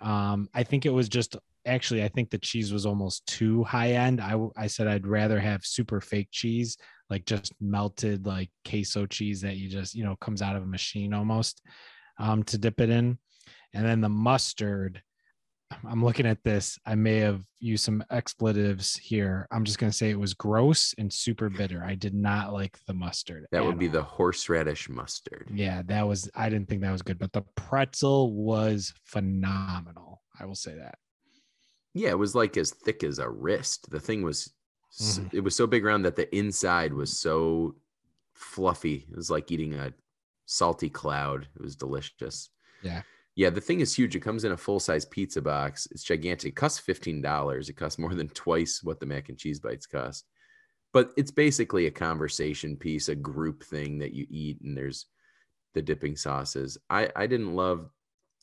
um 0.00 0.48
i 0.54 0.62
think 0.62 0.86
it 0.86 0.90
was 0.90 1.08
just 1.08 1.36
actually 1.66 2.02
i 2.02 2.08
think 2.08 2.30
the 2.30 2.38
cheese 2.38 2.72
was 2.72 2.86
almost 2.86 3.26
too 3.26 3.62
high 3.64 3.92
end 3.92 4.20
I 4.20 4.34
I 4.56 4.66
said 4.66 4.86
i'd 4.88 5.06
rather 5.06 5.38
have 5.38 5.64
super 5.64 6.00
fake 6.00 6.28
cheese 6.30 6.76
like 7.10 7.24
just 7.26 7.52
melted 7.60 8.26
like 8.26 8.50
queso 8.68 9.06
cheese 9.06 9.40
that 9.42 9.56
you 9.56 9.68
just 9.68 9.94
you 9.94 10.04
know 10.04 10.16
comes 10.16 10.42
out 10.42 10.56
of 10.56 10.62
a 10.62 10.66
machine 10.66 11.12
almost 11.14 11.60
um 12.18 12.42
to 12.44 12.58
dip 12.58 12.80
it 12.80 12.90
in 12.90 13.18
and 13.74 13.86
then 13.86 14.00
the 14.00 14.08
mustard 14.08 15.02
i'm 15.88 16.04
looking 16.04 16.26
at 16.26 16.42
this 16.42 16.78
i 16.86 16.94
may 16.94 17.16
have 17.18 17.42
used 17.60 17.84
some 17.84 18.02
expletives 18.10 18.96
here 18.96 19.46
i'm 19.50 19.64
just 19.64 19.78
going 19.78 19.90
to 19.90 19.96
say 19.96 20.10
it 20.10 20.18
was 20.18 20.34
gross 20.34 20.94
and 20.98 21.12
super 21.12 21.48
bitter 21.48 21.82
i 21.84 21.94
did 21.94 22.14
not 22.14 22.52
like 22.52 22.78
the 22.86 22.94
mustard 22.94 23.46
That 23.52 23.64
would 23.64 23.78
be 23.78 23.86
all. 23.86 23.92
the 23.92 24.02
horseradish 24.02 24.88
mustard. 24.88 25.48
Yeah, 25.52 25.82
that 25.86 26.06
was 26.06 26.28
I 26.34 26.48
didn't 26.48 26.68
think 26.68 26.82
that 26.82 26.92
was 26.92 27.02
good, 27.02 27.18
but 27.18 27.32
the 27.32 27.42
pretzel 27.54 28.32
was 28.34 28.92
phenomenal. 29.04 30.22
I 30.40 30.44
will 30.46 30.54
say 30.54 30.74
that. 30.74 30.96
Yeah, 31.94 32.10
it 32.10 32.18
was 32.18 32.34
like 32.34 32.56
as 32.56 32.70
thick 32.70 33.02
as 33.04 33.18
a 33.18 33.28
wrist. 33.28 33.90
The 33.90 34.00
thing 34.00 34.22
was, 34.22 34.52
s 34.98 35.18
Mhm. 35.18 35.34
it 35.34 35.40
was 35.40 35.54
so 35.56 35.66
big 35.66 35.84
around 35.84 36.02
that 36.02 36.16
the 36.16 36.34
inside 36.36 36.92
was 36.92 37.18
so 37.18 37.76
fluffy. 38.34 39.06
It 39.10 39.16
was 39.16 39.30
like 39.30 39.50
eating 39.50 39.74
a 39.74 39.92
salty 40.46 40.88
cloud. 40.90 41.48
It 41.56 41.62
was 41.62 41.76
delicious. 41.76 42.50
Yeah. 42.82 43.02
Yeah, 43.36 43.50
the 43.50 43.60
thing 43.60 43.80
is 43.80 43.94
huge. 43.94 44.16
It 44.16 44.20
comes 44.20 44.44
in 44.44 44.52
a 44.52 44.56
full 44.56 44.80
size 44.80 45.04
pizza 45.04 45.40
box. 45.40 45.86
It's 45.90 46.02
gigantic. 46.02 46.50
It 46.50 46.56
costs 46.56 46.78
fifteen 46.78 47.22
dollars. 47.22 47.68
It 47.68 47.76
costs 47.76 47.98
more 47.98 48.14
than 48.14 48.28
twice 48.28 48.82
what 48.82 49.00
the 49.00 49.06
mac 49.06 49.28
and 49.28 49.38
cheese 49.38 49.60
bites 49.60 49.86
cost. 49.86 50.26
But 50.92 51.12
it's 51.16 51.30
basically 51.30 51.86
a 51.86 51.90
conversation 51.92 52.76
piece, 52.76 53.08
a 53.08 53.14
group 53.14 53.62
thing 53.62 53.98
that 54.00 54.12
you 54.12 54.26
eat, 54.28 54.60
and 54.62 54.76
there's 54.76 55.06
the 55.74 55.82
dipping 55.82 56.16
sauces. 56.16 56.76
I 56.90 57.10
I 57.14 57.26
didn't 57.26 57.54
love 57.54 57.88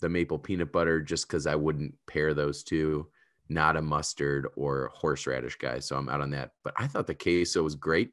the 0.02 0.10
maple 0.10 0.40
peanut 0.40 0.72
butter 0.72 1.02
just 1.02 1.28
because 1.28 1.48
I 1.48 1.56
wouldn't 1.56 1.94
pair 2.08 2.34
those 2.34 2.64
two. 2.64 3.08
Not 3.50 3.78
a 3.78 3.82
mustard 3.82 4.48
or 4.56 4.92
horseradish 4.94 5.58
guy, 5.58 5.80
so 5.80 5.96
I'm 5.96 6.10
out 6.10 6.22
on 6.22 6.32
that. 6.32 6.52
But 6.64 6.74
I 6.78 6.88
thought 6.88 7.08
the 7.08 7.16
queso 7.16 7.64
was 7.64 7.76
great. 7.76 8.12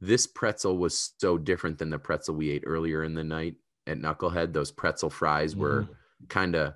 This 0.00 0.26
pretzel 0.26 0.78
was 0.78 1.12
so 1.18 1.38
different 1.38 1.78
than 1.78 1.90
the 1.90 1.98
pretzel 1.98 2.34
we 2.34 2.50
ate 2.50 2.64
earlier 2.66 3.04
in 3.04 3.14
the 3.14 3.24
night 3.24 3.54
at 3.86 3.98
Knucklehead. 3.98 4.52
Those 4.52 4.70
pretzel 4.70 5.10
fries 5.10 5.54
were 5.56 5.88
kind 6.28 6.54
of 6.54 6.74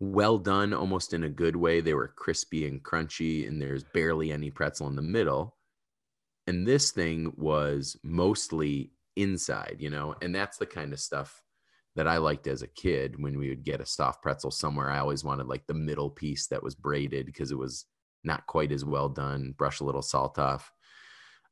well 0.00 0.38
done, 0.38 0.72
almost 0.72 1.12
in 1.12 1.24
a 1.24 1.28
good 1.28 1.56
way. 1.56 1.80
They 1.80 1.94
were 1.94 2.08
crispy 2.08 2.66
and 2.66 2.82
crunchy, 2.82 3.46
and 3.46 3.60
there's 3.60 3.84
barely 3.84 4.32
any 4.32 4.50
pretzel 4.50 4.88
in 4.88 4.96
the 4.96 5.02
middle. 5.02 5.56
And 6.46 6.66
this 6.66 6.90
thing 6.90 7.32
was 7.36 7.96
mostly 8.02 8.92
inside, 9.16 9.76
you 9.78 9.90
know, 9.90 10.14
and 10.22 10.34
that's 10.34 10.56
the 10.56 10.66
kind 10.66 10.92
of 10.92 11.00
stuff 11.00 11.42
that 11.96 12.08
I 12.08 12.16
liked 12.18 12.46
as 12.46 12.62
a 12.62 12.68
kid 12.68 13.20
when 13.20 13.38
we 13.38 13.48
would 13.48 13.64
get 13.64 13.80
a 13.80 13.86
soft 13.86 14.22
pretzel 14.22 14.50
somewhere. 14.50 14.90
I 14.90 15.00
always 15.00 15.24
wanted 15.24 15.46
like 15.46 15.66
the 15.66 15.74
middle 15.74 16.08
piece 16.08 16.46
that 16.48 16.62
was 16.62 16.74
braided 16.74 17.26
because 17.26 17.50
it 17.50 17.58
was 17.58 17.86
not 18.24 18.46
quite 18.46 18.72
as 18.72 18.84
well 18.84 19.08
done. 19.08 19.54
Brush 19.56 19.80
a 19.80 19.84
little 19.84 20.02
salt 20.02 20.38
off. 20.38 20.72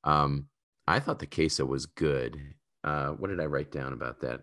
Um, 0.04 0.46
I 0.86 1.00
thought 1.00 1.18
the 1.18 1.26
queso 1.26 1.64
was 1.64 1.86
good. 1.86 2.40
Uh, 2.84 3.08
what 3.10 3.28
did 3.28 3.40
I 3.40 3.46
write 3.46 3.72
down 3.72 3.92
about 3.92 4.20
that? 4.20 4.42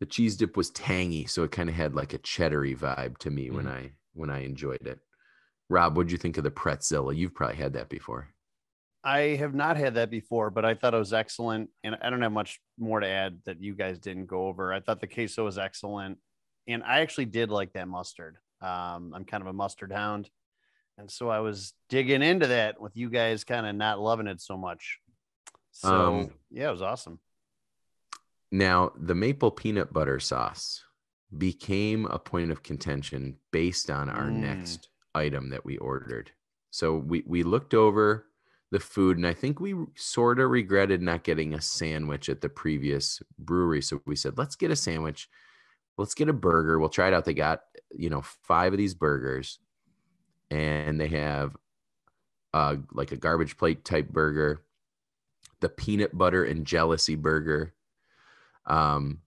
The 0.00 0.06
cheese 0.06 0.36
dip 0.36 0.56
was 0.56 0.70
tangy, 0.70 1.26
so 1.26 1.44
it 1.44 1.52
kind 1.52 1.68
of 1.68 1.74
had 1.74 1.94
like 1.94 2.14
a 2.14 2.18
cheddary 2.18 2.76
vibe 2.76 3.18
to 3.18 3.30
me 3.30 3.48
mm 3.48 3.54
when 3.54 3.68
I 3.68 3.92
when 4.14 4.30
I 4.30 4.44
enjoyed 4.44 4.86
it. 4.86 4.98
Rob, 5.68 5.96
what'd 5.96 6.10
you 6.10 6.18
think 6.18 6.36
of 6.36 6.44
the 6.44 6.50
pretzilla? 6.50 7.16
You've 7.16 7.34
probably 7.34 7.56
had 7.56 7.74
that 7.74 7.88
before. 7.88 8.28
I 9.02 9.36
have 9.36 9.54
not 9.54 9.76
had 9.76 9.94
that 9.94 10.10
before, 10.10 10.50
but 10.50 10.64
I 10.64 10.74
thought 10.74 10.94
it 10.94 10.98
was 10.98 11.12
excellent. 11.12 11.70
And 11.84 11.96
I 12.02 12.10
don't 12.10 12.20
have 12.22 12.32
much 12.32 12.60
more 12.78 13.00
to 13.00 13.06
add 13.06 13.38
that 13.46 13.62
you 13.62 13.74
guys 13.74 13.98
didn't 13.98 14.26
go 14.26 14.46
over. 14.46 14.72
I 14.72 14.80
thought 14.80 15.00
the 15.00 15.06
queso 15.06 15.44
was 15.44 15.58
excellent. 15.58 16.18
And 16.68 16.82
I 16.82 17.00
actually 17.00 17.24
did 17.24 17.50
like 17.50 17.72
that 17.72 17.88
mustard. 17.88 18.36
Um, 18.60 19.12
I'm 19.14 19.24
kind 19.24 19.42
of 19.42 19.46
a 19.46 19.52
mustard 19.52 19.92
hound. 19.92 20.28
And 20.98 21.10
so 21.10 21.30
I 21.30 21.40
was 21.40 21.72
digging 21.88 22.22
into 22.22 22.48
that 22.48 22.80
with 22.80 22.94
you 22.94 23.08
guys 23.08 23.44
kind 23.44 23.64
of 23.64 23.74
not 23.74 24.00
loving 24.00 24.26
it 24.26 24.40
so 24.40 24.58
much. 24.58 24.98
So 25.72 25.88
um, 25.88 26.30
yeah, 26.50 26.68
it 26.68 26.72
was 26.72 26.82
awesome. 26.82 27.20
Now, 28.52 28.92
the 28.96 29.14
maple 29.14 29.50
peanut 29.50 29.92
butter 29.92 30.18
sauce 30.18 30.82
became 31.36 32.06
a 32.06 32.18
point 32.18 32.50
of 32.50 32.62
contention 32.62 33.36
based 33.52 33.90
on 33.90 34.08
our 34.08 34.26
mm. 34.26 34.38
next 34.38 34.88
item 35.14 35.50
that 35.50 35.64
we 35.64 35.78
ordered. 35.78 36.32
So 36.70 36.96
we 36.96 37.22
we 37.26 37.42
looked 37.42 37.74
over 37.74 38.26
the 38.70 38.80
food. 38.80 39.16
And 39.16 39.26
I 39.26 39.34
think 39.34 39.60
we 39.60 39.74
sort 39.96 40.40
of 40.40 40.50
regretted 40.50 41.02
not 41.02 41.24
getting 41.24 41.54
a 41.54 41.60
sandwich 41.60 42.28
at 42.28 42.40
the 42.40 42.48
previous 42.48 43.20
brewery. 43.38 43.82
So 43.82 44.00
we 44.06 44.16
said, 44.16 44.38
let's 44.38 44.56
get 44.56 44.70
a 44.70 44.76
sandwich. 44.76 45.28
Let's 45.98 46.14
get 46.14 46.28
a 46.28 46.32
burger. 46.32 46.78
We'll 46.78 46.88
try 46.88 47.08
it 47.08 47.14
out. 47.14 47.24
They 47.24 47.34
got, 47.34 47.60
you 47.90 48.10
know, 48.10 48.22
five 48.22 48.72
of 48.72 48.78
these 48.78 48.94
burgers 48.94 49.58
and 50.50 51.00
they 51.00 51.08
have 51.08 51.56
uh, 52.54 52.76
like 52.92 53.12
a 53.12 53.16
garbage 53.16 53.56
plate 53.56 53.84
type 53.84 54.08
burger, 54.08 54.62
the 55.60 55.68
peanut 55.68 56.16
butter 56.16 56.44
and 56.44 56.66
jealousy 56.66 57.16
burger, 57.16 57.74
um, 58.70 59.18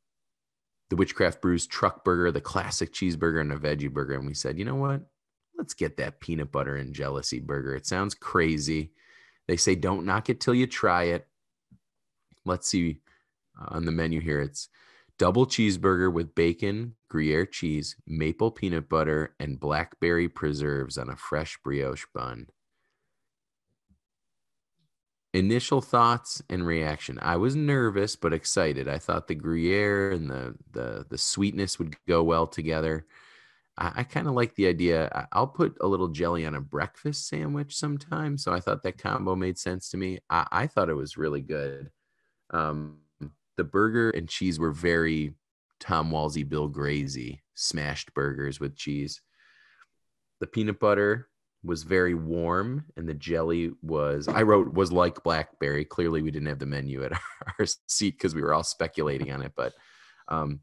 the 0.89 0.95
Witchcraft 0.95 1.41
Brews 1.41 1.67
truck 1.67 2.03
burger, 2.03 2.31
the 2.31 2.41
classic 2.41 2.93
cheeseburger, 2.93 3.41
and 3.41 3.51
a 3.51 3.57
veggie 3.57 3.91
burger. 3.91 4.13
And 4.13 4.25
we 4.25 4.33
said, 4.33 4.57
you 4.57 4.65
know 4.65 4.75
what? 4.75 5.01
Let's 5.57 5.73
get 5.73 5.97
that 5.97 6.19
peanut 6.19 6.51
butter 6.51 6.75
and 6.75 6.95
jealousy 6.95 7.39
burger. 7.39 7.75
It 7.75 7.85
sounds 7.85 8.15
crazy. 8.15 8.91
They 9.47 9.57
say 9.57 9.75
don't 9.75 10.05
knock 10.05 10.29
it 10.29 10.39
till 10.39 10.55
you 10.55 10.65
try 10.65 11.03
it. 11.03 11.27
Let's 12.45 12.67
see 12.67 13.01
uh, 13.59 13.75
on 13.75 13.85
the 13.85 13.91
menu 13.91 14.21
here. 14.21 14.39
It's 14.39 14.69
double 15.19 15.45
cheeseburger 15.45 16.11
with 16.11 16.35
bacon, 16.35 16.95
Gruyere 17.09 17.45
cheese, 17.45 17.95
maple 18.07 18.51
peanut 18.51 18.89
butter, 18.89 19.35
and 19.39 19.59
blackberry 19.59 20.29
preserves 20.29 20.97
on 20.97 21.09
a 21.09 21.17
fresh 21.17 21.59
brioche 21.63 22.05
bun. 22.13 22.47
Initial 25.33 25.81
thoughts 25.81 26.43
and 26.47 26.65
reaction. 26.65 27.17
I 27.21 27.37
was 27.37 27.55
nervous 27.55 28.15
but 28.15 28.33
excited. 28.33 28.87
I 28.87 28.99
thought 28.99 29.27
the 29.27 29.35
Gruyere 29.35 30.11
and 30.11 30.29
the 30.29 30.55
the 30.71 31.05
the 31.09 31.17
sweetness 31.17 31.79
would 31.79 31.95
go 32.07 32.21
well 32.21 32.45
together. 32.45 33.07
I, 33.75 33.91
I 33.95 34.03
kind 34.03 34.27
of 34.27 34.35
like 34.35 34.53
the 34.53 34.67
idea. 34.67 35.27
I'll 35.31 35.47
put 35.47 35.75
a 35.81 35.87
little 35.87 36.09
jelly 36.09 36.45
on 36.45 36.53
a 36.53 36.61
breakfast 36.61 37.27
sandwich 37.27 37.75
sometime. 37.75 38.37
So 38.37 38.53
I 38.53 38.59
thought 38.59 38.83
that 38.83 38.99
combo 38.99 39.35
made 39.35 39.57
sense 39.57 39.89
to 39.89 39.97
me. 39.97 40.19
I, 40.29 40.45
I 40.51 40.67
thought 40.67 40.89
it 40.89 40.93
was 40.93 41.17
really 41.17 41.41
good. 41.41 41.89
Um, 42.51 42.99
the 43.57 43.63
burger 43.63 44.11
and 44.11 44.29
cheese 44.29 44.59
were 44.59 44.71
very 44.71 45.33
Tom 45.79 46.11
Wahl's-y, 46.11 46.43
Bill 46.43 46.67
Gray's-y 46.67 47.41
smashed 47.55 48.13
burgers 48.13 48.59
with 48.59 48.75
cheese. 48.75 49.21
The 50.39 50.47
peanut 50.47 50.79
butter 50.79 51.27
was 51.63 51.83
very 51.83 52.13
warm 52.13 52.85
and 52.97 53.07
the 53.07 53.13
jelly 53.13 53.71
was 53.81 54.27
i 54.27 54.41
wrote 54.41 54.73
was 54.73 54.91
like 54.91 55.23
blackberry 55.23 55.85
clearly 55.85 56.21
we 56.21 56.31
didn't 56.31 56.49
have 56.49 56.59
the 56.59 56.65
menu 56.65 57.03
at 57.03 57.13
our 57.59 57.65
seat 57.87 58.17
because 58.17 58.35
we 58.35 58.41
were 58.41 58.53
all 58.53 58.63
speculating 58.63 59.31
on 59.31 59.41
it 59.41 59.53
but 59.55 59.73
um, 60.27 60.61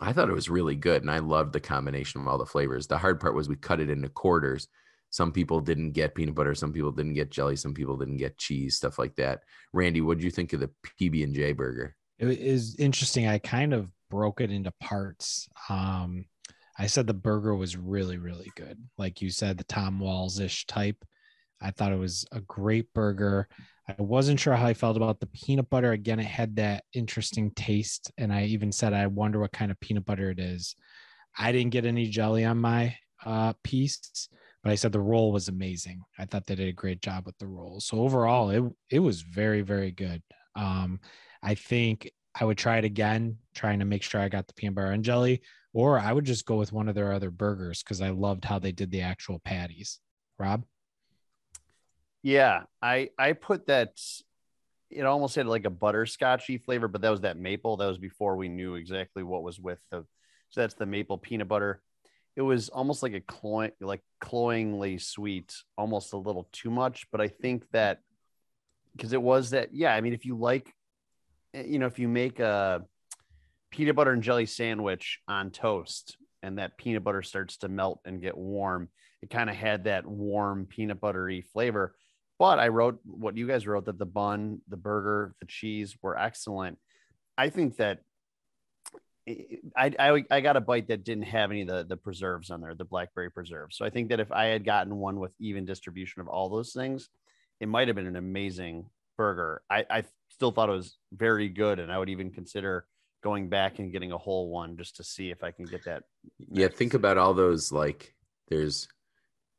I 0.00 0.12
thought 0.12 0.28
it 0.28 0.34
was 0.34 0.48
really 0.48 0.76
good, 0.76 1.02
and 1.02 1.10
I 1.10 1.18
loved 1.18 1.52
the 1.52 1.60
combination 1.60 2.20
of 2.20 2.28
all 2.28 2.38
the 2.38 2.46
flavors. 2.46 2.86
The 2.86 2.98
hard 2.98 3.20
part 3.20 3.34
was 3.34 3.48
we 3.48 3.56
cut 3.56 3.80
it 3.80 3.90
into 3.90 4.08
quarters. 4.08 4.68
Some 5.10 5.32
people 5.32 5.60
didn't 5.60 5.92
get 5.92 6.14
peanut 6.14 6.34
butter, 6.34 6.54
some 6.54 6.72
people 6.72 6.92
didn't 6.92 7.14
get 7.14 7.30
jelly, 7.30 7.56
some 7.56 7.74
people 7.74 7.96
didn't 7.96 8.18
get 8.18 8.38
cheese, 8.38 8.76
stuff 8.76 8.98
like 8.98 9.16
that. 9.16 9.40
Randy, 9.72 10.00
what 10.00 10.18
did 10.18 10.24
you 10.24 10.30
think 10.30 10.52
of 10.52 10.60
the 10.60 10.70
PB 11.00 11.24
and 11.24 11.34
J 11.34 11.52
burger? 11.52 11.96
It 12.18 12.28
is 12.28 12.76
interesting. 12.76 13.26
I 13.26 13.38
kind 13.38 13.72
of 13.72 13.88
broke 14.10 14.40
it 14.40 14.50
into 14.50 14.72
parts. 14.80 15.48
Um, 15.68 16.26
I 16.78 16.86
said 16.86 17.06
the 17.06 17.14
burger 17.14 17.54
was 17.54 17.76
really, 17.76 18.18
really 18.18 18.50
good. 18.54 18.78
Like 18.96 19.20
you 19.20 19.30
said, 19.30 19.58
the 19.58 19.64
Tom 19.64 19.98
Wahl's 19.98 20.38
ish 20.38 20.66
type. 20.66 21.04
I 21.60 21.72
thought 21.72 21.92
it 21.92 21.98
was 21.98 22.24
a 22.30 22.40
great 22.40 22.92
burger. 22.94 23.48
I 23.88 24.00
wasn't 24.00 24.38
sure 24.38 24.54
how 24.54 24.66
I 24.66 24.74
felt 24.74 24.96
about 24.96 25.18
the 25.18 25.26
peanut 25.26 25.68
butter. 25.70 25.92
Again, 25.92 26.20
it 26.20 26.26
had 26.26 26.56
that 26.56 26.84
interesting 26.92 27.50
taste. 27.50 28.12
And 28.16 28.32
I 28.32 28.44
even 28.44 28.70
said, 28.70 28.92
I 28.92 29.08
wonder 29.08 29.40
what 29.40 29.52
kind 29.52 29.70
of 29.70 29.80
peanut 29.80 30.04
butter 30.04 30.30
it 30.30 30.38
is. 30.38 30.76
I 31.36 31.50
didn't 31.50 31.72
get 31.72 31.84
any 31.84 32.06
jelly 32.08 32.44
on 32.44 32.58
my 32.58 32.96
uh, 33.24 33.54
piece, 33.64 34.28
but 34.62 34.70
I 34.70 34.76
said 34.76 34.92
the 34.92 35.00
roll 35.00 35.32
was 35.32 35.48
amazing. 35.48 36.02
I 36.18 36.26
thought 36.26 36.46
they 36.46 36.54
did 36.54 36.68
a 36.68 36.72
great 36.72 37.02
job 37.02 37.26
with 37.26 37.38
the 37.38 37.46
roll. 37.46 37.80
So 37.80 38.00
overall, 38.00 38.50
it, 38.50 38.62
it 38.90 38.98
was 39.00 39.22
very, 39.22 39.62
very 39.62 39.90
good. 39.90 40.22
Um, 40.54 41.00
I 41.42 41.54
think 41.54 42.10
I 42.38 42.44
would 42.44 42.58
try 42.58 42.78
it 42.78 42.84
again, 42.84 43.38
trying 43.54 43.80
to 43.80 43.84
make 43.84 44.02
sure 44.02 44.20
I 44.20 44.28
got 44.28 44.46
the 44.46 44.54
peanut 44.54 44.76
butter 44.76 44.92
and 44.92 45.04
jelly, 45.04 45.42
or 45.78 45.96
I 45.96 46.12
would 46.12 46.24
just 46.24 46.44
go 46.44 46.56
with 46.56 46.72
one 46.72 46.88
of 46.88 46.96
their 46.96 47.12
other 47.12 47.30
burgers 47.30 47.84
because 47.84 48.00
I 48.00 48.10
loved 48.10 48.44
how 48.44 48.58
they 48.58 48.72
did 48.72 48.90
the 48.90 49.02
actual 49.02 49.38
patties. 49.38 50.00
Rob? 50.36 50.64
Yeah, 52.20 52.64
I 52.82 53.10
I 53.16 53.34
put 53.34 53.68
that. 53.68 53.92
It 54.90 55.04
almost 55.04 55.36
had 55.36 55.46
like 55.46 55.66
a 55.66 55.70
butterscotchy 55.70 56.64
flavor, 56.64 56.88
but 56.88 57.02
that 57.02 57.10
was 57.10 57.20
that 57.20 57.36
maple. 57.36 57.76
That 57.76 57.86
was 57.86 57.98
before 57.98 58.36
we 58.36 58.48
knew 58.48 58.74
exactly 58.74 59.22
what 59.22 59.44
was 59.44 59.60
with 59.60 59.78
the. 59.92 60.04
So 60.50 60.62
that's 60.62 60.74
the 60.74 60.84
maple 60.84 61.16
peanut 61.16 61.46
butter. 61.46 61.80
It 62.34 62.42
was 62.42 62.70
almost 62.70 63.04
like 63.04 63.14
a 63.14 63.20
cloy, 63.20 63.70
like 63.80 64.02
cloyingly 64.20 64.98
sweet, 64.98 65.54
almost 65.76 66.12
a 66.12 66.16
little 66.16 66.48
too 66.50 66.70
much. 66.72 67.06
But 67.12 67.20
I 67.20 67.28
think 67.28 67.62
that 67.70 68.00
because 68.96 69.12
it 69.12 69.22
was 69.22 69.50
that, 69.50 69.72
yeah. 69.72 69.94
I 69.94 70.00
mean, 70.00 70.12
if 70.12 70.24
you 70.24 70.36
like, 70.36 70.74
eh, 71.54 71.66
you 71.68 71.78
know, 71.78 71.86
if 71.86 72.00
you 72.00 72.08
make 72.08 72.40
a 72.40 72.82
peanut 73.70 73.96
butter 73.96 74.12
and 74.12 74.22
jelly 74.22 74.46
sandwich 74.46 75.20
on 75.28 75.50
toast, 75.50 76.16
and 76.42 76.58
that 76.58 76.78
peanut 76.78 77.04
butter 77.04 77.22
starts 77.22 77.58
to 77.58 77.68
melt 77.68 78.00
and 78.04 78.22
get 78.22 78.36
warm, 78.36 78.88
it 79.22 79.30
kind 79.30 79.50
of 79.50 79.56
had 79.56 79.84
that 79.84 80.06
warm 80.06 80.66
peanut 80.66 81.00
buttery 81.00 81.42
flavor 81.52 81.94
but 82.38 82.60
I 82.60 82.68
wrote 82.68 83.00
what 83.04 83.36
you 83.36 83.46
guys 83.46 83.66
wrote 83.66 83.86
that 83.86 83.98
the 83.98 84.06
bun, 84.06 84.60
the 84.68 84.76
burger, 84.76 85.34
the 85.40 85.46
cheese 85.46 85.96
were 86.00 86.16
excellent. 86.16 86.78
I 87.36 87.50
think 87.50 87.76
that 87.76 88.00
I, 89.76 89.92
I, 89.98 90.24
I 90.30 90.40
got 90.40 90.56
a 90.56 90.60
bite 90.60 90.88
that 90.88 91.04
didn't 91.04 91.24
have 91.24 91.50
any 91.50 91.62
of 91.62 91.68
the, 91.68 91.84
the 91.84 91.96
preserves 91.96 92.50
on 92.50 92.60
there, 92.60 92.74
the 92.74 92.84
blackberry 92.84 93.30
preserves. 93.30 93.76
So 93.76 93.84
I 93.84 93.90
think 93.90 94.08
that 94.08 94.20
if 94.20 94.30
I 94.32 94.46
had 94.46 94.64
gotten 94.64 94.96
one 94.96 95.18
with 95.18 95.32
even 95.40 95.66
distribution 95.66 96.20
of 96.20 96.28
all 96.28 96.48
those 96.48 96.72
things, 96.72 97.08
it 97.60 97.68
might 97.68 97.88
have 97.88 97.96
been 97.96 98.06
an 98.06 98.16
amazing 98.16 98.86
burger. 99.16 99.60
I, 99.68 99.84
I 99.90 100.04
still 100.30 100.52
thought 100.52 100.70
it 100.70 100.72
was 100.72 100.96
very 101.12 101.48
good, 101.48 101.80
and 101.80 101.92
I 101.92 101.98
would 101.98 102.08
even 102.08 102.30
consider 102.30 102.86
going 103.22 103.48
back 103.48 103.78
and 103.78 103.92
getting 103.92 104.12
a 104.12 104.18
whole 104.18 104.48
one 104.48 104.76
just 104.76 104.96
to 104.96 105.04
see 105.04 105.30
if 105.30 105.42
I 105.42 105.50
can 105.50 105.64
get 105.64 105.84
that. 105.84 106.04
Next. 106.48 106.60
Yeah, 106.60 106.68
think 106.68 106.94
about 106.94 107.18
all 107.18 107.34
those 107.34 107.72
like 107.72 108.14
there's 108.48 108.88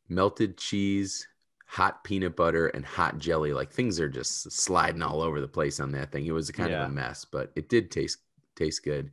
melted 0.07 0.57
cheese, 0.57 1.27
hot 1.67 2.03
peanut 2.03 2.35
butter 2.35 2.67
and 2.67 2.85
hot 2.85 3.17
jelly. 3.17 3.53
Like 3.53 3.71
things 3.71 3.99
are 3.99 4.09
just 4.09 4.51
sliding 4.51 5.01
all 5.01 5.21
over 5.21 5.41
the 5.41 5.47
place 5.47 5.79
on 5.79 5.91
that 5.93 6.11
thing. 6.11 6.25
It 6.25 6.31
was 6.31 6.51
kind 6.51 6.71
yeah. 6.71 6.83
of 6.83 6.89
a 6.89 6.93
mess, 6.93 7.25
but 7.25 7.51
it 7.55 7.69
did 7.69 7.91
taste 7.91 8.19
taste 8.55 8.83
good. 8.83 9.11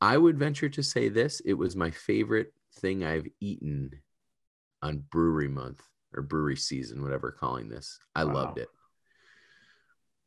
I 0.00 0.16
would 0.16 0.38
venture 0.38 0.68
to 0.68 0.82
say 0.82 1.08
this: 1.08 1.40
it 1.40 1.54
was 1.54 1.76
my 1.76 1.90
favorite 1.90 2.52
thing 2.76 3.04
I've 3.04 3.26
eaten 3.40 3.90
on 4.82 5.04
brewery 5.10 5.48
month 5.48 5.82
or 6.14 6.22
brewery 6.22 6.56
season, 6.56 7.02
whatever 7.02 7.30
calling 7.30 7.68
this. 7.68 7.98
I 8.14 8.24
wow. 8.24 8.34
loved 8.34 8.58
it. 8.58 8.68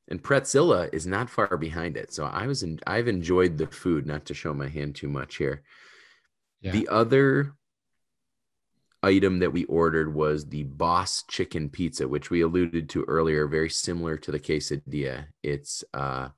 And 0.10 0.22
Pretzilla 0.22 0.90
is 0.94 1.08
not 1.08 1.30
far 1.30 1.56
behind 1.58 1.96
it. 1.98 2.14
So 2.14 2.26
I 2.26 2.48
was 2.48 2.62
in, 2.64 2.80
I've 2.86 3.08
enjoyed 3.08 3.58
the 3.58 3.68
food, 3.68 4.06
not 4.06 4.26
to 4.26 4.34
show 4.34 4.54
my 4.54 4.68
hand 4.68 4.96
too 4.96 5.08
much 5.08 5.38
here. 5.38 5.64
Yeah. 6.62 6.72
The 6.72 6.88
other 6.90 7.54
item 9.02 9.40
that 9.40 9.52
we 9.52 9.66
ordered 9.66 10.14
was 10.14 10.48
the 10.48 10.64
Boss 10.64 11.24
Chicken 11.30 11.70
Pizza, 11.70 12.08
which 12.08 12.30
we 12.30 12.42
alluded 12.42 12.90
to 12.90 13.04
earlier, 13.04 13.48
very 13.48 13.70
similar 13.70 14.18
to 14.18 14.32
the 14.32 14.40
quesadilla. 14.40 15.26
It's 15.42 15.84
uh, 15.94 16.30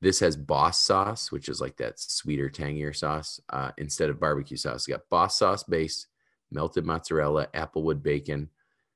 this 0.00 0.20
has 0.20 0.36
Boss 0.36 0.78
sauce, 0.80 1.32
which 1.32 1.48
is 1.48 1.60
like 1.60 1.76
that 1.78 1.98
sweeter, 1.98 2.50
tangier 2.50 2.92
sauce 2.92 3.40
uh, 3.50 3.72
instead 3.78 4.10
of 4.10 4.20
barbecue 4.20 4.56
sauce. 4.56 4.86
Got 4.86 5.08
Boss 5.10 5.38
sauce 5.38 5.64
base, 5.64 6.06
melted 6.50 6.84
mozzarella, 6.84 7.48
applewood 7.54 8.02
bacon, 8.02 8.50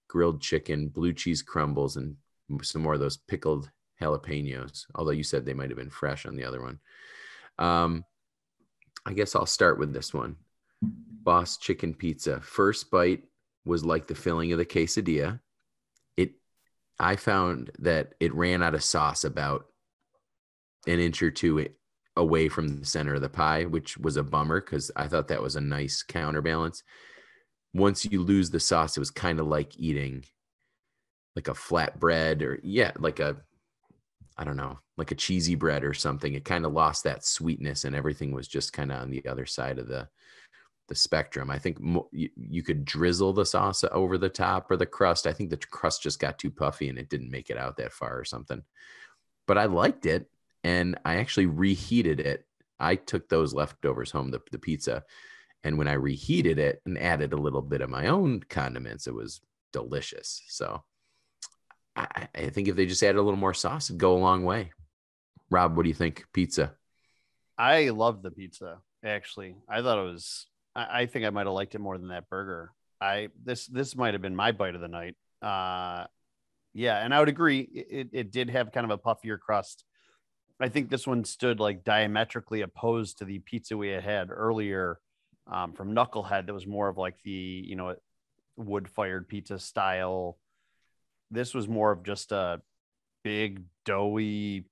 grilled 0.08 0.40
chicken, 0.40 0.88
blue 0.88 1.12
cheese 1.12 1.42
crumbles, 1.42 1.96
and 1.96 2.16
some 2.62 2.82
more 2.82 2.94
of 2.94 3.00
those 3.00 3.16
pickled 3.16 3.70
jalapenos. 4.01 4.86
Although 4.94 5.12
you 5.12 5.24
said 5.24 5.44
they 5.44 5.55
might 5.55 5.70
have 5.70 5.78
been 5.78 5.90
fresh 5.90 6.26
on 6.26 6.36
the 6.36 6.44
other 6.44 6.61
one. 6.61 6.78
Um, 7.59 8.05
I 9.05 9.12
guess 9.12 9.34
I'll 9.34 9.46
start 9.46 9.78
with 9.78 9.92
this 9.92 10.12
one. 10.12 10.36
Boss 10.82 11.57
Chicken 11.57 11.94
Pizza. 11.94 12.40
First 12.40 12.90
bite 12.90 13.24
was 13.64 13.84
like 13.84 14.07
the 14.07 14.14
filling 14.14 14.53
of 14.53 14.59
the 14.59 14.64
quesadilla. 14.64 15.40
It 16.16 16.32
I 16.99 17.16
found 17.16 17.70
that 17.80 18.14
it 18.20 18.34
ran 18.34 18.62
out 18.62 18.74
of 18.74 18.84
sauce 18.84 19.24
about 19.24 19.66
an 20.86 21.01
inch 21.01 21.22
or 21.22 21.30
two 21.30 21.68
away 22.16 22.49
from 22.49 22.80
the 22.80 22.86
center 22.86 23.14
of 23.14 23.20
the 23.20 23.28
pie, 23.28 23.64
which 23.64 23.96
was 23.99 24.16
a 24.16 24.22
bummer 24.22 24.61
because 24.61 24.90
I 24.96 25.07
thought 25.07 25.28
that 25.28 25.42
was 25.42 25.57
a 25.57 25.61
nice 25.61 26.03
counterbalance. 26.03 26.82
Once 27.74 28.05
you 28.05 28.22
lose 28.22 28.51
the 28.51 28.61
sauce, 28.61 28.96
it 28.96 29.01
was 29.01 29.11
kind 29.11 29.38
of 29.38 29.46
like 29.46 29.78
eating 29.78 30.24
like 31.36 31.49
a 31.49 31.55
flat 31.55 32.01
bread 32.01 32.42
or 32.42 32.59
yeah, 32.62 32.92
like 32.99 33.20
a 33.20 33.36
I 34.39 34.45
don't 34.45 34.57
know, 34.57 34.78
like 34.97 35.11
a 35.11 35.16
cheesy 35.16 35.57
bread 35.57 35.84
or 35.84 35.95
something. 35.95 36.34
It 36.34 36.45
kind 36.45 36.64
of 36.64 36.72
lost 36.72 37.05
that 37.05 37.24
sweetness 37.24 37.84
and 37.84 37.95
everything 37.95 38.32
was 38.32 38.47
just 38.47 38.72
kind 38.72 38.93
of 38.93 39.03
on 39.03 39.11
the 39.11 39.26
other 39.26 39.47
side 39.47 39.78
of 39.78 39.89
the 39.89 40.09
the 40.86 40.95
spectrum. 40.95 41.51
I 41.51 41.59
think 41.59 41.80
mo- 41.80 42.09
you, 42.12 42.30
you 42.36 42.62
could 42.62 42.84
drizzle 42.84 43.34
the 43.34 43.45
sauce 43.45 43.84
over 43.93 44.16
the 44.16 44.30
top 44.30 44.70
or 44.70 44.76
the 44.76 44.86
crust. 44.86 45.26
I 45.26 45.34
think 45.34 45.51
the 45.51 45.59
crust 45.59 46.03
just 46.03 46.18
got 46.18 46.39
too 46.39 46.51
puffy 46.51 46.89
and 46.89 46.99
it 46.99 47.11
didn't 47.11 47.30
make 47.30 47.51
it 47.51 47.59
out 47.59 47.76
that 47.76 47.93
far 47.93 48.18
or 48.18 48.24
something. 48.24 48.62
But 49.47 49.59
I 49.59 49.66
liked 49.66 50.07
it 50.07 50.30
and 50.64 50.99
I 51.05 51.16
actually 51.16 51.47
reheated 51.47 52.20
it. 52.20 52.47
I 52.80 52.95
took 52.95 53.28
those 53.28 53.53
leftovers 53.53 54.11
home, 54.11 54.30
the, 54.30 54.41
the 54.51 54.59
pizza, 54.59 55.05
and 55.64 55.76
when 55.76 55.89
I 55.89 55.95
reheated 55.95 56.59
it 56.59 56.80
and 56.86 56.97
added 56.97 57.32
a 57.32 57.36
little 57.36 57.62
bit 57.62 57.80
of 57.80 57.91
my 57.91 58.07
own 58.07 58.43
condiments, 58.49 59.07
it 59.07 59.14
was 59.14 59.41
delicious. 59.72 60.43
So 60.49 60.82
I, 61.99 62.28
I 62.34 62.49
think 62.51 62.68
if 62.68 62.76
they 62.76 62.86
just 62.86 63.03
added 63.03 63.18
a 63.18 63.22
little 63.22 63.38
more 63.38 63.55
sauce, 63.55 63.90
it'd 63.90 63.99
go 63.99 64.16
a 64.16 64.18
long 64.18 64.44
way. 64.44 64.70
Rob, 65.51 65.76
what 65.76 65.82
do 65.82 65.88
you 65.88 65.94
think? 65.94 66.24
Pizza. 66.32 66.74
I 67.57 67.88
loved 67.88 68.22
the 68.22 68.30
pizza. 68.30 68.78
Actually, 69.05 69.57
I 69.68 69.82
thought 69.82 69.99
it 69.99 70.11
was. 70.11 70.46
I, 70.74 71.03
I 71.03 71.07
think 71.07 71.24
I 71.24 71.30
might 71.30 71.46
have 71.46 71.55
liked 71.55 71.74
it 71.74 71.80
more 71.80 71.99
than 71.99 72.09
that 72.09 72.28
burger. 72.28 72.72
I 73.01 73.28
this 73.44 73.66
this 73.66 73.96
might 73.96 74.14
have 74.14 74.22
been 74.22 74.36
my 74.36 74.53
bite 74.53 74.74
of 74.74 74.80
the 74.80 74.88
night. 74.88 75.16
Uh, 75.42 76.07
yeah, 76.74 76.99
and 76.99 77.14
I 77.14 77.20
would 77.20 77.28
agree. 77.28 77.61
It 77.61 78.09
it 78.12 78.30
did 78.30 78.51
have 78.51 78.72
kind 78.72 78.84
of 78.84 78.90
a 78.90 78.99
puffier 78.99 79.38
crust. 79.38 79.84
I 80.61 80.68
think 80.68 80.90
this 80.90 81.07
one 81.07 81.24
stood 81.24 81.61
like 81.61 81.84
diametrically 81.84 82.62
opposed 82.62 83.18
to 83.18 83.24
the 83.24 83.38
pizza 83.38 83.76
we 83.76 83.88
had 83.88 84.03
had 84.03 84.30
earlier 84.30 84.99
um, 85.46 85.72
from 85.72 85.94
Knucklehead. 85.94 86.46
That 86.46 86.55
was 86.55 86.66
more 86.66 86.88
of 86.88 86.96
like 86.96 87.16
the 87.22 87.30
you 87.30 87.76
know 87.76 87.94
wood 88.57 88.88
fired 88.88 89.28
pizza 89.28 89.59
style. 89.59 90.38
This 91.30 91.54
was 91.54 91.68
more 91.68 91.92
of 91.92 92.02
just 92.02 92.32
a 92.32 92.60
big 93.22 93.62
doughy 93.84 94.64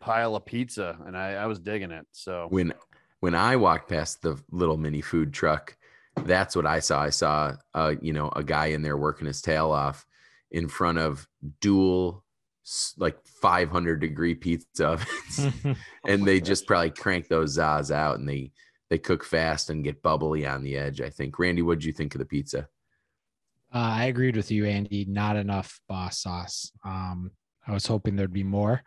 pile 0.00 0.36
of 0.36 0.44
pizza, 0.44 0.98
and 1.06 1.16
I, 1.16 1.34
I 1.34 1.46
was 1.46 1.58
digging 1.58 1.90
it. 1.90 2.06
So 2.12 2.48
when 2.50 2.72
when 3.20 3.34
I 3.34 3.56
walked 3.56 3.88
past 3.88 4.22
the 4.22 4.40
little 4.50 4.76
mini 4.76 5.00
food 5.00 5.32
truck, 5.32 5.76
that's 6.24 6.56
what 6.56 6.66
I 6.66 6.80
saw. 6.80 7.00
I 7.02 7.10
saw 7.10 7.56
uh, 7.74 7.94
you 8.00 8.12
know, 8.12 8.30
a 8.34 8.42
guy 8.42 8.66
in 8.66 8.82
there 8.82 8.96
working 8.96 9.26
his 9.26 9.40
tail 9.40 9.70
off 9.70 10.06
in 10.50 10.68
front 10.68 10.98
of 10.98 11.26
dual 11.60 12.24
like 12.96 13.18
500 13.26 14.00
degree 14.00 14.34
pizza 14.34 14.86
ovens 14.86 15.54
and 16.06 16.24
they 16.24 16.40
just 16.40 16.66
probably 16.66 16.90
crank 16.90 17.26
those 17.26 17.58
zaz 17.58 17.90
out 17.90 18.18
and 18.18 18.28
they 18.28 18.52
they 18.88 18.98
cook 18.98 19.24
fast 19.24 19.68
and 19.68 19.82
get 19.82 20.02
bubbly 20.02 20.46
on 20.46 20.62
the 20.62 20.76
edge 20.76 21.00
i 21.00 21.10
think 21.10 21.38
randy 21.38 21.62
what 21.62 21.80
did 21.80 21.84
you 21.84 21.92
think 21.92 22.14
of 22.14 22.20
the 22.20 22.24
pizza 22.24 22.68
uh, 23.74 23.78
i 23.78 24.04
agreed 24.06 24.36
with 24.36 24.50
you 24.50 24.66
andy. 24.66 25.04
Not 25.04 25.36
enough 25.36 25.80
boss 25.88 26.20
sauce. 26.20 26.70
Um, 26.84 27.30
i 27.66 27.72
was 27.72 27.86
hoping 27.86 28.16
there'd 28.16 28.32
be 28.32 28.44
more. 28.44 28.82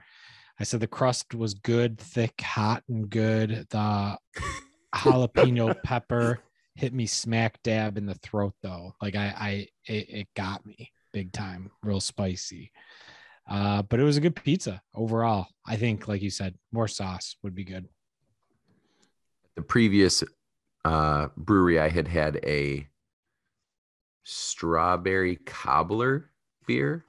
I 0.59 0.63
said 0.63 0.79
the 0.79 0.87
crust 0.87 1.35
was 1.35 1.53
good 1.53 1.97
thick 1.97 2.39
hot 2.41 2.83
and 2.87 3.09
good. 3.09 3.67
The 3.69 4.17
jalapeno 4.95 5.81
pepper 5.83 6.39
hit 6.75 6.93
me 6.93 7.05
smack 7.05 7.61
dab 7.63 7.97
in 7.97 8.05
the 8.05 8.15
throat 8.15 8.53
though. 8.61 8.95
Like 9.01 9.15
i 9.15 9.33
i 9.37 9.49
it, 9.91 10.09
it 10.09 10.27
got 10.35 10.65
me 10.65 10.91
big 11.13 11.31
time 11.31 11.71
real 11.81 12.01
spicy. 12.01 12.71
Uh, 13.49 13.81
but 13.83 13.99
it 13.99 14.03
was 14.03 14.17
a 14.17 14.21
good 14.21 14.35
pizza 14.35 14.81
overall. 14.93 15.47
I 15.65 15.75
think, 15.75 16.07
like 16.07 16.21
you 16.21 16.29
said, 16.29 16.55
more 16.71 16.87
sauce 16.87 17.35
would 17.43 17.55
be 17.55 17.63
good. 17.63 17.87
The 19.55 19.61
previous 19.61 20.23
uh, 20.83 21.27
brewery, 21.37 21.79
I 21.79 21.89
had 21.89 22.07
had 22.07 22.39
a 22.43 22.87
strawberry 24.25 25.37
cobbler 25.37 26.29
beer. 26.67 27.05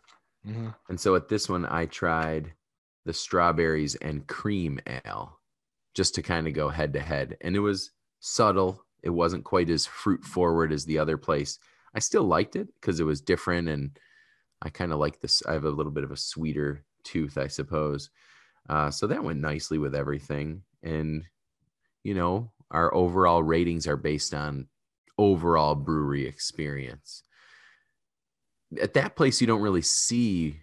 Mm-hmm. 0.46 0.68
And 0.88 1.00
so 1.00 1.16
at 1.16 1.28
this 1.28 1.48
one, 1.48 1.66
I 1.66 1.86
tried 1.86 2.52
the 3.04 3.12
strawberries 3.12 3.96
and 3.96 4.26
cream 4.26 4.78
ale 4.86 5.38
just 5.94 6.14
to 6.14 6.22
kind 6.22 6.46
of 6.46 6.52
go 6.52 6.68
head 6.68 6.92
to 6.92 7.00
head. 7.00 7.36
And 7.40 7.56
it 7.56 7.60
was 7.60 7.90
subtle. 8.20 8.84
It 9.02 9.10
wasn't 9.10 9.44
quite 9.44 9.70
as 9.70 9.86
fruit 9.86 10.24
forward 10.24 10.72
as 10.72 10.84
the 10.84 10.98
other 10.98 11.16
place. 11.16 11.58
I 11.94 11.98
still 11.98 12.24
liked 12.24 12.54
it 12.54 12.68
because 12.80 13.00
it 13.00 13.04
was 13.04 13.20
different 13.20 13.68
and 13.68 13.98
I 14.62 14.68
kind 14.68 14.92
of 14.92 14.98
like 14.98 15.20
this. 15.20 15.42
I 15.46 15.54
have 15.54 15.64
a 15.64 15.70
little 15.70 15.92
bit 15.92 16.04
of 16.04 16.12
a 16.12 16.16
sweeter 16.16 16.84
tooth, 17.02 17.38
I 17.38 17.46
suppose. 17.46 18.10
Uh, 18.68 18.90
so 18.90 19.06
that 19.06 19.24
went 19.24 19.40
nicely 19.40 19.78
with 19.78 19.94
everything. 19.94 20.62
And, 20.82 21.24
you 22.02 22.14
know, 22.14 22.52
our 22.70 22.92
overall 22.94 23.42
ratings 23.42 23.86
are 23.86 23.96
based 23.96 24.34
on 24.34 24.66
overall 25.18 25.74
brewery 25.74 26.26
experience. 26.26 27.22
At 28.80 28.94
that 28.94 29.16
place, 29.16 29.40
you 29.40 29.46
don't 29.46 29.62
really 29.62 29.82
see, 29.82 30.60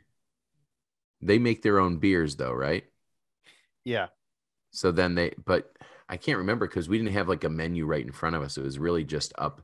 they 1.22 1.39
make 1.39 1.62
their 1.62 1.80
own 1.80 1.97
beers 1.97 2.36
though, 2.36 2.54
right? 2.54 2.84
Yeah. 3.84 4.08
So 4.72 4.91
then 4.91 5.16
they, 5.16 5.34
but 5.43 5.72
I 6.10 6.18
can't 6.18 6.39
remember 6.39 6.68
because 6.68 6.89
we 6.89 6.97
didn't 6.97 7.14
have 7.14 7.30
like 7.30 7.43
a 7.43 7.49
menu 7.49 7.86
right 7.86 8.06
in 8.06 8.12
front 8.12 8.36
of 8.36 8.41
us. 8.41 8.58
It 8.58 8.64
was 8.64 8.80
really 8.80 9.04
just 9.04 9.34
up 9.38 9.62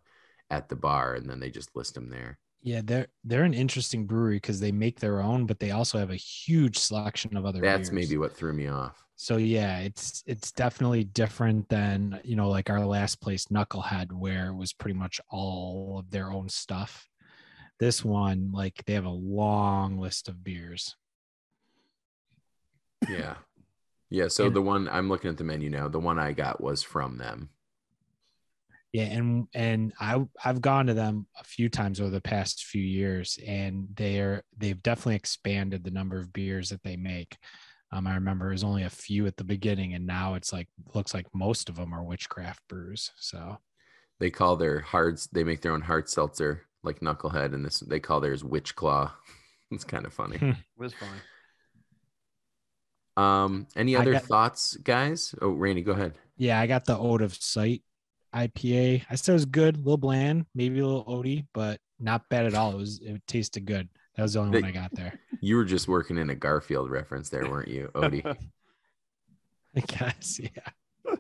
at 0.50 0.70
the 0.70 0.76
bar 0.76 1.16
and 1.16 1.30
then 1.30 1.40
they 1.40 1.50
just 1.50 1.76
list 1.76 1.96
them 1.96 2.10
there. 2.10 2.40
Yeah, 2.62 2.82
they're 2.84 3.08
they're 3.24 3.44
an 3.44 3.54
interesting 3.54 4.06
brewery 4.06 4.36
because 4.36 4.60
they 4.60 4.72
make 4.72 5.00
their 5.00 5.22
own, 5.22 5.46
but 5.46 5.60
they 5.60 5.72
also 5.72 5.98
have 5.98 6.12
a 6.12 6.16
huge 6.16 6.78
selection 6.78 7.38
of 7.38 7.46
other. 7.46 7.62
That's 7.62 7.90
beers. 7.90 8.08
maybe 8.08 8.18
what 8.18 8.36
threw 8.36 8.54
me 8.54 8.68
off. 8.68 9.04
So 9.16 9.38
yeah, 9.38 9.80
it's 9.80 10.24
it's 10.26 10.52
definitely 10.52 11.04
different 11.04 11.68
than 11.70 12.20
you 12.24 12.36
know 12.36 12.50
like 12.50 12.70
our 12.70 12.86
last 12.86 13.22
place, 13.22 13.46
Knucklehead, 13.46 14.12
where 14.12 14.48
it 14.48 14.56
was 14.56 14.74
pretty 14.74 14.98
much 14.98 15.22
all 15.30 15.98
of 16.00 16.10
their 16.10 16.32
own 16.32 16.50
stuff. 16.50 17.08
This 17.80 18.04
one, 18.04 18.52
like 18.54 18.84
they 18.86 18.94
have 18.94 19.06
a 19.06 19.10
long 19.10 19.98
list 19.98 20.28
of 20.28 20.44
beers. 20.44 20.96
Yeah, 23.10 23.36
yeah. 24.10 24.28
So 24.28 24.48
and, 24.48 24.56
the 24.56 24.62
one 24.62 24.90
I'm 24.90 25.10
looking 25.10 25.30
at 25.30 25.38
the 25.38 25.44
menu 25.44 25.70
now, 25.70 25.88
the 25.88 26.00
one 26.00 26.20
I 26.20 26.34
got 26.34 26.62
was 26.62 26.84
from 26.84 27.18
them. 27.18 27.50
Yeah, 28.92 29.04
and 29.04 29.48
and 29.54 29.94
I 30.00 30.26
I've 30.44 30.62
gone 30.62 30.88
to 30.88 30.96
them 30.96 31.28
a 31.40 31.44
few 31.44 31.70
times 31.70 32.02
over 32.02 32.10
the 32.10 32.22
past 32.22 32.66
few 32.66 32.82
years, 32.82 33.38
and 33.46 33.88
they're 33.96 34.44
they've 34.58 34.82
definitely 34.82 35.16
expanded 35.16 35.84
the 35.84 35.92
number 35.92 36.18
of 36.18 36.34
beers 36.34 36.70
that 36.70 36.82
they 36.82 36.98
make. 36.98 37.38
Um, 37.92 38.08
I 38.08 38.16
remember 38.16 38.50
it 38.50 38.54
was 38.54 38.64
only 38.64 38.84
a 38.84 38.90
few 38.90 39.28
at 39.28 39.38
the 39.38 39.44
beginning, 39.44 39.94
and 39.94 40.08
now 40.08 40.34
it's 40.34 40.52
like 40.52 40.68
looks 40.96 41.14
like 41.14 41.28
most 41.34 41.70
of 41.70 41.76
them 41.76 41.94
are 41.94 42.04
witchcraft 42.04 42.62
brews. 42.68 43.12
So 43.18 43.60
they 44.20 44.32
call 44.32 44.56
their 44.56 44.80
hards 44.80 45.30
they 45.32 45.44
make 45.44 45.62
their 45.62 45.74
own 45.74 45.82
hard 45.82 46.10
seltzer 46.10 46.64
like 46.84 47.00
Knucklehead, 47.00 47.54
and 47.54 47.64
this 47.64 47.80
they 47.82 48.00
call 48.00 48.20
theirs 48.20 48.44
Witch 48.44 48.76
Claw. 48.76 49.12
it's 49.72 49.84
kind 49.84 50.06
of 50.08 50.14
funny. 50.14 50.38
it 50.42 50.56
was 50.78 50.94
funny. 50.94 51.22
Um, 53.18 53.68
any 53.76 53.96
other 53.96 54.14
got, 54.14 54.24
thoughts, 54.24 54.78
guys? 54.78 55.36
Oh, 55.42 55.50
Randy, 55.50 55.82
go 55.82 55.92
ahead. 55.92 56.14
Yeah, 56.38 56.60
I 56.60 56.68
got 56.68 56.86
the 56.86 56.98
Ode 56.98 57.22
of 57.22 57.36
Sight 57.36 57.84
IPA. 58.34 59.04
I 59.10 59.16
said 59.16 59.32
it 59.32 59.34
was 59.34 59.46
good, 59.46 59.76
a 59.76 59.80
little 59.80 59.98
bland, 59.98 60.46
maybe 60.54 60.80
a 60.80 60.86
little 60.86 61.06
oaty, 61.06 61.46
but 61.54 61.80
not 62.00 62.28
bad 62.30 62.46
at 62.46 62.54
all. 62.54 62.72
It 62.72 62.78
was 62.78 63.00
it 63.04 63.22
tasted 63.28 63.66
good. 63.66 63.90
That 64.16 64.24
was 64.24 64.34
the 64.34 64.40
only 64.40 64.62
one 64.62 64.70
I 64.70 64.72
got 64.72 64.94
there. 64.94 65.20
You 65.42 65.56
were 65.56 65.64
just 65.64 65.88
working 65.88 66.18
in 66.18 66.30
a 66.30 66.36
Garfield 66.36 66.90
reference 66.90 67.30
there, 67.30 67.50
weren't 67.50 67.70
you, 67.70 67.90
Odie? 67.96 68.26
I 68.26 69.80
guess, 69.80 70.38
yeah. 70.38 70.50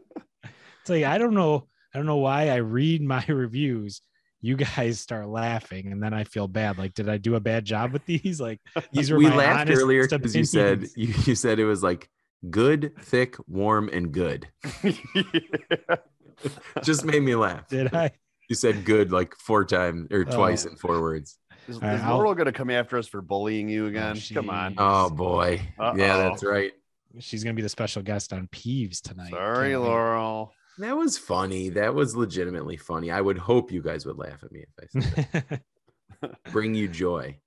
It's 0.81 0.89
like 0.89 1.05
I 1.05 1.17
don't 1.17 1.33
know, 1.33 1.67
I 1.93 1.97
don't 1.97 2.05
know 2.05 2.17
why 2.17 2.49
I 2.49 2.57
read 2.57 3.01
my 3.01 3.23
reviews. 3.29 4.01
You 4.41 4.57
guys 4.57 4.99
start 4.99 5.29
laughing, 5.29 5.93
and 5.93 6.03
then 6.03 6.13
I 6.13 6.25
feel 6.25 6.49
bad. 6.49 6.77
Like, 6.77 6.93
did 6.93 7.07
I 7.07 7.17
do 7.17 7.35
a 7.35 7.39
bad 7.39 7.63
job 7.63 7.93
with 7.93 8.05
these? 8.05 8.41
Like, 8.41 8.59
these 8.91 9.09
were 9.09 9.17
we 9.17 9.29
laughed 9.29 9.69
earlier 9.69 10.05
because 10.05 10.35
you 10.35 10.43
said 10.43 10.87
you, 10.97 11.13
you 11.25 11.35
said 11.35 11.59
it 11.59 11.65
was 11.65 11.81
like 11.81 12.09
good, 12.49 12.91
thick, 12.99 13.37
warm, 13.47 13.89
and 13.91 14.11
good. 14.11 14.49
yeah. 14.83 15.95
just 16.83 17.05
made 17.05 17.21
me 17.21 17.35
laugh. 17.35 17.67
Did 17.67 17.93
I? 17.93 18.11
You 18.49 18.55
said 18.55 18.85
good 18.85 19.11
like 19.11 19.35
four 19.35 19.65
times 19.65 20.07
or 20.11 20.25
oh. 20.27 20.35
twice 20.35 20.65
oh. 20.65 20.69
in 20.69 20.75
four 20.75 21.01
words. 21.01 21.37
Is, 21.67 21.75
is 21.75 21.81
right, 21.81 22.03
Laurel 22.03 22.33
going 22.33 22.47
to 22.47 22.51
come 22.51 22.71
after 22.71 22.97
us 22.97 23.07
for 23.07 23.21
bullying 23.21 23.69
you 23.69 23.85
again? 23.85 24.17
Oh, 24.17 24.33
Come 24.33 24.49
on. 24.49 24.75
Oh 24.77 25.09
boy. 25.09 25.61
Uh-oh. 25.77 25.95
Yeah, 25.95 26.17
that's 26.17 26.43
right. 26.43 26.71
She's 27.19 27.43
going 27.43 27.55
to 27.55 27.59
be 27.59 27.63
the 27.63 27.69
special 27.69 28.01
guest 28.01 28.33
on 28.33 28.47
Peeves 28.47 29.01
tonight. 29.01 29.31
Sorry, 29.31 29.75
Laurel. 29.75 30.53
Wait. 30.77 30.87
That 30.87 30.95
was 30.95 31.17
funny. 31.17 31.69
That 31.69 31.93
was 31.93 32.15
legitimately 32.15 32.77
funny. 32.77 33.11
I 33.11 33.19
would 33.19 33.37
hope 33.37 33.71
you 33.71 33.81
guys 33.81 34.05
would 34.05 34.17
laugh 34.17 34.43
at 34.43 34.51
me 34.51 34.61
if 34.61 34.69
I 34.95 35.01
said 35.01 35.47
that. 36.21 36.41
Bring 36.51 36.73
you 36.73 36.87
joy. 36.87 37.39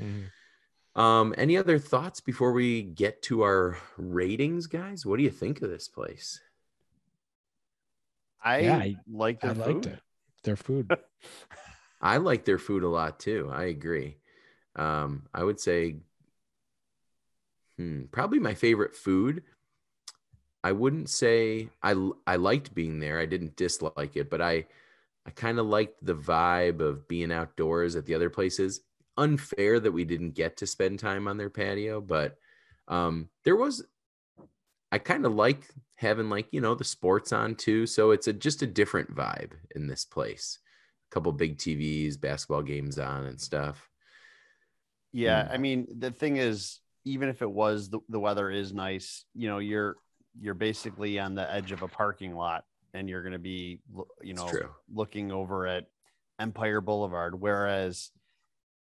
Mm-hmm. 0.00 1.00
Um, 1.00 1.34
any 1.38 1.56
other 1.56 1.78
thoughts 1.78 2.20
before 2.20 2.52
we 2.52 2.82
get 2.82 3.22
to 3.22 3.42
our 3.42 3.78
ratings, 3.96 4.66
guys? 4.66 5.06
What 5.06 5.18
do 5.18 5.22
you 5.22 5.30
think 5.30 5.62
of 5.62 5.70
this 5.70 5.88
place? 5.88 6.40
I, 8.48 8.58
yeah, 8.60 8.76
I 8.76 8.96
like 9.10 9.40
their 9.40 9.50
I 9.50 9.54
food. 9.54 9.74
Liked 9.74 9.86
it. 9.86 10.00
Their 10.44 10.56
food. 10.56 10.90
I 12.00 12.16
like 12.16 12.44
their 12.44 12.58
food 12.58 12.82
a 12.82 12.88
lot 12.88 13.20
too. 13.20 13.50
I 13.52 13.64
agree. 13.64 14.16
Um, 14.76 15.26
I 15.34 15.44
would 15.44 15.60
say 15.60 15.96
hmm, 17.76 18.04
probably 18.10 18.38
my 18.38 18.54
favorite 18.54 18.94
food. 18.94 19.42
I 20.64 20.72
wouldn't 20.72 21.10
say 21.10 21.68
I 21.82 22.10
I 22.26 22.36
liked 22.36 22.74
being 22.74 23.00
there. 23.00 23.18
I 23.18 23.26
didn't 23.26 23.56
dislike 23.56 24.16
it, 24.16 24.30
but 24.30 24.40
I 24.40 24.66
I 25.26 25.30
kind 25.30 25.58
of 25.58 25.66
liked 25.66 26.04
the 26.04 26.14
vibe 26.14 26.80
of 26.80 27.06
being 27.06 27.30
outdoors 27.30 27.96
at 27.96 28.06
the 28.06 28.14
other 28.14 28.30
places. 28.30 28.80
Unfair 29.18 29.78
that 29.80 29.92
we 29.92 30.04
didn't 30.04 30.30
get 30.30 30.56
to 30.58 30.66
spend 30.66 31.00
time 31.00 31.28
on 31.28 31.36
their 31.36 31.50
patio, 31.50 32.00
but 32.00 32.38
um, 32.86 33.28
there 33.44 33.56
was 33.56 33.84
I 34.90 34.98
kind 34.98 35.26
of 35.26 35.34
like 35.34 35.68
having 35.96 36.30
like 36.30 36.48
you 36.52 36.60
know 36.60 36.74
the 36.74 36.84
sports 36.84 37.32
on 37.32 37.54
too. 37.54 37.86
So 37.86 38.12
it's 38.12 38.28
a 38.28 38.32
just 38.32 38.62
a 38.62 38.66
different 38.66 39.14
vibe 39.14 39.52
in 39.74 39.86
this 39.86 40.04
place. 40.04 40.58
A 41.10 41.14
couple 41.14 41.32
big 41.32 41.58
TVs, 41.58 42.20
basketball 42.20 42.62
games 42.62 42.98
on 42.98 43.26
and 43.26 43.40
stuff. 43.40 43.88
Yeah, 45.12 45.44
Mm. 45.44 45.54
I 45.54 45.56
mean 45.58 45.86
the 45.98 46.10
thing 46.10 46.36
is, 46.36 46.80
even 47.04 47.28
if 47.28 47.42
it 47.42 47.50
was 47.50 47.90
the, 47.90 48.00
the 48.08 48.20
weather 48.20 48.50
is 48.50 48.72
nice, 48.72 49.24
you 49.34 49.48
know, 49.48 49.58
you're 49.58 49.96
you're 50.40 50.54
basically 50.54 51.18
on 51.18 51.34
the 51.34 51.52
edge 51.52 51.72
of 51.72 51.82
a 51.82 51.88
parking 51.88 52.34
lot, 52.34 52.64
and 52.94 53.08
you're 53.08 53.22
going 53.22 53.32
to 53.32 53.38
be, 53.38 53.80
you 54.22 54.34
know, 54.34 54.50
looking 54.92 55.32
over 55.32 55.66
at 55.66 55.86
Empire 56.38 56.80
Boulevard. 56.80 57.40
Whereas, 57.40 58.10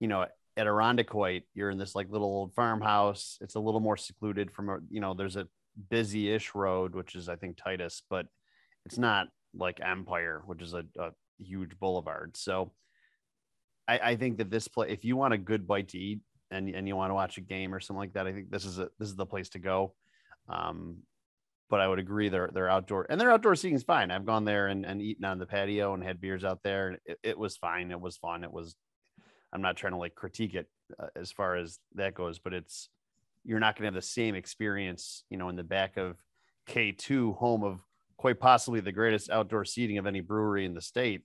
you 0.00 0.08
know, 0.08 0.26
at 0.56 0.66
Irondequoit, 0.66 1.44
you're 1.54 1.70
in 1.70 1.78
this 1.78 1.94
like 1.94 2.10
little 2.10 2.26
old 2.26 2.54
farmhouse. 2.54 3.38
It's 3.40 3.54
a 3.54 3.60
little 3.60 3.80
more 3.80 3.96
secluded 3.96 4.50
from, 4.50 4.68
a, 4.68 4.78
you 4.90 5.00
know, 5.00 5.14
there's 5.14 5.36
a 5.36 5.46
busy-ish 5.90 6.54
road, 6.54 6.94
which 6.94 7.14
is 7.14 7.28
I 7.28 7.36
think 7.36 7.56
Titus, 7.56 8.02
but 8.08 8.26
it's 8.84 8.98
not 8.98 9.28
like 9.54 9.80
Empire, 9.80 10.42
which 10.46 10.62
is 10.62 10.74
a, 10.74 10.84
a 10.98 11.10
huge 11.38 11.78
boulevard. 11.78 12.36
So 12.36 12.72
I, 13.86 13.98
I 13.98 14.16
think 14.16 14.38
that 14.38 14.50
this 14.50 14.68
play, 14.68 14.90
if 14.90 15.04
you 15.04 15.16
want 15.16 15.34
a 15.34 15.38
good 15.38 15.66
bite 15.66 15.88
to 15.88 15.98
eat 15.98 16.20
and, 16.50 16.68
and 16.68 16.86
you 16.88 16.96
want 16.96 17.10
to 17.10 17.14
watch 17.14 17.38
a 17.38 17.42
game 17.42 17.74
or 17.74 17.80
something 17.80 18.00
like 18.00 18.14
that, 18.14 18.26
I 18.26 18.32
think 18.32 18.50
this 18.50 18.64
is 18.64 18.78
a, 18.78 18.88
this 18.98 19.08
is 19.08 19.16
the 19.16 19.26
place 19.26 19.50
to 19.50 19.58
go. 19.58 19.94
Um, 20.48 20.98
but 21.70 21.80
I 21.80 21.88
would 21.88 21.98
agree 21.98 22.28
their 22.28 22.68
outdoor 22.68 23.06
and 23.08 23.20
their 23.20 23.32
outdoor 23.32 23.56
seating 23.56 23.76
is 23.76 23.82
fine. 23.82 24.10
I've 24.10 24.26
gone 24.26 24.44
there 24.44 24.66
and, 24.68 24.84
and 24.84 25.00
eaten 25.00 25.24
on 25.24 25.38
the 25.38 25.46
patio 25.46 25.94
and 25.94 26.04
had 26.04 26.20
beers 26.20 26.44
out 26.44 26.60
there. 26.62 26.88
And 26.88 26.98
it, 27.06 27.18
it 27.22 27.38
was 27.38 27.56
fine. 27.56 27.90
It 27.90 28.00
was 28.00 28.16
fun. 28.16 28.44
It 28.44 28.52
was. 28.52 28.76
I'm 29.52 29.62
not 29.62 29.76
trying 29.76 29.92
to 29.92 29.98
like 29.98 30.14
critique 30.14 30.54
it 30.54 30.68
uh, 31.00 31.06
as 31.16 31.32
far 31.32 31.56
as 31.56 31.78
that 31.94 32.14
goes, 32.14 32.38
but 32.38 32.52
it's 32.52 32.90
you're 33.44 33.60
not 33.60 33.76
going 33.76 33.82
to 33.82 33.88
have 33.88 33.94
the 33.94 34.02
same 34.02 34.34
experience, 34.34 35.24
you 35.30 35.36
know, 35.36 35.48
in 35.48 35.56
the 35.56 35.62
back 35.62 35.96
of 35.96 36.16
K2, 36.68 37.36
home 37.36 37.62
of 37.62 37.80
quite 38.16 38.40
possibly 38.40 38.80
the 38.80 38.92
greatest 38.92 39.30
outdoor 39.30 39.64
seating 39.64 39.98
of 39.98 40.06
any 40.06 40.20
brewery 40.20 40.64
in 40.64 40.74
the 40.74 40.80
state. 40.80 41.22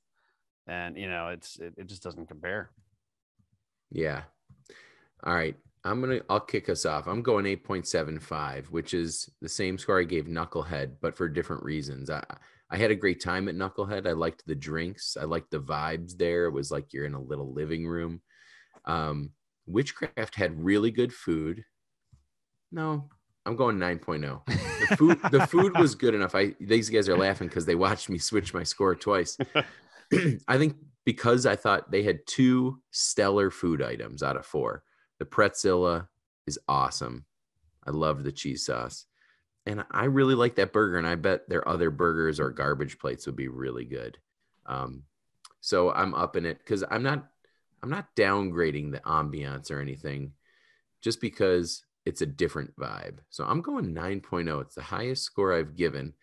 And 0.68 0.98
you 0.98 1.10
know, 1.10 1.30
it's 1.30 1.58
it, 1.58 1.74
it 1.78 1.88
just 1.88 2.04
doesn't 2.04 2.28
compare. 2.28 2.70
Yeah. 3.92 4.24
All 5.24 5.34
right. 5.34 5.56
I'm 5.84 6.02
gonna 6.02 6.20
I'll 6.30 6.42
kick 6.42 6.70
us 6.70 6.86
off. 6.86 7.08
I'm 7.08 7.22
going 7.22 7.46
8.75, 7.46 8.66
which 8.66 8.94
is 8.94 9.30
the 9.42 9.50
same 9.50 9.78
score 9.78 10.00
I 10.00 10.04
gave 10.04 10.26
Knucklehead, 10.26 10.98
but 11.02 11.16
for 11.16 11.28
different 11.30 11.64
reasons. 11.64 12.10
I 12.10 12.24
I 12.70 12.78
had 12.78 12.92
a 12.92 12.96
great 12.96 13.22
time 13.22 13.48
at 13.48 13.56
Knucklehead. 13.56 14.08
I 14.08 14.12
liked 14.12 14.44
the 14.46 14.56
drinks. 14.56 15.18
I 15.20 15.24
liked 15.24 15.50
the 15.52 15.60
vibes 15.60 16.18
there. 16.18 16.46
It 16.46 16.54
was 16.54 16.70
like 16.70 16.94
you're 16.94 17.06
in 17.06 17.16
a 17.16 17.22
little 17.22 17.52
living 17.52 17.88
room. 17.88 18.22
Um, 18.86 19.32
Witchcraft 19.66 20.36
had 20.36 20.64
really 20.64 20.92
good 20.92 21.14
food. 21.14 21.64
No, 22.72 23.10
I'm 23.46 23.56
going 23.56 23.78
9.0. 23.78 24.46
The 24.46 24.96
food 24.98 25.20
the 25.32 25.48
food 25.48 25.78
was 25.78 25.96
good 25.96 26.14
enough. 26.14 26.36
I 26.36 26.56
these 26.60 26.90
guys 26.90 27.10
are 27.10 27.18
laughing 27.18 27.48
because 27.48 27.66
they 27.66 27.76
watched 27.76 28.10
me 28.10 28.18
switch 28.18 28.54
my 28.54 28.64
score 28.64 28.96
twice. 28.96 29.38
I 30.48 30.58
think 30.58 30.76
because 31.06 31.46
I 31.46 31.56
thought 31.56 31.92
they 31.92 32.04
had 32.04 32.28
two 32.28 32.82
stellar 32.92 33.50
food 33.50 33.82
items 33.82 34.22
out 34.22 34.38
of 34.38 34.46
four. 34.46 34.84
The 35.18 35.26
Pretzilla 35.26 36.08
is 36.48 36.60
awesome. 36.68 37.26
I 37.86 37.92
love 37.92 38.24
the 38.24 38.32
cheese 38.32 38.66
sauce. 38.66 39.06
And 39.66 39.84
I 39.92 40.06
really 40.06 40.36
like 40.36 40.56
that 40.56 40.74
burger. 40.74 40.98
And 40.98 41.08
I 41.08 41.16
bet 41.16 41.50
their 41.50 41.68
other 41.68 41.92
burgers 41.92 42.40
or 42.40 42.50
garbage 42.50 42.98
plates 43.00 43.26
would 43.26 43.36
be 43.36 43.48
really 43.48 43.86
good. 43.86 44.18
Um, 44.66 45.04
so 45.62 45.92
I'm 45.92 46.14
up 46.14 46.36
in 46.36 46.46
it 46.46 46.60
because 46.60 46.84
I'm 46.90 47.04
not 47.04 47.28
I'm 47.82 47.90
not 47.90 48.16
downgrading 48.16 48.92
the 48.92 49.00
ambiance 49.00 49.72
or 49.72 49.80
anything, 49.80 50.34
just 51.02 51.22
because 51.22 51.84
it's 52.10 52.22
a 52.22 52.26
different 52.26 52.76
vibe. 52.76 53.20
So 53.30 53.44
I'm 53.46 53.62
going 53.62 53.94
9.0. 53.94 54.62
It's 54.62 54.74
the 54.74 54.82
highest 54.82 55.24
score 55.24 55.54
I've 55.54 55.76
given. 55.76 56.14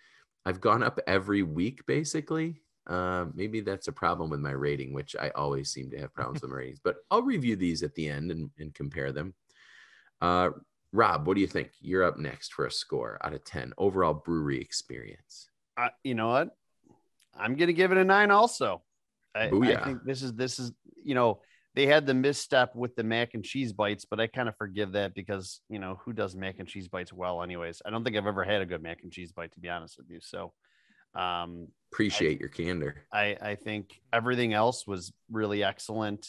I've 0.44 0.60
gone 0.60 0.82
up 0.82 0.98
every 1.06 1.44
week 1.44 1.86
basically. 1.86 2.60
Uh, 2.88 3.26
maybe 3.34 3.60
that's 3.60 3.86
a 3.86 3.92
problem 3.92 4.28
with 4.28 4.40
my 4.40 4.50
rating, 4.50 4.92
which 4.92 5.14
I 5.14 5.30
always 5.36 5.70
seem 5.70 5.88
to 5.92 5.98
have 5.98 6.12
problems 6.18 6.42
with 6.42 6.50
my 6.50 6.56
ratings. 6.56 6.80
But 6.82 6.96
I'll 7.08 7.22
review 7.22 7.54
these 7.54 7.84
at 7.84 7.94
the 7.94 8.08
end 8.08 8.32
and, 8.32 8.50
and 8.58 8.74
compare 8.74 9.12
them. 9.12 9.34
Uh, 10.20 10.50
Rob, 10.92 11.28
what 11.28 11.36
do 11.36 11.40
you 11.40 11.46
think? 11.46 11.70
You're 11.80 12.02
up 12.02 12.18
next 12.18 12.52
for 12.52 12.66
a 12.66 12.70
score 12.70 13.20
out 13.22 13.32
of 13.32 13.44
10 13.44 13.72
overall 13.78 14.14
brewery 14.14 14.60
experience. 14.60 15.48
Uh, 15.76 15.90
you 16.02 16.16
know 16.16 16.28
what? 16.28 16.56
I'm 17.38 17.54
gonna 17.54 17.74
give 17.74 17.92
it 17.92 17.98
a 17.98 18.04
nine. 18.04 18.32
Also, 18.32 18.82
I, 19.36 19.50
I 19.50 19.84
think 19.84 20.04
this 20.04 20.22
is 20.22 20.32
this 20.32 20.58
is 20.58 20.72
you 21.04 21.14
know 21.14 21.42
they 21.76 21.86
had 21.86 22.06
the 22.06 22.14
misstep 22.14 22.74
with 22.74 22.96
the 22.96 23.04
mac 23.04 23.34
and 23.34 23.44
cheese 23.44 23.72
bites, 23.72 24.06
but 24.06 24.18
I 24.18 24.26
kind 24.26 24.48
of 24.48 24.56
forgive 24.56 24.92
that 24.92 25.14
because 25.14 25.60
you 25.68 25.78
know 25.78 26.00
who 26.02 26.12
does 26.14 26.34
mac 26.34 26.56
and 26.58 26.66
cheese 26.66 26.88
bites 26.88 27.12
well, 27.12 27.42
anyways. 27.42 27.82
I 27.84 27.90
don't 27.90 28.02
think 28.02 28.16
I've 28.16 28.26
ever 28.26 28.42
had 28.44 28.62
a 28.62 28.66
good 28.66 28.82
mac 28.82 29.02
and 29.02 29.12
cheese 29.12 29.30
bite 29.30 29.52
to 29.52 29.60
be 29.60 29.68
honest 29.68 29.98
with 29.98 30.10
you. 30.10 30.18
So, 30.20 30.54
um, 31.14 31.68
Appreciate 31.92 32.40
your 32.40 32.48
candor. 32.48 33.02
I 33.12 33.36
I 33.40 33.54
think 33.54 34.00
everything 34.12 34.54
else 34.54 34.86
was 34.86 35.12
really 35.30 35.62
excellent. 35.62 36.26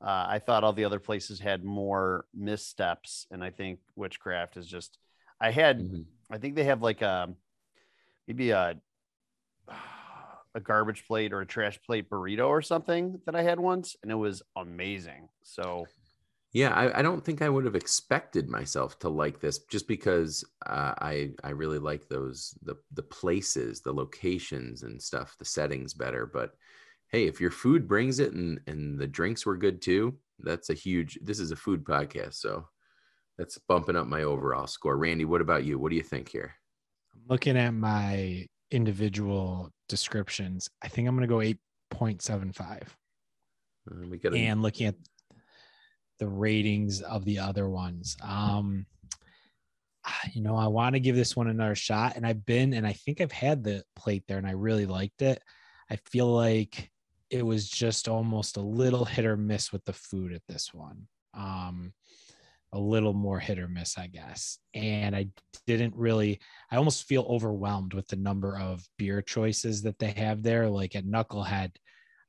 Uh, 0.00 0.26
I 0.28 0.38
thought 0.38 0.64
all 0.64 0.72
the 0.72 0.84
other 0.84 1.00
places 1.00 1.38
had 1.38 1.64
more 1.64 2.24
missteps, 2.34 3.26
and 3.30 3.44
I 3.44 3.50
think 3.50 3.80
Witchcraft 3.94 4.56
is 4.56 4.66
just. 4.66 4.98
I 5.40 5.50
had 5.50 5.78
Mhm. 5.78 6.06
I 6.30 6.38
think 6.38 6.56
they 6.56 6.64
have 6.64 6.82
like 6.82 7.02
a 7.02 7.28
maybe 8.26 8.50
a 8.50 8.80
a 10.54 10.60
garbage 10.60 11.06
plate 11.06 11.32
or 11.32 11.40
a 11.40 11.46
trash 11.46 11.78
plate 11.82 12.08
burrito 12.10 12.48
or 12.48 12.62
something 12.62 13.20
that 13.26 13.36
I 13.36 13.42
had 13.42 13.60
once, 13.60 13.96
and 14.02 14.10
it 14.10 14.16
was 14.16 14.42
amazing. 14.56 15.28
So 15.42 15.86
Yeah, 16.52 16.70
I, 16.74 17.00
I 17.00 17.02
don't 17.02 17.24
think 17.24 17.42
I 17.42 17.48
would 17.48 17.64
have 17.66 17.76
expected 17.76 18.48
myself 18.48 18.98
to 19.00 19.08
like 19.10 19.40
this 19.40 19.58
just 19.66 19.86
because 19.86 20.44
uh, 20.66 20.94
I 20.98 21.32
I 21.44 21.50
really 21.50 21.78
like 21.78 22.08
those 22.08 22.56
the 22.62 22.76
the 22.92 23.02
places, 23.02 23.80
the 23.80 23.92
locations 23.92 24.82
and 24.82 25.00
stuff, 25.02 25.36
the 25.38 25.44
settings 25.44 25.92
better. 25.94 26.26
But 26.26 26.54
hey, 27.08 27.26
if 27.26 27.40
your 27.40 27.50
food 27.50 27.86
brings 27.88 28.18
it 28.18 28.32
and 28.32 28.60
and 28.66 28.98
the 28.98 29.06
drinks 29.06 29.44
were 29.46 29.56
good 29.58 29.82
too, 29.82 30.18
that's 30.40 30.70
a 30.70 30.74
huge. 30.74 31.18
This 31.22 31.38
is 31.40 31.50
a 31.50 31.56
food 31.56 31.84
podcast, 31.84 32.34
so 32.34 32.66
that's 33.36 33.58
bumping 33.58 33.96
up 33.96 34.06
my 34.06 34.22
overall 34.24 34.66
score. 34.66 34.96
Randy, 34.96 35.24
what 35.26 35.42
about 35.42 35.64
you? 35.64 35.78
What 35.78 35.90
do 35.90 35.96
you 35.96 36.02
think 36.02 36.28
here? 36.30 36.54
I'm 37.14 37.22
looking 37.28 37.56
at 37.56 37.72
my 37.74 38.46
individual 38.70 39.70
descriptions, 39.88 40.68
I 40.82 40.88
think 40.88 41.08
I'm 41.08 41.16
going 41.16 41.28
to 41.28 41.56
go 41.56 41.96
8.75. 41.96 42.82
Uh, 42.82 44.06
we 44.10 44.18
got 44.18 44.34
And 44.34 44.62
looking 44.62 44.86
at 44.86 44.96
the 46.18 46.28
ratings 46.28 47.00
of 47.00 47.24
the 47.24 47.38
other 47.38 47.68
ones, 47.68 48.16
um, 48.22 48.86
you 50.32 50.42
know, 50.42 50.56
I 50.56 50.66
want 50.66 50.94
to 50.94 51.00
give 51.00 51.16
this 51.16 51.36
one 51.36 51.48
another 51.48 51.74
shot. 51.74 52.16
And 52.16 52.26
I've 52.26 52.44
been, 52.44 52.74
and 52.74 52.86
I 52.86 52.92
think 52.92 53.20
I've 53.20 53.32
had 53.32 53.64
the 53.64 53.84
plate 53.96 54.24
there 54.26 54.38
and 54.38 54.46
I 54.46 54.52
really 54.52 54.86
liked 54.86 55.22
it. 55.22 55.42
I 55.90 55.96
feel 56.10 56.26
like 56.26 56.90
it 57.30 57.44
was 57.44 57.68
just 57.68 58.08
almost 58.08 58.56
a 58.56 58.62
little 58.62 59.04
hit 59.04 59.24
or 59.24 59.36
miss 59.36 59.72
with 59.72 59.84
the 59.84 59.92
food 59.92 60.32
at 60.32 60.42
this 60.48 60.72
one. 60.72 61.06
Um, 61.34 61.92
a 62.72 62.78
little 62.78 63.14
more 63.14 63.38
hit 63.38 63.58
or 63.58 63.68
miss, 63.68 63.96
I 63.98 64.08
guess. 64.08 64.58
And 64.74 65.16
I 65.16 65.28
didn't 65.66 65.94
really, 65.96 66.40
I 66.70 66.76
almost 66.76 67.04
feel 67.08 67.22
overwhelmed 67.28 67.94
with 67.94 68.08
the 68.08 68.16
number 68.16 68.58
of 68.58 68.86
beer 68.98 69.22
choices 69.22 69.82
that 69.82 69.98
they 69.98 70.10
have 70.12 70.42
there. 70.42 70.68
Like 70.68 70.94
at 70.94 71.06
Knucklehead, 71.06 71.72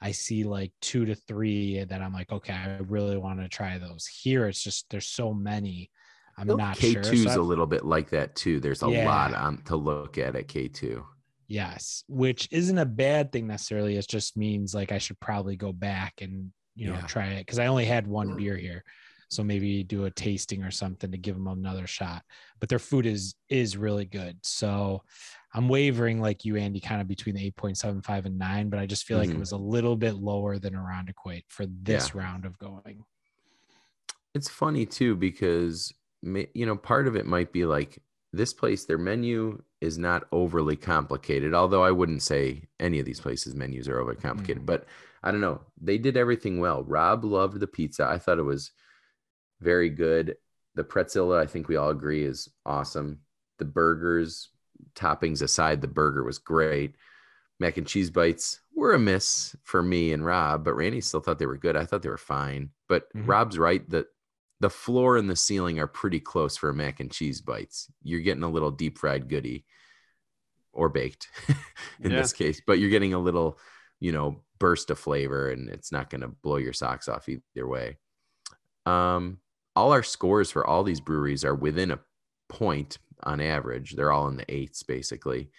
I 0.02 0.12
see 0.12 0.46
like 0.46 0.72
two 0.82 1.06
to 1.06 1.16
three 1.16 1.84
that 1.84 2.02
I'm 2.02 2.14
like, 2.14 2.32
okay, 2.32 2.54
I 2.54 2.78
really 2.88 3.18
want 3.18 3.42
to 3.42 3.50
try 3.50 3.78
those. 3.78 4.06
Here, 4.08 4.48
it's 4.48 4.64
just 4.64 4.90
there's 4.90 5.08
so 5.08 5.34
many. 5.34 5.92
I'm 6.38 6.48
not 6.56 6.78
sure. 6.78 7.04
K2's 7.04 7.36
So 7.36 7.42
a 7.42 7.44
little 7.44 7.68
bit 7.68 7.84
like 7.86 8.10
that 8.12 8.36
too. 8.36 8.62
There's 8.62 8.82
a 8.82 8.88
Yeah. 8.88 9.06
lot 9.06 9.34
on 9.34 9.62
to 9.64 9.76
look 9.76 10.18
at 10.18 10.38
at 10.38 10.48
K2. 10.48 11.04
Yes, 11.48 12.04
which 12.08 12.48
isn't 12.52 12.78
a 12.78 12.86
bad 12.86 13.32
thing 13.32 13.48
necessarily. 13.48 13.98
It 13.98 14.08
just 14.08 14.38
means 14.38 14.74
like 14.74 14.92
I 14.92 15.00
should 15.00 15.20
probably 15.20 15.56
go 15.56 15.74
back 15.74 16.22
and 16.22 16.52
you 16.76 16.88
know 16.88 16.94
Yeah. 16.94 17.06
try 17.08 17.26
it 17.28 17.40
because 17.40 17.60
I 17.60 17.66
only 17.68 17.86
had 17.86 18.08
one 18.08 18.36
beer 18.38 18.56
here, 18.56 18.84
so 19.30 19.44
maybe 19.44 19.84
do 19.84 20.06
a 20.06 20.12
tasting 20.12 20.64
or 20.64 20.72
something 20.72 21.12
to 21.12 21.18
give 21.18 21.36
them 21.36 21.48
another 21.48 21.88
shot. 21.88 22.24
But 22.60 22.70
their 22.70 22.80
food 22.80 23.06
is 23.06 23.36
is 23.50 23.78
really 23.78 24.06
good, 24.06 24.38
so 24.44 25.04
I'm 25.54 25.70
wavering 25.70 26.20
like 26.20 26.46
you, 26.46 26.58
Andy, 26.58 26.80
kind 26.80 27.02
of 27.02 27.08
between 27.08 27.36
the 27.36 27.46
eight 27.46 27.56
point 27.56 27.78
seven 27.78 28.02
five 28.02 28.26
and 28.26 28.38
nine. 28.38 28.70
But 28.70 28.80
I 28.80 28.86
just 28.86 29.06
feel 29.06 29.18
like 29.18 29.30
Mhm. 29.30 29.36
it 29.36 29.40
was 29.40 29.52
a 29.52 29.58
little 29.58 29.96
bit 29.96 30.16
lower 30.16 30.58
than 30.60 30.74
Irondequoit 30.76 31.44
for 31.48 31.66
this 31.68 32.14
round 32.16 32.46
of 32.46 32.58
going. 32.58 33.04
It's 34.34 34.50
funny 34.50 34.86
too 34.86 35.16
because 35.16 35.94
you 36.22 36.66
know 36.66 36.76
part 36.76 37.08
of 37.08 37.16
it 37.16 37.26
might 37.26 37.52
be 37.54 37.66
like 37.66 38.02
this 38.34 38.54
place 38.54 38.86
their 38.86 38.98
menu 38.98 39.62
is 39.82 39.98
not 39.98 40.28
overly 40.34 40.76
complicated 40.76 41.54
although 41.54 41.82
I 41.82 41.92
wouldn't 41.92 42.22
say 42.22 42.68
any 42.80 43.00
of 43.00 43.06
these 43.06 43.22
places 43.22 43.56
menus 43.56 43.88
are 43.88 44.00
overly 44.00 44.18
complicated 44.18 44.64
Mhm. 44.64 44.68
but 44.68 44.86
I 45.24 45.32
don't 45.32 45.42
know. 45.42 45.62
They 45.82 45.98
did 45.98 46.16
everything 46.16 46.60
well. 46.60 46.84
Rob 46.84 47.26
loved 47.26 47.60
the 47.60 47.68
pizza. 47.68 48.06
I 48.06 48.18
thought 48.18 48.38
it 48.40 48.44
was 48.44 48.72
very 49.62 49.90
good. 49.90 50.38
The 50.76 50.84
pretzel, 50.84 51.34
I 51.34 51.46
think 51.46 51.68
we 51.68 51.76
all 51.76 51.90
agree, 51.90 52.24
is 52.24 52.50
awesome. 52.66 53.20
The 53.58 53.66
burgers, 53.66 54.50
toppings 54.96 55.42
aside, 55.42 55.82
the 55.82 55.88
burger 55.88 56.24
was 56.24 56.38
great. 56.40 56.96
Mac 57.60 57.78
and 57.78 57.86
cheese 57.88 58.10
bites 58.10 58.62
were 58.74 58.94
a 58.94 59.00
miss 59.00 59.56
for 59.64 59.84
me 59.84 60.14
and 60.14 60.26
Rob, 60.26 60.64
but 60.64 60.76
Randy 60.76 61.02
still 61.02 61.20
thought 61.20 61.40
they 61.40 61.46
were 61.46 61.58
good. 61.58 61.76
I 61.76 61.86
thought 61.86 62.02
they 62.02 62.10
were 62.10 62.18
fine. 62.18 62.70
But 62.88 63.12
Mhm. 63.14 63.28
Rob's 63.28 63.58
right 63.60 63.88
that 63.90 64.08
the 64.62 64.70
floor 64.70 65.18
and 65.18 65.30
the 65.30 65.36
ceiling 65.36 65.80
are 65.80 65.88
pretty 65.88 66.20
close 66.22 66.56
for 66.56 66.72
mac 66.74 67.00
and 67.02 67.12
cheese 67.12 67.42
bites. 67.42 67.92
You're 68.02 68.22
getting 68.22 68.44
a 68.44 68.50
little 68.50 68.72
deep 68.72 68.98
fried 68.98 69.28
goodie 69.28 69.66
or 70.72 70.88
baked 70.88 71.28
in 72.00 72.12
Yeah. 72.12 72.22
this 72.22 72.32
case, 72.32 72.62
but 72.66 72.80
you're 72.80 72.90
getting 72.90 73.14
a 73.14 73.20
little, 73.20 73.60
you 74.00 74.12
know, 74.14 74.42
burst 74.60 74.90
of 74.90 75.00
flavor 75.00 75.50
and 75.50 75.70
it's 75.70 75.92
not 75.92 76.10
going 76.10 76.22
to 76.22 76.28
blow 76.30 76.58
your 76.58 76.74
socks 76.74 77.08
off 77.10 77.28
either 77.28 77.68
way. 77.68 77.98
Um, 78.86 79.40
all 79.76 79.92
our 79.92 80.04
scores 80.04 80.52
for 80.52 80.66
all 80.66 80.84
these 80.84 81.02
breweries 81.02 81.46
are 81.46 81.56
within 81.56 81.92
a 81.92 82.00
point 82.48 82.98
on 83.24 83.40
average. 83.42 83.96
They're 83.96 84.12
all 84.12 84.28
in 84.28 84.38
the 84.38 84.54
eights 84.54 84.84
basically. 84.84 85.50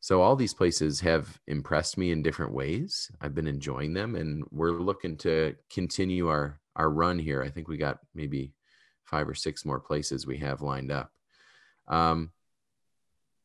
So 0.00 0.22
all 0.22 0.36
these 0.36 0.54
places 0.54 1.00
have 1.00 1.40
impressed 1.46 1.98
me 1.98 2.12
in 2.12 2.22
different 2.22 2.52
ways. 2.52 3.10
I've 3.20 3.34
been 3.34 3.46
enjoying 3.46 3.94
them 3.94 4.14
and 4.14 4.44
we're 4.50 4.72
looking 4.72 5.16
to 5.18 5.56
continue 5.70 6.28
our 6.28 6.60
our 6.76 6.90
run 6.90 7.18
here. 7.18 7.42
I 7.42 7.48
think 7.48 7.68
we 7.68 7.78
got 7.78 8.00
maybe 8.14 8.52
five 9.04 9.28
or 9.28 9.34
six 9.34 9.64
more 9.64 9.80
places 9.80 10.26
we 10.26 10.38
have 10.38 10.60
lined 10.60 10.92
up. 10.92 11.10
Um 11.88 12.32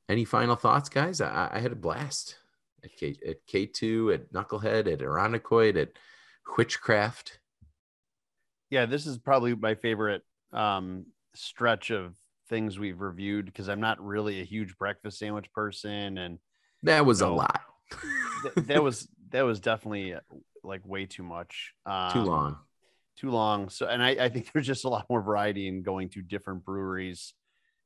any 0.09 0.25
final 0.25 0.57
thoughts, 0.57 0.89
guys? 0.89 1.21
I, 1.21 1.49
I 1.53 1.59
had 1.59 1.71
a 1.71 1.75
blast 1.75 2.35
at 2.83 2.95
K 2.97 3.15
at 3.25 3.47
K2, 3.47 4.13
at 4.13 4.33
Knucklehead, 4.33 4.91
at 4.91 4.99
Irondequoit, 4.99 5.81
at 5.81 5.93
Witchcraft. 6.57 7.39
Yeah, 8.71 8.87
this 8.87 9.05
is 9.05 9.19
probably 9.19 9.53
my 9.53 9.75
favorite 9.75 10.23
um, 10.53 11.05
stretch 11.35 11.91
of 11.91 12.15
things 12.49 12.79
we've 12.79 12.99
reviewed 12.99 13.45
because 13.45 13.69
I'm 13.69 13.81
not 13.81 14.03
really 14.03 14.41
a 14.41 14.45
huge 14.45 14.77
breakfast 14.77 15.19
sandwich 15.19 15.51
person, 15.53 16.17
and 16.17 16.39
That 16.83 17.05
was 17.05 17.21
a 17.21 17.29
lot. 17.29 17.61
th- 18.41 18.67
that 18.67 18.81
was 18.81 19.07
that 19.29 19.43
was 19.43 19.59
definitely 19.59 20.15
like 20.63 20.81
way 20.85 21.05
too 21.05 21.23
much. 21.23 21.73
Um, 21.85 22.11
Too 22.11 22.23
long. 22.23 22.57
too 23.17 23.29
long. 23.29 23.69
So, 23.69 23.87
and 23.87 24.01
I, 24.03 24.09
I 24.09 24.29
think 24.29 24.51
there's 24.53 24.67
just 24.67 24.85
a 24.85 24.89
lot 24.89 25.05
more 25.09 25.21
variety 25.21 25.67
in 25.67 25.83
going 25.83 26.09
to 26.09 26.21
different 26.21 26.65
breweries. 26.65 27.33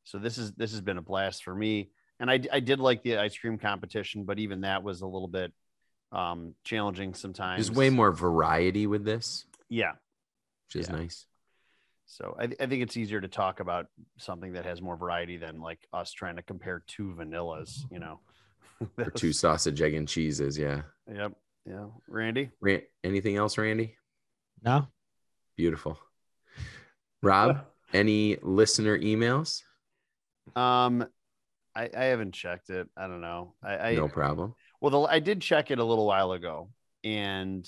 So 0.04 0.18
this 0.20 0.38
is 0.38 0.54
this 0.54 0.72
has 0.72 0.82
been 0.82 0.98
a 0.98 1.02
blast 1.02 1.44
for 1.44 1.54
me. 1.54 1.90
And 2.20 2.32
I, 2.32 2.40
I 2.54 2.62
did 2.62 2.80
like 2.80 3.04
the 3.04 3.18
ice 3.18 3.38
cream 3.38 3.58
competition, 3.58 4.24
but 4.24 4.40
even 4.40 4.62
that 4.62 4.84
was 4.84 5.02
a 5.02 5.08
little 5.08 5.28
bit 5.28 5.52
um, 6.12 6.54
challenging 6.64 7.14
sometimes. 7.14 7.68
There's 7.68 7.78
way 7.78 7.90
more 7.90 8.12
variety 8.12 8.88
with 8.88 9.04
this, 9.04 9.46
Yeah. 9.68 9.94
Which 10.68 10.82
is 10.82 10.90
Yeah. 10.90 10.96
nice. 10.98 11.26
So 12.08 12.36
I, 12.40 12.44
I 12.44 12.68
think 12.68 12.84
it's 12.84 12.98
easier 12.98 13.20
to 13.20 13.28
talk 13.28 13.60
about 13.60 13.88
something 14.18 14.54
that 14.54 14.66
has 14.66 14.82
more 14.82 14.96
variety 14.96 15.38
than 15.38 15.60
like 15.60 15.80
us 15.92 16.12
trying 16.12 16.36
to 16.36 16.44
compare 16.44 16.84
two 16.88 17.16
vanillas. 17.18 17.84
You 17.92 18.00
know. 18.00 18.20
Or 18.98 19.10
two 19.10 19.32
sausage, 19.32 19.82
egg, 19.82 19.94
and 19.94 20.06
cheeses. 20.08 20.58
Yeah. 20.58 20.82
Yep. 21.12 21.32
Yeah. 21.66 21.86
Randy. 22.10 22.52
Ran- 22.60 22.82
anything 23.06 23.38
else, 23.38 23.58
Randy? 23.58 23.96
No, 24.62 24.88
Beautiful. 25.56 25.98
Rob, 27.24 27.66
any 27.94 28.36
listener 28.42 29.00
emails? 29.00 29.62
Um, 30.58 31.08
I, 31.74 31.90
I 31.96 32.04
haven't 32.06 32.34
checked 32.34 32.70
it. 32.70 32.90
I 32.98 33.08
don't 33.08 33.22
know. 33.22 33.54
I, 33.64 33.78
I 33.78 33.96
no 33.96 34.10
problem. 34.10 34.56
Well, 34.82 34.92
the, 34.92 35.00
I 35.10 35.20
did 35.20 35.42
check 35.42 35.72
it 35.72 35.80
a 35.80 35.84
little 35.84 36.06
while 36.06 36.34
ago, 36.34 36.70
and 37.06 37.66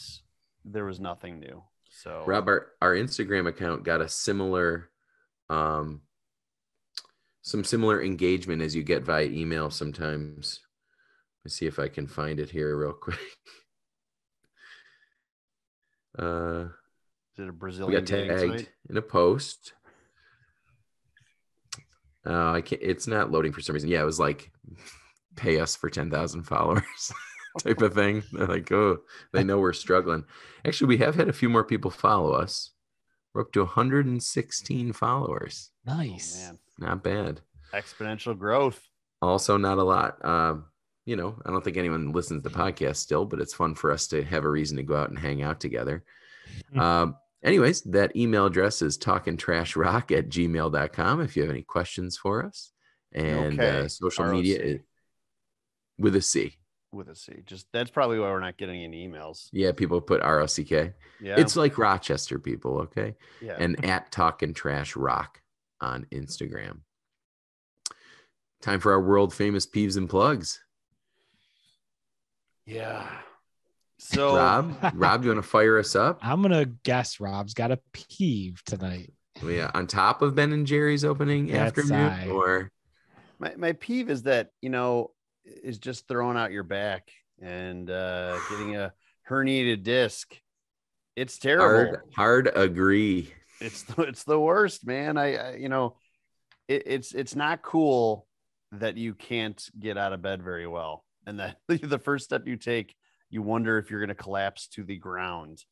there 0.66 0.84
was 0.86 1.00
nothing 1.00 1.40
new. 1.40 1.64
So 1.98 2.24
Rob, 2.28 2.48
our, 2.48 2.68
our 2.80 2.94
Instagram 2.94 3.48
account 3.48 3.84
got 3.84 4.02
a 4.02 4.08
similar, 4.08 4.92
um, 5.50 6.02
some 7.42 7.64
similar 7.64 8.04
engagement 8.04 8.62
as 8.62 8.76
you 8.76 8.84
get 8.84 9.02
via 9.02 9.26
email 9.26 9.72
sometimes. 9.72 10.60
Let's 11.44 11.56
see 11.56 11.66
if 11.66 11.80
I 11.80 11.88
can 11.88 12.06
find 12.06 12.40
it 12.40 12.52
here 12.52 12.78
real 12.78 12.94
quick. 13.02 13.18
Uh, 16.20 16.66
is 17.34 17.40
it 17.40 17.50
a 17.50 17.52
Brazilian? 17.52 17.94
we 17.94 18.00
got 18.00 18.06
tagged 18.08 18.60
site? 18.60 18.70
in 18.92 18.98
a 18.98 19.02
post. 19.02 19.74
Oh, 22.28 22.54
I 22.54 22.62
can't. 22.62 22.82
It's 22.84 23.08
not 23.08 23.32
loading 23.32 23.54
for 23.54 23.62
some 23.62 23.74
reason. 23.74 23.90
Yeah, 23.90 24.02
it 24.02 24.06
was 24.06 24.20
like, 24.20 24.52
pay 25.36 25.60
us 25.60 25.76
for 25.76 25.90
ten 25.90 26.12
thousand 26.12 26.44
followers, 26.44 27.12
type 27.64 27.82
of 27.82 27.94
thing. 27.94 28.24
They're 28.32 28.48
like, 28.48 28.72
oh, 28.72 29.00
they 29.34 29.44
know 29.44 29.60
we're 29.60 29.74
struggling. 29.74 30.26
Actually, 30.66 30.88
we 30.88 30.98
have 30.98 31.16
had 31.16 31.30
a 31.30 31.34
few 31.34 31.50
more 31.50 31.64
people 31.64 31.92
follow 31.92 32.32
us. 32.34 32.72
We're 33.34 33.42
up 33.42 33.52
to 33.54 33.62
116 33.64 34.94
followers. 34.94 35.70
Oh, 35.88 35.96
nice. 35.98 36.46
man, 36.48 36.60
Not 36.80 37.04
bad. 37.04 37.42
exponential 37.74 38.38
growth. 38.38 38.82
Also, 39.22 39.58
not 39.58 39.78
a 39.78 39.84
lot. 39.84 40.24
Um, 40.26 40.66
you 41.06 41.16
know, 41.16 41.40
I 41.46 41.52
don't 41.52 41.64
think 41.64 41.78
anyone 41.78 42.12
listens 42.12 42.44
to 42.44 42.50
podcasts 42.50 42.98
still, 42.98 43.26
but 43.26 43.40
it's 43.40 43.54
fun 43.54 43.76
for 43.76 43.92
us 43.92 44.08
to 44.08 44.24
have 44.24 44.44
a 44.44 44.50
reason 44.50 44.78
to 44.78 44.84
go 44.84 44.96
out 44.96 45.10
and 45.10 45.18
hang 45.20 45.42
out 45.42 45.60
together. 45.60 46.04
Um, 46.78 47.16
anyways, 47.44 47.82
that 47.84 48.16
email 48.16 48.46
address 48.46 48.82
is 48.82 48.98
talkingtrashrock 48.98 50.18
at 50.18 50.30
gmail.com 50.30 51.22
if 51.22 51.36
you 51.36 51.44
have 51.44 51.52
any 51.52 51.62
questions 51.64 52.18
for 52.18 52.46
us. 52.46 52.72
And 53.14 53.60
Okay, 53.60 53.80
uh, 53.82 53.88
social 53.88 54.26
media 54.32 54.58
ROC. 54.60 54.66
is, 54.68 54.80
with 55.98 56.16
a 56.16 56.22
C. 56.22 56.58
with 56.92 57.10
a 57.10 57.16
C. 57.16 57.34
Just 57.46 57.68
that's 57.74 57.90
probably 57.92 58.20
why 58.20 58.28
we're 58.28 58.40
not 58.40 58.58
getting 58.58 58.84
any 58.84 59.08
emails. 59.08 59.50
Yeah, 59.52 59.72
people 59.72 60.00
put 60.02 60.22
R 60.22 60.40
O 60.42 60.46
C 60.46 60.64
K. 60.64 60.94
Yeah, 61.22 61.36
It's 61.40 61.56
like 61.56 61.78
Rochester 61.78 62.40
people, 62.40 62.80
okay? 62.80 63.16
yeah. 63.42 63.56
And 63.60 63.84
at 63.86 64.12
Talking 64.12 64.54
Trash 64.54 64.96
Rock 64.96 65.42
on 65.82 66.06
Instagram. 66.12 66.80
Time 68.62 68.80
for 68.80 68.92
our 68.94 69.02
world 69.02 69.34
famous 69.34 69.68
peeves 69.68 69.98
and 69.98 70.10
plugs. 70.10 70.60
yeah. 72.66 73.08
So 74.00 74.36
Rob, 74.36 74.78
Rob, 74.94 75.24
you 75.24 75.32
want 75.32 75.44
to 75.44 75.50
fire 75.50 75.80
us 75.80 75.96
up? 75.96 76.20
I'm 76.22 76.44
gonna 76.44 76.66
guess 76.66 77.20
Rob's 77.20 77.56
got 77.56 77.72
a 77.72 77.80
peeve 77.94 78.62
tonight. 78.64 79.12
Oh, 79.44 79.48
yeah, 79.48 79.72
on 79.74 79.88
top 79.88 80.22
of 80.22 80.36
Ben 80.36 80.54
and 80.54 80.68
Jerry's 80.68 81.04
opening 81.04 81.48
That's 81.48 81.80
afternoon, 81.80 82.08
I. 82.12 82.28
or 82.30 82.72
my 83.40 83.56
my 83.58 83.72
peeve 83.72 84.12
is 84.12 84.22
that 84.24 84.52
you 84.62 84.70
know 84.70 85.10
is 85.64 85.78
just 85.78 86.08
throwing 86.08 86.38
out 86.38 86.52
your 86.52 86.64
back 86.64 87.10
and 87.42 87.90
uh 87.90 88.38
getting 88.50 88.76
a 88.76 88.94
herniated 89.30 89.84
disc. 89.84 90.36
It's 91.16 91.38
terrible. 91.38 92.00
hard, 92.16 92.46
hard 92.46 92.52
agree. 92.56 93.34
it's 93.60 93.84
the, 93.84 94.04
it's 94.04 94.24
the 94.24 94.40
worst 94.40 94.86
man 94.86 95.18
i, 95.18 95.36
I 95.36 95.56
you 95.56 95.68
know 95.68 95.96
it, 96.68 96.84
it's 96.86 97.14
it's 97.14 97.36
not 97.36 97.64
cool 97.64 98.28
that 98.74 98.98
you 98.98 99.16
can't 99.16 99.62
get 99.80 99.98
out 99.98 100.14
of 100.14 100.22
bed 100.22 100.44
very 100.44 100.68
well 100.68 101.04
and 101.26 101.40
that 101.40 101.58
the 101.68 102.00
first 102.00 102.26
step 102.26 102.48
you 102.48 102.56
take 102.56 102.94
you 103.30 103.42
wonder 103.42 103.78
if 103.78 103.90
you're 103.90 104.00
going 104.00 104.10
to 104.10 104.16
collapse 104.16 104.68
to 104.68 104.84
the 104.84 104.98
ground 104.98 105.64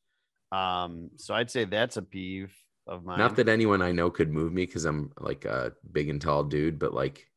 um 0.51 1.11
so 1.17 1.36
i'd 1.36 1.51
say 1.51 1.65
that's 1.65 1.97
a 1.97 2.01
peeve 2.01 2.51
of 2.88 3.03
mine 3.03 3.17
Not 3.17 3.36
that 3.38 3.49
anyone 3.49 3.82
I 3.82 3.91
know 3.91 4.09
could 4.09 4.32
move 4.32 4.53
me 4.53 4.65
because 4.65 4.86
I'm 4.86 5.11
like 5.19 5.45
a 5.45 5.73
big 5.91 6.09
and 6.09 6.21
tall 6.21 6.43
dude, 6.43 6.80
but 6.80 6.93
like 6.93 7.28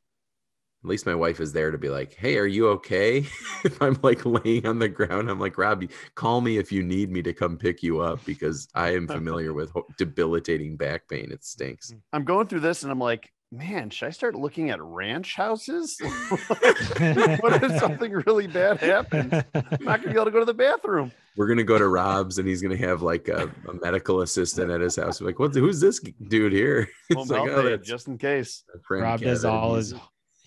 at 0.84 0.88
least 0.88 1.06
my 1.06 1.14
wife 1.14 1.40
is 1.40 1.52
there 1.52 1.70
to 1.70 1.78
be 1.78 1.88
like, 1.88 2.14
"Hey, 2.14 2.38
are 2.38 2.46
you 2.46 2.68
okay?" 2.68 3.18
if 3.64 3.80
I'm 3.82 3.98
like 4.02 4.24
laying 4.24 4.66
on 4.66 4.78
the 4.78 4.88
ground, 4.88 5.30
I'm 5.30 5.40
like, 5.40 5.58
"Robbie, 5.58 5.88
call 6.14 6.40
me 6.40 6.58
if 6.58 6.70
you 6.70 6.82
need 6.82 7.10
me 7.10 7.22
to 7.22 7.32
come 7.32 7.56
pick 7.56 7.82
you 7.82 8.00
up 8.00 8.24
because 8.24 8.68
I 8.74 8.94
am 8.94 9.06
familiar 9.08 9.52
with 9.52 9.72
debilitating 9.96 10.76
back 10.76 11.08
pain. 11.08 11.30
It 11.32 11.44
stinks." 11.44 11.92
Mm. 11.92 12.00
i'm 12.12 12.24
going 12.24 12.46
through 12.46 12.60
this 12.60 12.82
and 12.82 12.92
i'm 12.92 12.98
like 12.98 13.32
man 13.50 13.88
should 13.88 14.08
i 14.08 14.10
start 14.10 14.34
looking 14.34 14.68
at 14.70 14.82
ranch 14.82 15.34
houses 15.34 15.96
what 16.00 17.62
if 17.62 17.78
something 17.80 18.12
really 18.26 18.46
bad 18.46 18.78
happens 18.78 19.32
i'm 19.54 19.84
not 19.84 20.02
going 20.02 20.02
to 20.02 20.08
be 20.08 20.14
able 20.14 20.26
to 20.26 20.30
go 20.30 20.38
to 20.38 20.44
the 20.44 20.52
bathroom 20.52 21.10
We're 21.36 21.46
gonna 21.46 21.62
go 21.62 21.78
to 21.78 21.86
Rob's 21.86 22.38
and 22.38 22.48
he's 22.48 22.60
gonna 22.60 22.76
have 22.76 23.00
like 23.00 23.28
a, 23.28 23.50
a 23.68 23.74
medical 23.74 24.22
assistant 24.22 24.72
at 24.72 24.80
his 24.80 24.96
house. 24.96 25.20
We're 25.20 25.28
like, 25.28 25.38
what? 25.38 25.54
Who's 25.54 25.80
this 25.80 26.00
dude 26.00 26.52
here? 26.52 26.88
Well, 27.14 27.24
like, 27.24 27.48
oh, 27.48 27.76
just 27.78 28.08
in 28.08 28.18
case 28.18 28.64
Rob 28.90 29.20
does 29.20 29.44
all 29.44 29.76
his 29.76 29.94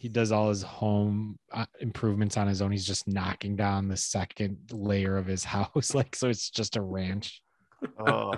he 0.01 0.09
does 0.09 0.31
all 0.31 0.49
his 0.49 0.63
home 0.63 1.37
uh, 1.53 1.67
improvements 1.79 2.35
on 2.35 2.47
his 2.47 2.59
own. 2.59 2.71
He's 2.71 2.87
just 2.87 3.07
knocking 3.07 3.55
down 3.55 3.87
the 3.87 3.95
second 3.95 4.57
layer 4.71 5.15
of 5.15 5.27
his 5.27 5.43
house, 5.55 5.93
like 5.93 6.15
so 6.15 6.27
it's 6.27 6.49
just 6.49 6.75
a 6.75 6.81
ranch. 6.81 7.43
oh 7.99 8.33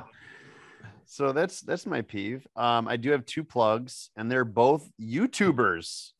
so 1.06 1.32
that's 1.32 1.62
that's 1.62 1.86
my 1.86 2.02
peeve 2.02 2.48
um 2.56 2.88
i 2.88 2.96
do 2.96 3.12
have 3.12 3.26
two 3.26 3.44
plugs 3.44 4.10
and 4.16 4.32
they're 4.32 4.46
both 4.46 4.90
youtubers 5.00 6.12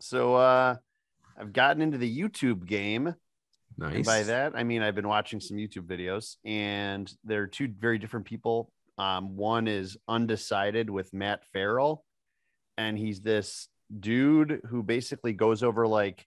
so 0.00 0.34
uh 0.34 0.76
i've 1.40 1.52
gotten 1.52 1.80
into 1.80 1.96
the 1.96 2.18
youtube 2.20 2.66
game 2.66 3.14
nice. 3.78 3.94
and 3.94 4.04
by 4.04 4.22
that 4.22 4.52
i 4.54 4.62
mean 4.62 4.82
i've 4.82 4.94
been 4.94 5.08
watching 5.08 5.40
some 5.40 5.56
youtube 5.56 5.86
videos 5.86 6.36
and 6.44 7.10
they're 7.24 7.46
two 7.46 7.72
very 7.78 7.98
different 7.98 8.26
people 8.26 8.70
um 8.98 9.34
one 9.34 9.66
is 9.66 9.96
undecided 10.06 10.90
with 10.90 11.12
matt 11.14 11.42
farrell 11.52 12.04
and 12.76 12.98
he's 12.98 13.22
this 13.22 13.68
dude 13.96 14.60
who 14.68 14.82
basically 14.82 15.32
goes 15.32 15.62
over 15.62 15.86
like 15.86 16.26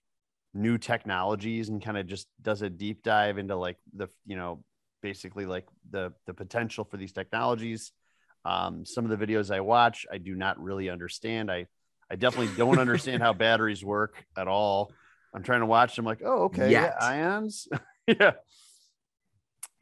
new 0.54 0.78
technologies 0.78 1.68
and 1.68 1.82
kind 1.82 1.96
of 1.96 2.06
just 2.06 2.26
does 2.40 2.62
a 2.62 2.70
deep 2.70 3.02
dive 3.02 3.38
into 3.38 3.56
like 3.56 3.76
the 3.94 4.08
you 4.26 4.36
know 4.36 4.62
basically 5.02 5.46
like 5.46 5.66
the 5.90 6.12
the 6.26 6.34
potential 6.34 6.84
for 6.84 6.96
these 6.96 7.12
technologies. 7.12 7.92
Um, 8.44 8.84
some 8.84 9.08
of 9.08 9.16
the 9.16 9.24
videos 9.24 9.54
I 9.54 9.60
watch, 9.60 10.06
I 10.10 10.18
do 10.18 10.34
not 10.34 10.60
really 10.62 10.90
understand. 10.90 11.50
I 11.50 11.66
I 12.10 12.16
definitely 12.16 12.54
don't 12.56 12.78
understand 12.78 13.22
how 13.22 13.32
batteries 13.46 13.84
work 13.84 14.24
at 14.36 14.48
all. 14.48 14.92
I'm 15.34 15.42
trying 15.42 15.60
to 15.60 15.66
watch 15.66 15.96
them 15.96 16.04
like, 16.04 16.20
oh, 16.24 16.44
okay, 16.44 16.70
yeah, 16.70 16.94
ions. 17.00 17.68
yeah. 18.06 18.32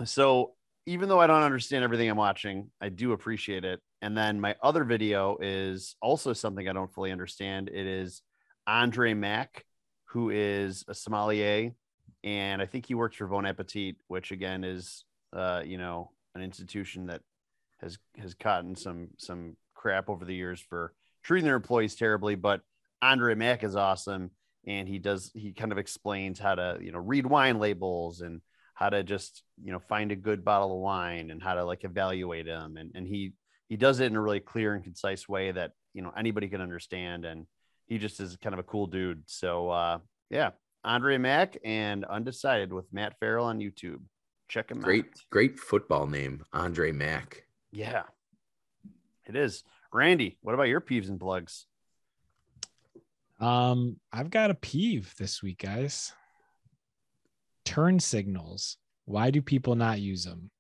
So 0.05 0.55
even 0.87 1.09
though 1.09 1.21
I 1.21 1.27
don't 1.27 1.43
understand 1.43 1.85
everything 1.85 2.09
I'm 2.09 2.17
watching, 2.17 2.71
I 2.81 2.89
do 2.89 3.13
appreciate 3.13 3.65
it. 3.65 3.81
And 4.03 4.17
then 4.17 4.41
my 4.41 4.57
other 4.63 4.85
video 4.85 5.37
is 5.41 5.97
also 6.01 6.33
something 6.33 6.67
I 6.69 6.73
don't 6.73 6.93
fully 6.93 7.13
understand. 7.13 7.69
It 7.69 7.87
is 7.87 8.23
Andre 8.67 9.15
Mack, 9.15 9.65
who 10.07 10.31
is 10.31 10.85
a 10.89 10.95
sommelier, 10.95 11.73
and 12.25 12.63
I 12.63 12.67
think 12.67 12.87
he 12.87 12.95
works 12.95 13.17
for 13.17 13.27
Bon 13.27 13.47
Appetit, 13.47 13.97
which 14.09 14.33
again 14.33 14.65
is, 14.65 15.05
uh, 15.33 15.63
you 15.65 15.79
know, 15.79 16.11
an 16.35 16.43
institution 16.43 17.07
that 17.07 17.21
has 17.81 17.99
has 18.19 18.35
gotten 18.35 18.75
some 18.75 19.09
some 19.19 19.57
crap 19.75 20.09
over 20.09 20.25
the 20.25 20.35
years 20.35 20.61
for 20.61 20.93
treating 21.23 21.45
their 21.45 21.57
employees 21.57 21.95
terribly. 21.95 22.35
But 22.35 22.63
Andre 23.03 23.35
Mack 23.35 23.65
is 23.65 23.77
awesome, 23.77 24.31
and 24.67 24.89
he 24.89 24.99
does 24.99 25.31
he 25.35 25.53
kind 25.53 25.73
of 25.73 25.79
explains 25.79 26.39
how 26.39 26.55
to 26.55 26.79
you 26.81 26.93
know 26.93 26.99
read 26.99 27.27
wine 27.27 27.59
labels 27.59 28.21
and 28.21 28.41
how 28.75 28.89
to 28.89 29.03
just 29.03 29.43
you 29.63 29.73
know 29.73 29.79
find 29.79 30.11
a 30.11 30.17
good 30.17 30.45
bottle 30.45 30.73
of 30.73 30.83
wine 30.83 31.31
and 31.31 31.43
how 31.43 31.55
to 31.55 31.65
like 31.65 31.85
evaluate 31.85 32.47
them 32.47 32.77
and, 32.79 32.93
and 32.95 33.07
he 33.07 33.33
he 33.71 33.77
does 33.79 34.01
it 34.01 34.07
in 34.07 34.17
a 34.17 34.21
really 34.21 34.41
clear 34.41 34.75
and 34.75 34.85
concise 34.85 35.27
way 35.27 35.51
that 35.53 35.73
you 35.95 36.03
know 36.03 36.13
anybody 36.17 36.49
can 36.49 36.61
understand 36.61 37.25
and 37.25 37.47
he 37.87 37.97
just 37.97 38.21
is 38.21 38.37
kind 38.37 38.53
of 38.53 38.59
a 38.59 38.65
cool 38.65 38.87
dude 38.87 39.23
so 39.27 39.71
uh 39.71 39.99
yeah 40.29 40.51
andre 40.85 41.17
mack 41.17 41.57
and 41.65 42.05
undecided 42.05 42.73
with 42.73 42.85
matt 42.93 43.19
farrell 43.19 43.47
on 43.47 43.59
youtube 43.59 44.01
check 44.49 44.71
him 44.71 44.79
out. 44.79 44.85
Great, 44.85 45.07
great 45.31 45.59
football 45.61 46.07
name, 46.09 46.45
Andre 46.53 46.91
Mack. 46.93 47.45
yeah 47.73 48.03
it 49.27 49.37
is 49.37 49.63
randy 49.93 50.37
what 50.43 50.55
about 50.55 50.65
your 50.69 50.81
peeves 50.81 51.09
and 51.09 51.19
plugs 51.21 51.67
Um, 53.41 53.97
I've 54.13 54.29
got 54.31 54.51
a 54.51 54.55
peeve 54.55 55.15
this 55.19 55.43
week, 55.43 55.63
guys. 55.63 56.13
Turn 57.65 57.99
signals. 57.99 58.77
Why 59.07 59.31
do 59.31 59.41
people 59.41 59.77
not 59.77 59.99
use 59.99 60.25
them? 60.25 60.51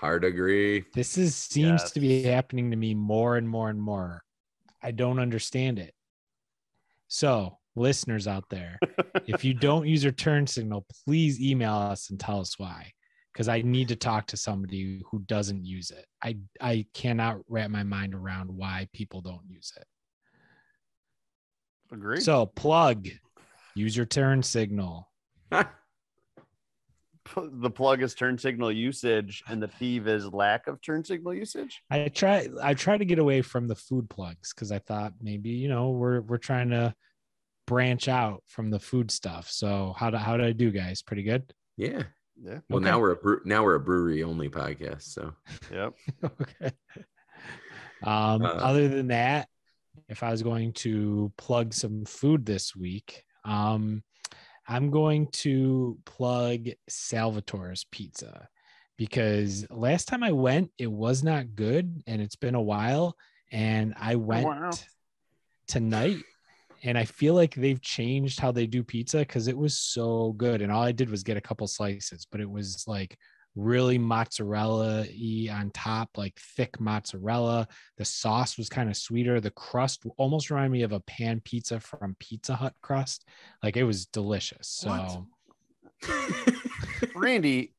Hard 0.00 0.24
agree. 0.24 0.86
This 0.94 1.18
is 1.18 1.36
seems 1.36 1.92
to 1.92 2.00
be 2.00 2.22
happening 2.22 2.70
to 2.70 2.76
me 2.76 2.94
more 2.94 3.36
and 3.36 3.46
more 3.46 3.68
and 3.68 3.78
more. 3.78 4.24
I 4.82 4.92
don't 4.92 5.18
understand 5.18 5.78
it. 5.78 5.92
So, 7.08 7.58
listeners 7.76 8.26
out 8.26 8.44
there, 8.48 8.78
if 9.26 9.44
you 9.44 9.52
don't 9.52 9.86
use 9.86 10.02
your 10.02 10.14
turn 10.14 10.46
signal, 10.46 10.86
please 11.04 11.38
email 11.38 11.74
us 11.74 12.08
and 12.08 12.18
tell 12.18 12.40
us 12.40 12.58
why. 12.58 12.92
Because 13.30 13.46
I 13.46 13.60
need 13.60 13.88
to 13.88 13.96
talk 13.96 14.26
to 14.28 14.38
somebody 14.38 15.02
who 15.10 15.18
doesn't 15.18 15.66
use 15.66 15.90
it. 15.90 16.06
I 16.24 16.38
I 16.62 16.86
cannot 16.94 17.40
wrap 17.46 17.68
my 17.68 17.82
mind 17.82 18.14
around 18.14 18.50
why 18.50 18.88
people 18.94 19.20
don't 19.20 19.44
use 19.50 19.70
it. 19.76 19.84
agree 21.92 22.22
So 22.22 22.46
plug, 22.46 23.06
use 23.74 23.94
your 23.94 24.06
turn 24.06 24.42
signal. 24.42 25.10
the 27.36 27.70
plug 27.70 28.02
is 28.02 28.14
turn 28.14 28.38
signal 28.38 28.72
usage 28.72 29.42
and 29.48 29.62
the 29.62 29.68
peeve 29.68 30.08
is 30.08 30.26
lack 30.32 30.66
of 30.66 30.80
turn 30.80 31.04
signal 31.04 31.34
usage 31.34 31.82
I 31.90 32.08
try 32.08 32.48
I 32.62 32.74
try 32.74 32.96
to 32.96 33.04
get 33.04 33.18
away 33.18 33.42
from 33.42 33.68
the 33.68 33.74
food 33.76 34.08
plugs 34.08 34.52
because 34.54 34.72
I 34.72 34.78
thought 34.78 35.12
maybe 35.20 35.50
you 35.50 35.68
know 35.68 35.90
we're 35.90 36.22
we're 36.22 36.38
trying 36.38 36.70
to 36.70 36.94
branch 37.66 38.08
out 38.08 38.42
from 38.48 38.70
the 38.70 38.80
food 38.80 39.10
stuff. 39.10 39.48
So 39.50 39.94
how 39.96 40.10
do 40.10 40.16
how 40.16 40.36
did 40.36 40.46
I 40.46 40.52
do, 40.52 40.70
guys? 40.72 41.02
Pretty 41.02 41.22
good. 41.22 41.52
yeah. 41.76 42.02
yeah 42.42 42.58
Well, 42.68 42.78
Okay. 42.80 42.84
now 42.90 42.98
we're 42.98 43.12
a 43.12 43.16
bre- 43.16 43.44
now 43.44 43.62
we're 43.64 43.76
a 43.76 43.80
brewery 43.80 44.22
only 44.24 44.48
podcast. 44.48 45.02
So 45.02 45.32
yep 45.72 45.92
okay. 46.24 46.72
Um, 48.02 48.42
Uh, 48.42 48.48
other 48.48 48.88
than 48.88 49.08
that, 49.08 49.46
if 50.08 50.22
I 50.22 50.30
was 50.30 50.42
going 50.42 50.72
to 50.84 51.30
plug 51.36 51.74
some 51.74 52.04
food 52.06 52.46
this 52.46 52.74
week, 52.74 53.22
um, 53.44 54.02
I'm 54.70 54.90
going 54.90 55.26
to 55.32 55.98
plug 56.04 56.68
Salvatore's 56.88 57.84
Pizza 57.90 58.48
because 58.96 59.68
last 59.68 60.06
time 60.06 60.22
I 60.22 60.30
went, 60.30 60.70
it 60.78 60.86
was 60.86 61.24
not 61.24 61.56
good, 61.56 62.04
and 62.06 62.22
it's 62.22 62.36
been 62.36 62.54
a 62.54 62.62
while. 62.62 63.16
And 63.50 63.94
I 64.00 64.14
oh, 64.14 64.18
went 64.18 64.46
wow. 64.46 64.70
tonight, 65.66 66.22
and 66.84 66.96
I 66.96 67.04
feel 67.04 67.34
like 67.34 67.56
they've 67.56 67.82
changed 67.82 68.38
how 68.38 68.52
they 68.52 68.68
do 68.68 68.84
pizza 68.84 69.18
because 69.18 69.48
it 69.48 69.58
was 69.58 69.76
so 69.76 70.34
good. 70.34 70.62
And 70.62 70.70
all 70.70 70.84
I 70.84 70.92
did 70.92 71.10
was 71.10 71.24
get 71.24 71.36
a 71.36 71.40
couple 71.40 71.66
slices, 71.66 72.24
but 72.30 72.40
it 72.40 72.48
was 72.48 72.84
like 72.86 73.18
really 73.60 73.98
mozzarella 73.98 75.06
y 75.10 75.48
on 75.52 75.70
top, 75.70 76.10
like 76.16 76.38
thick 76.56 76.80
mozzarella. 76.80 77.68
The 77.98 78.04
sauce 78.04 78.56
was 78.56 78.68
kind 78.68 78.88
of 78.88 78.96
sweeter. 78.96 79.40
The 79.40 79.50
crust 79.50 80.04
almost 80.16 80.50
reminded 80.50 80.72
me 80.72 80.82
of 80.82 80.92
a 80.92 81.00
pan 81.00 81.40
pizza 81.44 81.80
from 81.80 82.16
Pizza 82.18 82.54
Hut 82.54 82.74
crust. 82.82 83.26
Like 83.62 83.76
it 83.76 83.84
was 83.84 84.06
delicious. 84.06 84.68
So 84.68 85.26
Randy, 87.14 87.74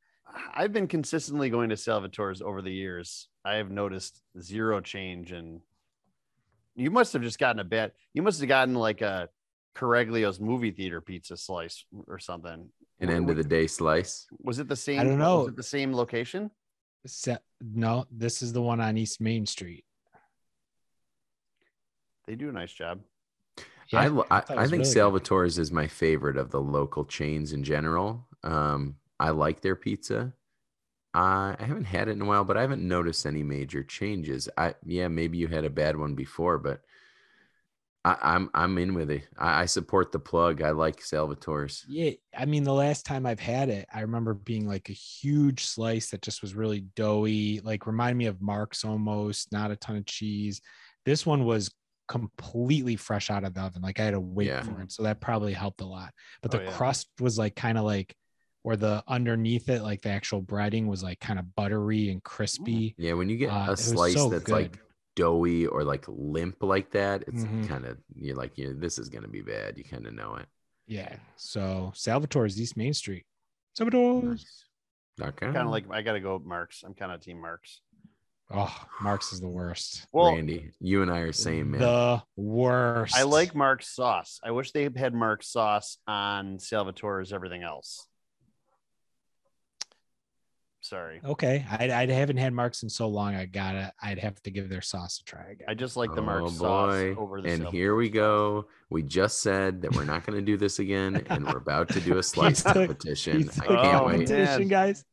I've 0.53 0.71
been 0.71 0.87
consistently 0.87 1.49
going 1.49 1.69
to 1.69 1.75
Salvatore's 1.75 2.41
over 2.41 2.61
the 2.61 2.73
years. 2.73 3.27
I 3.43 3.55
have 3.55 3.71
noticed 3.71 4.21
zero 4.39 4.81
change 4.81 5.31
and 5.31 5.61
you 6.75 6.91
must 6.91 7.13
have 7.13 7.21
just 7.21 7.39
gotten 7.39 7.59
a 7.59 7.65
bad 7.65 7.91
you 8.13 8.21
must 8.21 8.39
have 8.39 8.47
gotten 8.47 8.75
like 8.75 9.01
a 9.01 9.29
Correglio's 9.75 10.39
movie 10.39 10.71
theater 10.71 11.01
pizza 11.01 11.37
slice 11.37 11.85
or 12.07 12.19
something. 12.19 12.69
An 13.01 13.09
end 13.09 13.29
of 13.29 13.35
the 13.35 13.43
day 13.43 13.67
slice. 13.67 14.27
Was 14.41 14.59
it 14.59 14.67
the 14.67 14.75
same? 14.75 14.99
I 14.99 15.03
don't 15.03 15.19
know. 15.19 15.39
Was 15.39 15.47
it 15.49 15.55
the 15.55 15.63
same 15.63 15.93
location? 15.93 16.51
se- 17.05 17.37
no, 17.59 18.05
this 18.11 18.41
is 18.41 18.53
the 18.53 18.61
one 18.61 18.79
on 18.79 18.97
East 18.97 19.19
Main 19.19 19.45
Street. 19.45 19.83
They 22.27 22.35
do 22.35 22.49
a 22.49 22.53
nice 22.53 22.71
job. 22.71 22.99
I, 23.93 24.07
I, 24.07 24.13
I 24.31 24.41
think 24.41 24.71
really 24.71 24.77
good. 24.77 24.85
Salvatore's 24.85 25.57
is 25.57 25.71
my 25.71 25.87
favorite 25.87 26.37
of 26.37 26.51
the 26.51 26.61
local 26.61 27.03
chains 27.03 27.51
in 27.51 27.63
general. 27.63 28.25
Um, 28.43 28.95
I 29.19 29.31
like 29.31 29.61
their 29.61 29.75
pizza. 29.75 30.33
I 31.13 31.55
I 31.59 31.65
haven't 31.65 31.85
had 31.85 32.07
it 32.07 32.11
in 32.11 32.21
a 32.21 32.25
while, 32.25 32.45
but 32.45 32.55
I 32.55 32.61
haven't 32.61 32.87
noticed 32.87 33.25
any 33.25 33.43
major 33.43 33.83
changes. 33.83 34.47
I 34.57 34.75
yeah, 34.85 35.09
maybe 35.09 35.37
you 35.37 35.47
had 35.47 35.65
a 35.65 35.69
bad 35.69 35.97
one 35.97 36.15
before, 36.15 36.57
but 36.57 36.81
I, 38.03 38.17
I'm 38.21 38.49
I'm 38.53 38.77
in 38.79 38.93
with 38.95 39.11
it. 39.11 39.27
I, 39.37 39.61
I 39.61 39.65
support 39.65 40.11
the 40.11 40.19
plug. 40.19 40.61
I 40.61 40.71
like 40.71 40.97
Salvatore's. 41.01 41.85
Yeah, 41.87 42.11
I 42.35 42.45
mean, 42.45 42.63
the 42.63 42.73
last 42.73 43.05
time 43.05 43.25
I've 43.25 43.39
had 43.39 43.69
it, 43.69 43.87
I 43.93 44.01
remember 44.01 44.33
being 44.33 44.67
like 44.67 44.89
a 44.89 44.93
huge 44.93 45.65
slice 45.65 46.09
that 46.09 46.21
just 46.23 46.41
was 46.41 46.55
really 46.55 46.81
doughy, 46.95 47.61
like 47.63 47.85
remind 47.85 48.17
me 48.17 48.25
of 48.25 48.41
Mark's 48.41 48.83
almost, 48.83 49.51
not 49.51 49.69
a 49.71 49.75
ton 49.75 49.97
of 49.97 50.05
cheese. 50.07 50.61
This 51.05 51.25
one 51.25 51.45
was 51.45 51.71
completely 52.07 52.95
fresh 52.95 53.29
out 53.29 53.43
of 53.43 53.53
the 53.53 53.61
oven. 53.61 53.81
Like 53.81 53.99
I 53.99 54.03
had 54.05 54.11
to 54.11 54.19
wait 54.19 54.47
Yeah. 54.47 54.63
for 54.63 54.81
it. 54.81 54.91
So 54.91 55.03
that 55.03 55.21
probably 55.21 55.53
helped 55.53 55.81
a 55.81 55.85
lot. 55.85 56.11
But 56.41 56.53
Oh, 56.53 56.57
the 56.57 56.63
yeah. 56.65 56.71
crust 56.71 57.07
was 57.19 57.37
like 57.37 57.55
kind 57.55 57.77
of 57.77 57.83
like, 57.85 58.15
or 58.63 58.75
the 58.75 59.03
underneath 59.07 59.69
it, 59.69 59.81
like 59.81 60.01
the 60.01 60.09
actual 60.09 60.41
breading 60.41 60.87
was 60.87 61.01
like 61.03 61.19
kind 61.19 61.39
of 61.39 61.55
buttery 61.55 62.09
and 62.09 62.21
crispy. 62.23 62.95
Yeah, 62.97 63.13
when 63.13 63.29
you 63.29 63.37
get 63.37 63.51
Uh, 63.51 63.71
a 63.71 63.77
slice 63.77 64.13
so 64.15 64.29
that's 64.29 64.43
good. 64.43 64.53
like 64.53 64.79
doughy 65.15 65.67
or 65.67 65.83
like 65.83 66.05
limp 66.07 66.63
like 66.63 66.91
that, 66.91 67.23
it's 67.27 67.43
Mhm. 67.43 67.67
kind 67.67 67.85
of 67.85 67.97
you're 68.15 68.35
like, 68.35 68.57
you 68.57 68.67
know, 68.73 68.79
this 68.79 68.97
is 68.97 69.09
gonna 69.09 69.27
be 69.27 69.41
bad. 69.41 69.77
You 69.77 69.83
kind 69.83 70.05
of 70.07 70.13
know 70.13 70.35
it. 70.35 70.47
Yeah. 70.87 71.17
So 71.37 71.91
Salvatore's 71.95 72.59
East 72.59 72.77
Main 72.77 72.93
Street. 72.93 73.25
Salvatore's. 73.79 74.65
Nice. 75.17 75.29
Okay. 75.29 75.45
Kind 75.47 75.57
of 75.57 75.69
like 75.69 75.85
I 75.91 76.01
gotta 76.01 76.19
go 76.19 76.39
Marks. 76.39 76.83
I'm 76.83 76.93
kind 76.93 77.11
of 77.11 77.21
team 77.21 77.39
Marks. 77.41 77.81
Oh, 78.53 78.85
Mark's 79.01 79.31
is 79.31 79.39
the 79.39 79.47
worst. 79.47 80.07
Well, 80.11 80.33
Randy, 80.35 80.71
you 80.81 81.01
and 81.01 81.09
I 81.09 81.19
are 81.19 81.31
same 81.31 81.71
man. 81.71 81.79
The 81.79 82.21
worst. 82.35 83.15
I 83.15 83.23
like 83.23 83.55
Mark's 83.55 83.87
sauce. 83.95 84.41
I 84.43 84.51
wish 84.51 84.73
they 84.73 84.89
had 84.93 85.13
Mark's 85.13 85.47
sauce 85.47 85.97
on 86.05 86.57
Salvatore's 86.57 87.31
everything 87.31 87.63
else. 87.63 88.07
Sorry. 90.83 91.21
Okay, 91.23 91.63
I, 91.69 91.91
I 91.91 92.05
haven't 92.07 92.37
had 92.37 92.53
Marks 92.53 92.81
in 92.81 92.89
so 92.89 93.07
long. 93.07 93.35
I 93.35 93.45
gotta. 93.45 93.93
I'd 94.01 94.17
have 94.17 94.41
to 94.43 94.49
give 94.51 94.67
their 94.67 94.81
sauce 94.81 95.19
a 95.21 95.23
try 95.23 95.51
again. 95.51 95.67
I 95.69 95.75
just 95.75 95.95
like 95.95 96.13
the 96.15 96.21
oh 96.21 96.25
Mark's 96.25 96.57
sauce 96.57 97.15
over 97.19 97.39
the 97.39 97.49
and 97.49 97.67
here 97.67 97.95
we 97.95 98.07
sauce. 98.07 98.13
go. 98.15 98.65
We 98.89 99.03
just 99.03 99.41
said 99.43 99.83
that 99.83 99.95
we're 99.95 100.05
not 100.05 100.25
going 100.25 100.39
to 100.39 100.45
do 100.45 100.57
this 100.57 100.79
again, 100.79 101.23
and 101.29 101.45
we're 101.45 101.57
about 101.57 101.89
to 101.89 102.01
do 102.01 102.17
a 102.17 102.23
slice 102.33 102.63
Pizza- 102.63 102.73
competition. 102.73 103.37
Pizza 103.43 103.63
I 103.63 103.67
can't 103.67 103.79
Oh, 104.01 104.07
wait. 104.07 104.11
competition, 104.27 104.67
guys. 104.67 105.05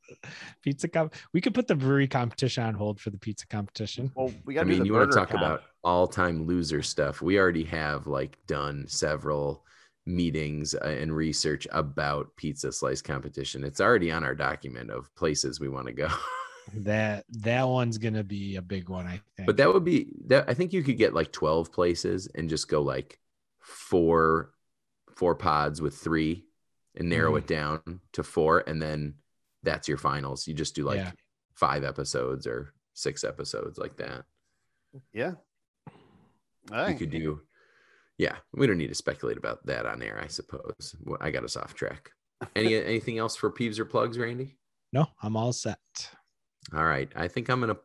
Pizza 0.62 0.88
comp. 0.88 1.14
We 1.34 1.42
could 1.42 1.52
put 1.54 1.68
the 1.68 1.74
brewery 1.74 2.08
competition 2.08 2.64
on 2.64 2.72
hold 2.72 2.98
for 2.98 3.10
the 3.10 3.18
pizza 3.18 3.46
competition. 3.46 4.10
Well, 4.14 4.32
we 4.46 4.54
got 4.54 4.62
I 4.62 4.64
mean, 4.64 4.86
you 4.86 4.94
want 4.94 5.10
to 5.12 5.16
talk 5.16 5.28
comp. 5.28 5.42
about 5.42 5.62
all-time 5.84 6.46
loser 6.46 6.82
stuff? 6.82 7.20
We 7.20 7.38
already 7.38 7.64
have 7.64 8.06
like 8.06 8.38
done 8.46 8.86
several 8.88 9.64
meetings 10.08 10.74
uh, 10.74 10.78
and 10.86 11.14
research 11.14 11.68
about 11.70 12.34
pizza 12.36 12.72
slice 12.72 13.02
competition. 13.02 13.62
It's 13.62 13.80
already 13.80 14.10
on 14.10 14.24
our 14.24 14.34
document 14.34 14.90
of 14.90 15.14
places 15.14 15.60
we 15.60 15.68
want 15.68 15.86
to 15.86 15.92
go. 15.92 16.08
That 16.74 17.24
that 17.30 17.66
one's 17.66 17.96
gonna 17.96 18.22
be 18.22 18.56
a 18.56 18.60
big 18.60 18.90
one, 18.90 19.06
I 19.06 19.22
think. 19.38 19.46
But 19.46 19.56
that 19.56 19.72
would 19.72 19.84
be 19.84 20.12
that 20.26 20.44
I 20.50 20.52
think 20.52 20.74
you 20.74 20.82
could 20.82 20.98
get 20.98 21.14
like 21.14 21.32
12 21.32 21.72
places 21.72 22.28
and 22.34 22.46
just 22.50 22.68
go 22.68 22.82
like 22.82 23.18
four 23.58 24.50
four 25.16 25.34
pods 25.34 25.80
with 25.80 25.96
three 25.96 26.44
and 26.94 27.08
narrow 27.08 27.32
Mhm. 27.32 27.38
it 27.38 27.46
down 27.46 28.00
to 28.12 28.22
four 28.22 28.64
and 28.66 28.82
then 28.82 29.14
that's 29.62 29.88
your 29.88 29.96
finals. 29.96 30.46
You 30.46 30.52
just 30.52 30.74
do 30.74 30.84
like 30.84 30.98
Yeah. 30.98 31.12
five 31.54 31.84
episodes 31.84 32.46
or 32.46 32.74
six 32.92 33.24
episodes 33.24 33.78
like 33.78 33.96
that. 33.96 34.26
Yeah. 35.10 35.36
You 36.70 36.94
could 36.96 37.10
do, 37.10 37.40
yeah. 38.18 38.36
We 38.52 38.66
don't 38.66 38.78
need 38.78 38.88
to 38.88 38.94
speculate 38.94 39.38
about 39.38 39.64
that 39.66 39.86
on 39.86 40.02
air, 40.02 40.20
I 40.22 40.26
suppose. 40.26 40.94
I 41.20 41.30
got 41.30 41.44
us 41.44 41.56
off 41.56 41.74
track. 41.74 42.10
Any 42.54 42.74
anything 42.84 43.18
else 43.18 43.36
for 43.36 43.50
peeves 43.50 43.78
or 43.78 43.84
plugs, 43.84 44.18
Randy? 44.18 44.58
No, 44.92 45.06
I'm 45.22 45.36
all 45.36 45.52
set. 45.52 45.78
All 46.74 46.84
right. 46.84 47.10
I 47.16 47.28
think 47.28 47.48
I'm 47.48 47.60
gonna 47.60 47.76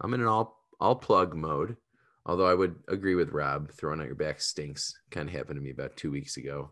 I'm 0.00 0.14
in 0.14 0.20
an 0.20 0.28
all 0.28 0.58
all 0.80 0.94
plug 0.94 1.34
mode. 1.34 1.76
Although 2.24 2.46
I 2.46 2.54
would 2.54 2.76
agree 2.86 3.16
with 3.16 3.32
Rob, 3.32 3.72
throwing 3.72 4.00
out 4.00 4.06
your 4.06 4.14
back 4.14 4.40
stinks. 4.40 4.96
Kind 5.10 5.28
of 5.28 5.34
happened 5.34 5.56
to 5.56 5.62
me 5.62 5.70
about 5.70 5.96
two 5.96 6.12
weeks 6.12 6.36
ago. 6.36 6.70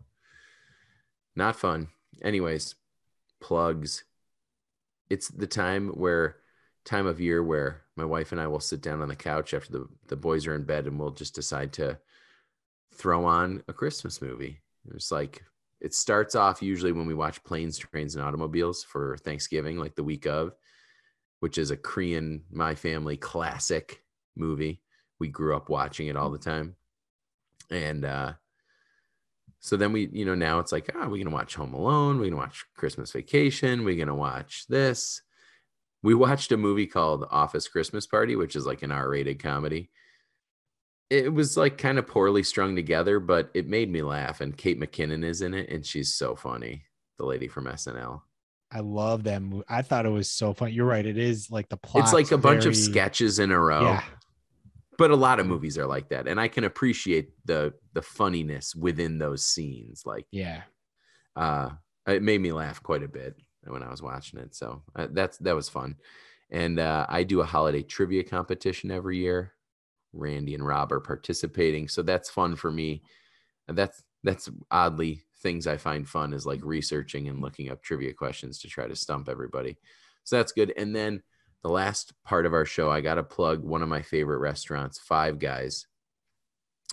Not 1.35 1.57
fun. 1.57 1.89
Anyways, 2.23 2.75
plugs. 3.41 4.05
It's 5.09 5.27
the 5.27 5.47
time 5.47 5.89
where 5.89 6.37
time 6.85 7.05
of 7.05 7.19
year 7.19 7.43
where 7.43 7.81
my 7.97 8.05
wife 8.05 8.31
and 8.31 8.39
I 8.39 8.47
will 8.47 8.61
sit 8.61 8.81
down 8.81 9.01
on 9.01 9.09
the 9.09 9.15
couch 9.15 9.53
after 9.53 9.71
the, 9.71 9.87
the 10.07 10.15
boys 10.15 10.47
are 10.47 10.55
in 10.55 10.63
bed 10.63 10.87
and 10.87 10.97
we'll 10.97 11.11
just 11.11 11.35
decide 11.35 11.73
to 11.73 11.99
throw 12.93 13.25
on 13.25 13.63
a 13.67 13.73
Christmas 13.73 14.21
movie. 14.21 14.61
It's 14.93 15.11
like 15.11 15.43
it 15.79 15.93
starts 15.93 16.35
off 16.35 16.61
usually 16.61 16.91
when 16.91 17.07
we 17.07 17.13
watch 17.13 17.43
planes, 17.43 17.77
trains, 17.77 18.15
and 18.15 18.23
automobiles 18.23 18.83
for 18.83 19.17
Thanksgiving, 19.17 19.77
like 19.77 19.95
the 19.95 20.03
week 20.03 20.27
of, 20.27 20.53
which 21.39 21.57
is 21.57 21.71
a 21.71 21.77
Korean 21.77 22.43
My 22.51 22.75
Family 22.75 23.17
classic 23.17 24.03
movie. 24.35 24.81
We 25.19 25.27
grew 25.27 25.55
up 25.55 25.69
watching 25.69 26.07
it 26.07 26.15
all 26.15 26.29
the 26.29 26.37
time. 26.37 26.75
And 27.69 28.05
uh 28.05 28.33
so 29.63 29.77
then 29.77 29.93
we, 29.93 30.09
you 30.11 30.25
know, 30.25 30.33
now 30.33 30.57
it's 30.57 30.71
like, 30.71 30.89
ah, 30.95 31.07
we're 31.07 31.23
gonna 31.23 31.35
watch 31.35 31.53
Home 31.55 31.75
Alone, 31.75 32.17
we're 32.17 32.25
gonna 32.25 32.41
watch 32.41 32.65
Christmas 32.75 33.11
Vacation, 33.11 33.85
we're 33.85 33.97
gonna 33.97 34.15
watch 34.15 34.65
this. 34.67 35.21
We 36.01 36.15
watched 36.15 36.51
a 36.51 36.57
movie 36.57 36.87
called 36.87 37.27
Office 37.29 37.67
Christmas 37.67 38.07
Party, 38.07 38.35
which 38.35 38.55
is 38.55 38.65
like 38.65 38.81
an 38.81 38.91
R-rated 38.91 39.41
comedy. 39.41 39.91
It 41.11 41.33
was 41.33 41.57
like 41.57 41.77
kind 41.77 41.99
of 41.99 42.07
poorly 42.07 42.41
strung 42.41 42.73
together, 42.75 43.19
but 43.19 43.51
it 43.53 43.67
made 43.67 43.91
me 43.91 44.01
laugh. 44.01 44.39
And 44.39 44.55
Kate 44.57 44.79
McKinnon 44.79 45.25
is 45.25 45.41
in 45.41 45.53
it, 45.53 45.69
and 45.69 45.85
she's 45.85 46.13
so 46.13 46.35
funny, 46.37 46.83
the 47.17 47.25
lady 47.25 47.49
from 47.49 47.65
SNL. 47.65 48.21
I 48.71 48.79
love 48.79 49.23
that 49.23 49.41
movie. 49.41 49.65
I 49.67 49.81
thought 49.81 50.05
it 50.05 50.09
was 50.11 50.29
so 50.29 50.53
fun. 50.53 50.71
You're 50.71 50.85
right. 50.85 51.05
It 51.05 51.17
is 51.17 51.51
like 51.51 51.67
the 51.67 51.75
plot. 51.75 52.05
it's 52.05 52.13
like 52.13 52.31
a 52.31 52.37
bunch 52.37 52.65
of 52.65 52.77
sketches 52.77 53.39
in 53.39 53.51
a 53.51 53.59
row. 53.59 53.81
Yeah. 53.81 54.03
But 54.97 55.11
a 55.11 55.15
lot 55.17 55.41
of 55.41 55.47
movies 55.47 55.77
are 55.77 55.85
like 55.85 56.07
that, 56.09 56.27
and 56.29 56.39
I 56.39 56.47
can 56.47 56.63
appreciate 56.63 57.31
the 57.43 57.73
the 57.93 58.01
funniness 58.01 58.73
within 58.73 59.17
those 59.17 59.45
scenes. 59.45 60.03
Like, 60.05 60.27
Yeah. 60.31 60.61
uh, 61.35 61.71
it 62.07 62.23
made 62.23 62.39
me 62.39 62.53
laugh 62.53 62.81
quite 62.81 63.03
a 63.03 63.07
bit 63.09 63.35
when 63.65 63.83
I 63.83 63.89
was 63.91 64.01
watching 64.01 64.39
it. 64.39 64.55
So 64.55 64.83
uh, 64.95 65.07
that's 65.11 65.37
that 65.39 65.55
was 65.55 65.67
fun. 65.67 65.97
And 66.49 66.79
uh, 66.79 67.05
I 67.09 67.23
do 67.23 67.41
a 67.41 67.45
holiday 67.45 67.81
trivia 67.83 68.23
competition 68.23 68.91
every 68.91 69.17
year. 69.17 69.51
Randy 70.13 70.55
and 70.55 70.65
Rob 70.65 70.91
are 70.91 70.99
participating, 70.99 71.87
so 71.87 72.01
that's 72.01 72.29
fun 72.29 72.55
for 72.55 72.71
me. 72.71 73.03
And 73.67 73.77
that's 73.77 74.03
that's 74.23 74.49
oddly 74.69 75.23
things 75.41 75.67
I 75.67 75.77
find 75.77 76.07
fun 76.07 76.33
is 76.33 76.45
like 76.45 76.63
researching 76.63 77.27
and 77.27 77.41
looking 77.41 77.71
up 77.71 77.81
trivia 77.81 78.13
questions 78.13 78.59
to 78.59 78.67
try 78.67 78.87
to 78.87 78.95
stump 78.95 79.27
everybody. 79.27 79.77
So 80.23 80.37
that's 80.37 80.51
good. 80.51 80.73
And 80.77 80.95
then 80.95 81.23
the 81.63 81.69
last 81.69 82.13
part 82.23 82.45
of 82.45 82.53
our 82.53 82.65
show, 82.65 82.89
I 82.91 83.01
got 83.01 83.15
to 83.15 83.23
plug 83.23 83.63
one 83.63 83.81
of 83.81 83.89
my 83.89 84.01
favorite 84.01 84.39
restaurants, 84.39 84.99
Five 84.99 85.39
Guys. 85.39 85.87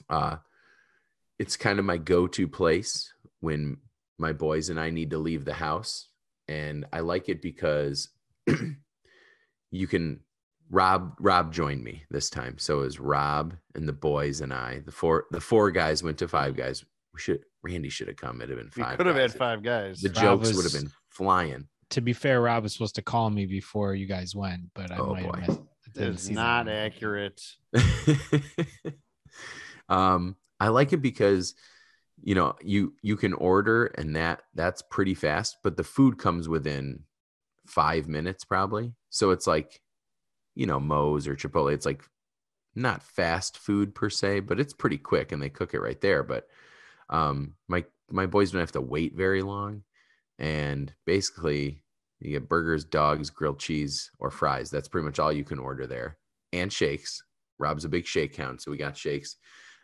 Uh, 0.09 0.37
it's 1.39 1.57
kind 1.57 1.79
of 1.79 1.85
my 1.85 1.99
go-to 1.99 2.49
place 2.49 3.13
when 3.41 3.79
my 4.19 4.33
boys 4.33 4.69
and 4.69 4.81
I 4.81 4.91
need 4.91 5.11
to 5.11 5.19
leave 5.19 5.45
the 5.45 5.55
house, 5.55 6.09
and 6.49 6.87
I 6.93 7.01
like 7.01 7.29
it 7.29 7.41
because 7.41 8.09
you 9.71 9.87
can. 9.87 10.21
Rob 10.71 11.15
Rob 11.21 11.53
joined 11.53 11.83
me 11.83 12.05
this 12.11 12.29
time, 12.31 12.59
so 12.59 12.81
it 12.81 12.85
was 12.85 13.01
Rob 13.01 13.55
and 13.75 13.89
the 13.89 13.93
boys 13.93 14.41
and 14.41 14.53
I. 14.53 14.81
The 14.85 14.93
four 14.93 15.25
the 15.31 15.41
four 15.41 15.71
guys 15.71 16.03
went 16.03 16.19
to 16.19 16.29
Five 16.29 16.57
Guys. 16.57 16.85
We 17.15 17.21
should 17.21 17.41
Randy 17.63 17.89
should 17.89 18.09
have 18.09 18.17
come. 18.17 18.43
It'd 18.43 18.51
have 18.51 18.59
been 18.59 18.71
we 18.77 18.83
five. 18.83 18.99
could 18.99 19.07
have 19.07 19.17
had 19.17 19.33
five 19.33 19.63
guys. 19.63 20.01
The 20.01 20.09
Rob 20.11 20.43
jokes 20.43 20.55
would 20.55 20.65
have 20.65 20.75
been 20.75 20.91
flying. 21.11 21.69
To 21.91 22.01
be 22.03 22.13
fair, 22.13 22.41
Rob 22.43 22.63
was 22.65 22.75
supposed 22.75 22.97
to 22.97 23.03
call 23.03 23.31
me 23.31 23.47
before 23.47 23.95
you 23.95 24.07
guys 24.07 24.35
went, 24.35 24.61
but 24.75 24.91
I 24.93 24.99
Oh, 24.99 25.15
might 25.15 25.25
boy. 25.25 25.39
have 25.41 25.49
missed. 25.49 25.61
I 25.61 25.91
That 25.95 26.17
didn't 26.17 26.35
not 26.35 26.67
that. 26.67 26.93
accurate. 26.93 27.43
um, 29.89 30.37
I 30.61 30.69
like 30.69 30.93
it 30.93 31.03
because 31.03 31.55
you 32.23 32.35
know 32.35 32.55
you 32.63 32.95
you 33.03 33.17
can 33.17 33.33
order 33.33 33.87
and 33.87 34.17
that 34.17 34.43
that's 34.55 34.83
pretty 34.83 35.15
fast, 35.15 35.57
but 35.63 35.77
the 35.77 35.85
food 35.85 36.19
comes 36.19 36.49
within 36.49 37.05
five 37.67 38.09
minutes 38.09 38.45
probably. 38.45 38.93
So 39.11 39.31
it's 39.31 39.47
like 39.47 39.81
you 40.59 40.67
know 40.67 40.81
Moe's 40.81 41.29
or 41.29 41.37
Chipotle. 41.37 41.73
It's 41.73 41.87
like 41.87 42.03
not 42.75 43.03
fast 43.03 43.57
food 43.57 43.95
per 43.95 44.11
se, 44.11 44.41
but 44.41 44.59
it's 44.59 44.75
pretty 44.75 44.99
quick 44.99 45.31
and 45.31 45.41
they 45.41 45.49
cook 45.49 45.73
it 45.73 45.81
right 45.81 46.01
there. 46.01 46.25
But 46.25 46.49
um, 47.09 47.55
my 47.69 47.85
my 48.11 48.27
boys 48.27 48.51
don't 48.51 48.61
have 48.61 48.73
to 48.73 48.81
wait 48.81 49.15
very 49.15 49.41
long, 49.41 49.85
and 50.39 50.93
basically 51.07 51.85
you 52.19 52.33
get 52.33 52.49
burgers, 52.49 52.85
dogs, 52.85 53.31
grilled 53.31 53.61
cheese, 53.61 54.11
or 54.19 54.33
fries. 54.33 54.69
That's 54.69 54.89
pretty 54.89 55.05
much 55.05 55.21
all 55.21 55.33
you 55.33 55.45
can 55.45 55.61
order 55.61 55.87
there, 55.87 56.19
and 56.53 56.73
shakes. 56.73 57.23
Rob's 57.61 57.85
a 57.85 57.89
big 57.89 58.07
shake 58.07 58.35
hound, 58.37 58.61
so 58.61 58.73
we 58.73 58.77
got 58.77 58.97
shakes. 58.97 59.37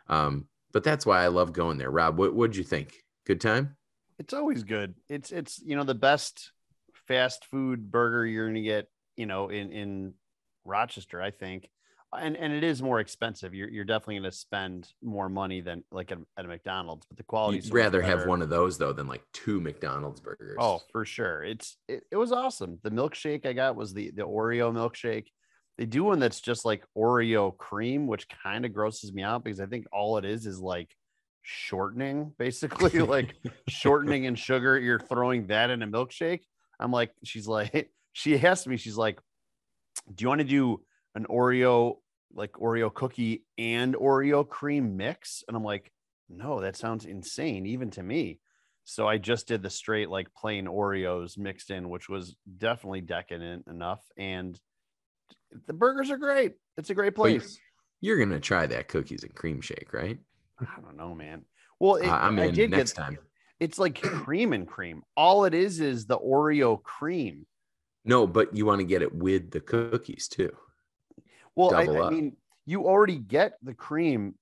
Um, 0.07 0.47
but 0.73 0.83
that's 0.83 1.05
why 1.05 1.23
I 1.23 1.27
love 1.27 1.53
going 1.53 1.77
there. 1.77 1.89
Rob, 1.89 2.19
what 2.19 2.35
what'd 2.35 2.57
you 2.57 2.65
think? 2.65 2.95
Good 3.25 3.39
time? 3.39 3.77
It's 4.19 4.33
always 4.33 4.63
good. 4.63 4.95
It's 5.07 5.31
it's 5.31 5.57
you 5.63 5.77
know 5.77 5.85
the 5.85 5.95
best 5.95 6.51
fast 7.07 7.45
food 7.45 7.91
burger 7.91 8.25
you're 8.25 8.47
gonna 8.47 8.61
get 8.61 8.89
you 9.15 9.25
know 9.25 9.47
in 9.47 9.71
in 9.71 10.13
Rochester, 10.65 11.21
I 11.21 11.31
think, 11.31 11.69
and 12.13 12.35
and 12.37 12.53
it 12.53 12.63
is 12.63 12.81
more 12.81 12.99
expensive. 12.99 13.53
You're 13.53 13.69
you're 13.69 13.85
definitely 13.85 14.17
gonna 14.17 14.31
spend 14.31 14.89
more 15.03 15.29
money 15.29 15.61
than 15.61 15.83
like 15.91 16.11
at, 16.11 16.19
at 16.37 16.45
a 16.45 16.47
McDonald's, 16.47 17.05
but 17.05 17.17
the 17.17 17.23
quality. 17.23 17.59
You'd 17.59 17.73
rather 17.73 18.01
have 18.01 18.25
one 18.25 18.41
of 18.41 18.49
those 18.49 18.77
though 18.77 18.93
than 18.93 19.07
like 19.07 19.23
two 19.33 19.59
McDonald's 19.59 20.21
burgers. 20.21 20.57
Oh, 20.59 20.81
for 20.91 21.05
sure. 21.05 21.43
It's 21.43 21.77
it, 21.87 22.03
it 22.11 22.17
was 22.17 22.31
awesome. 22.31 22.79
The 22.83 22.91
milkshake 22.91 23.45
I 23.45 23.53
got 23.53 23.75
was 23.75 23.93
the 23.93 24.11
the 24.11 24.23
Oreo 24.23 24.73
milkshake. 24.73 25.27
They 25.77 25.85
do 25.85 26.05
one 26.05 26.19
that's 26.19 26.39
just 26.39 26.63
like 26.63 26.83
Oreo 26.97 27.55
cream, 27.57 28.07
which 28.07 28.27
kind 28.29 28.65
of 28.65 28.73
grosses 28.73 29.13
me 29.13 29.23
out 29.23 29.43
because 29.43 29.59
I 29.59 29.65
think 29.65 29.85
all 29.91 30.17
it 30.17 30.25
is 30.25 30.45
is 30.45 30.59
like 30.59 30.95
shortening, 31.41 32.33
basically 32.39 32.99
like 32.99 33.35
shortening 33.67 34.25
and 34.25 34.39
sugar. 34.39 34.79
You're 34.79 34.99
throwing 34.99 35.47
that 35.47 35.69
in 35.69 35.81
a 35.81 35.87
milkshake. 35.87 36.41
I'm 36.79 36.91
like, 36.91 37.11
she's 37.23 37.47
like, 37.47 37.89
she 38.13 38.39
asked 38.39 38.67
me, 38.67 38.77
she's 38.77 38.97
like, 38.97 39.19
do 40.13 40.23
you 40.23 40.27
want 40.27 40.39
to 40.39 40.45
do 40.45 40.81
an 41.15 41.25
Oreo 41.29 41.97
like 42.33 42.53
Oreo 42.53 42.93
cookie 42.93 43.43
and 43.57 43.95
Oreo 43.95 44.47
cream 44.47 44.97
mix? 44.97 45.43
And 45.47 45.55
I'm 45.55 45.63
like, 45.63 45.91
no, 46.29 46.61
that 46.61 46.75
sounds 46.75 47.05
insane, 47.05 47.65
even 47.65 47.91
to 47.91 48.03
me. 48.03 48.39
So 48.83 49.07
I 49.07 49.17
just 49.17 49.47
did 49.47 49.63
the 49.63 49.69
straight 49.69 50.09
like 50.09 50.33
plain 50.33 50.65
Oreos 50.65 51.37
mixed 51.37 51.71
in, 51.71 51.89
which 51.89 52.07
was 52.07 52.35
definitely 52.57 53.01
decadent 53.01 53.65
enough. 53.67 54.03
And 54.17 54.59
the 55.65 55.73
burgers 55.73 56.11
are 56.11 56.17
great. 56.17 56.53
It's 56.77 56.89
a 56.89 56.95
great 56.95 57.15
place. 57.15 57.57
You're 58.01 58.19
gonna 58.19 58.39
try 58.39 58.67
that 58.67 58.87
cookies 58.87 59.23
and 59.23 59.33
cream 59.33 59.61
shake, 59.61 59.91
right? 59.93 60.19
I 60.59 60.81
don't 60.81 60.97
know, 60.97 61.15
man. 61.15 61.45
Well, 61.79 61.95
it, 61.95 62.07
I- 62.07 62.27
I'm 62.27 62.37
I 62.39 62.45
in 62.45 62.53
did 62.53 62.69
next 62.71 62.93
get, 62.93 63.01
time. 63.01 63.17
It's 63.59 63.79
like 63.79 64.01
cream 64.01 64.53
and 64.53 64.67
cream. 64.67 65.01
All 65.15 65.45
it 65.45 65.53
is 65.53 65.79
is 65.79 66.05
the 66.05 66.19
Oreo 66.19 66.81
cream. 66.83 67.47
No, 68.05 68.27
but 68.27 68.55
you 68.55 68.65
want 68.65 68.79
to 68.79 68.85
get 68.85 69.01
it 69.01 69.13
with 69.13 69.51
the 69.51 69.59
cookies 69.59 70.27
too. 70.27 70.51
Well, 71.55 71.73
I, 71.73 71.83
I 71.83 72.09
mean, 72.09 72.37
you 72.65 72.85
already 72.85 73.17
get 73.17 73.57
the 73.63 73.73
cream. 73.73 74.35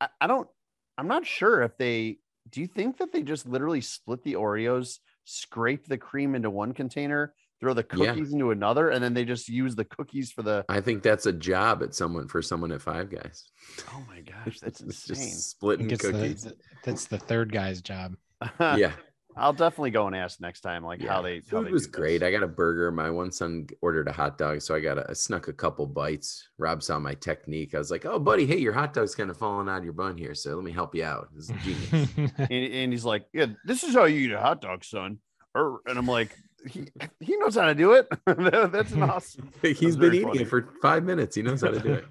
I, 0.00 0.08
I 0.20 0.26
don't. 0.26 0.48
I'm 0.96 1.08
not 1.08 1.26
sure 1.26 1.62
if 1.62 1.76
they. 1.76 2.18
Do 2.50 2.60
you 2.60 2.66
think 2.66 2.98
that 2.98 3.12
they 3.12 3.22
just 3.22 3.46
literally 3.46 3.80
split 3.80 4.22
the 4.22 4.34
Oreos, 4.34 4.98
scrape 5.24 5.86
the 5.86 5.96
cream 5.98 6.34
into 6.34 6.50
one 6.50 6.72
container, 6.74 7.34
throw 7.60 7.72
the 7.72 7.86
Yeah. 7.94 8.12
cookies 8.12 8.32
into 8.32 8.50
another, 8.50 8.90
and 8.90 9.02
then 9.02 9.14
they 9.14 9.24
just 9.24 9.48
use 9.48 9.74
the 9.74 9.84
cookies 9.84 10.30
for 10.32 10.42
the? 10.42 10.64
I 10.68 10.80
think 10.80 11.02
that's 11.02 11.26
a 11.26 11.32
job 11.32 11.82
at 11.82 11.94
someone 11.94 12.28
for 12.28 12.42
someone 12.42 12.72
at 12.72 12.82
Five 12.82 13.10
Guys. 13.10 13.48
Oh 13.92 14.04
my 14.08 14.20
gosh, 14.20 14.60
that's 14.62 14.80
insane. 14.80 15.16
just 15.16 15.50
splitting 15.50 15.88
cookies. 15.88 16.42
the, 16.42 16.56
that's 16.84 17.06
the 17.06 17.18
third 17.18 17.52
guy's 17.52 17.80
job. 17.80 18.16
yeah, 18.60 18.92
I'll 19.36 19.52
definitely 19.52 19.90
go 19.90 20.06
and 20.06 20.14
ask 20.14 20.40
next 20.40 20.60
time, 20.60 20.84
like 20.84 21.02
yeah. 21.02 21.12
how 21.12 21.22
they. 21.22 21.36
how 21.36 21.58
Food 21.58 21.66
they 21.66 21.72
was 21.72 21.86
great. 21.86 22.22
I 22.22 22.30
got 22.30 22.42
a 22.42 22.48
burger. 22.48 22.90
My 22.92 23.10
one 23.10 23.32
son 23.32 23.66
ordered 23.80 24.08
a 24.08 24.12
hot 24.12 24.36
dog, 24.36 24.60
so 24.60 24.74
I 24.74 24.80
got 24.80 24.98
a 24.98 25.06
I 25.08 25.12
snuck 25.14 25.48
a 25.48 25.52
couple 25.52 25.86
bites. 25.86 26.48
Rob 26.58 26.82
saw 26.82 26.98
my 26.98 27.14
technique. 27.14 27.74
I 27.74 27.78
was 27.78 27.90
like, 27.90 28.04
"Oh, 28.04 28.18
buddy, 28.18 28.46
hey, 28.46 28.58
your 28.58 28.72
hot 28.72 28.92
dog's 28.92 29.14
kind 29.14 29.30
of 29.30 29.36
falling 29.36 29.68
out 29.68 29.78
of 29.78 29.84
your 29.84 29.94
bun 29.94 30.18
here, 30.18 30.34
so 30.34 30.54
let 30.54 30.64
me 30.64 30.72
help 30.72 30.94
you 30.94 31.04
out." 31.04 31.28
This 31.34 31.50
is 31.50 31.56
genius. 31.62 32.10
and, 32.38 32.50
and 32.50 32.92
he's 32.92 33.04
like, 33.04 33.26
"Yeah, 33.32 33.46
this 33.64 33.84
is 33.84 33.94
how 33.94 34.04
you 34.04 34.28
eat 34.28 34.32
a 34.32 34.40
hot 34.40 34.60
dog, 34.60 34.84
son." 34.84 35.18
Or, 35.54 35.80
and 35.86 35.98
I'm 35.98 36.06
like, 36.06 36.36
"He 36.68 36.88
he 37.20 37.36
knows 37.38 37.54
how 37.54 37.66
to 37.66 37.74
do 37.74 37.92
it. 37.92 38.08
That's 38.26 38.92
an 38.92 39.02
awesome." 39.10 39.50
He's 39.62 39.96
been 39.96 40.14
eating 40.14 40.28
funny. 40.28 40.42
it 40.42 40.48
for 40.48 40.68
five 40.82 41.04
minutes. 41.04 41.36
He 41.36 41.42
knows 41.42 41.62
how 41.62 41.70
to 41.70 41.80
do 41.80 41.92
it. 41.94 42.04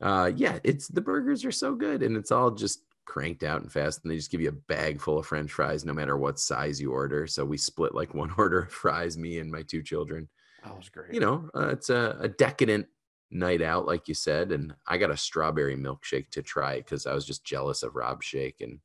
Uh, 0.00 0.32
yeah, 0.34 0.58
it's 0.64 0.88
the 0.88 1.00
burgers 1.00 1.44
are 1.44 1.52
so 1.52 1.74
good, 1.74 2.02
and 2.02 2.16
it's 2.16 2.32
all 2.32 2.50
just 2.50 2.80
cranked 3.10 3.42
out 3.42 3.60
and 3.60 3.72
fast, 3.72 4.00
and 4.04 4.10
they 4.10 4.16
just 4.16 4.30
give 4.30 4.40
you 4.40 4.50
a 4.50 4.52
bag 4.52 5.00
full 5.00 5.18
of 5.18 5.26
French 5.26 5.50
fries 5.50 5.84
no 5.84 5.92
matter 5.92 6.16
what 6.16 6.38
size 6.38 6.80
you 6.80 6.92
order. 6.92 7.26
So 7.26 7.44
we 7.44 7.58
split 7.58 7.92
like 7.92 8.14
one 8.14 8.32
order 8.38 8.60
of 8.60 8.72
fries, 8.72 9.18
me 9.18 9.38
and 9.40 9.50
my 9.50 9.62
two 9.62 9.82
children. 9.82 10.28
That 10.62 10.76
was 10.76 10.88
great. 10.88 11.12
You 11.12 11.18
know, 11.20 11.50
uh, 11.56 11.68
it's 11.70 11.90
a, 11.90 12.16
a 12.20 12.28
decadent 12.28 12.86
night 13.32 13.62
out, 13.62 13.84
like 13.86 14.06
you 14.06 14.14
said, 14.14 14.52
and 14.52 14.74
I 14.86 14.96
got 14.98 15.10
a 15.10 15.16
strawberry 15.16 15.76
milkshake 15.76 16.30
to 16.30 16.42
try 16.42 16.76
because 16.76 17.04
I 17.06 17.14
was 17.14 17.24
just 17.26 17.44
jealous 17.44 17.82
of 17.82 17.96
Rob's 17.96 18.26
shake, 18.26 18.60
and 18.60 18.78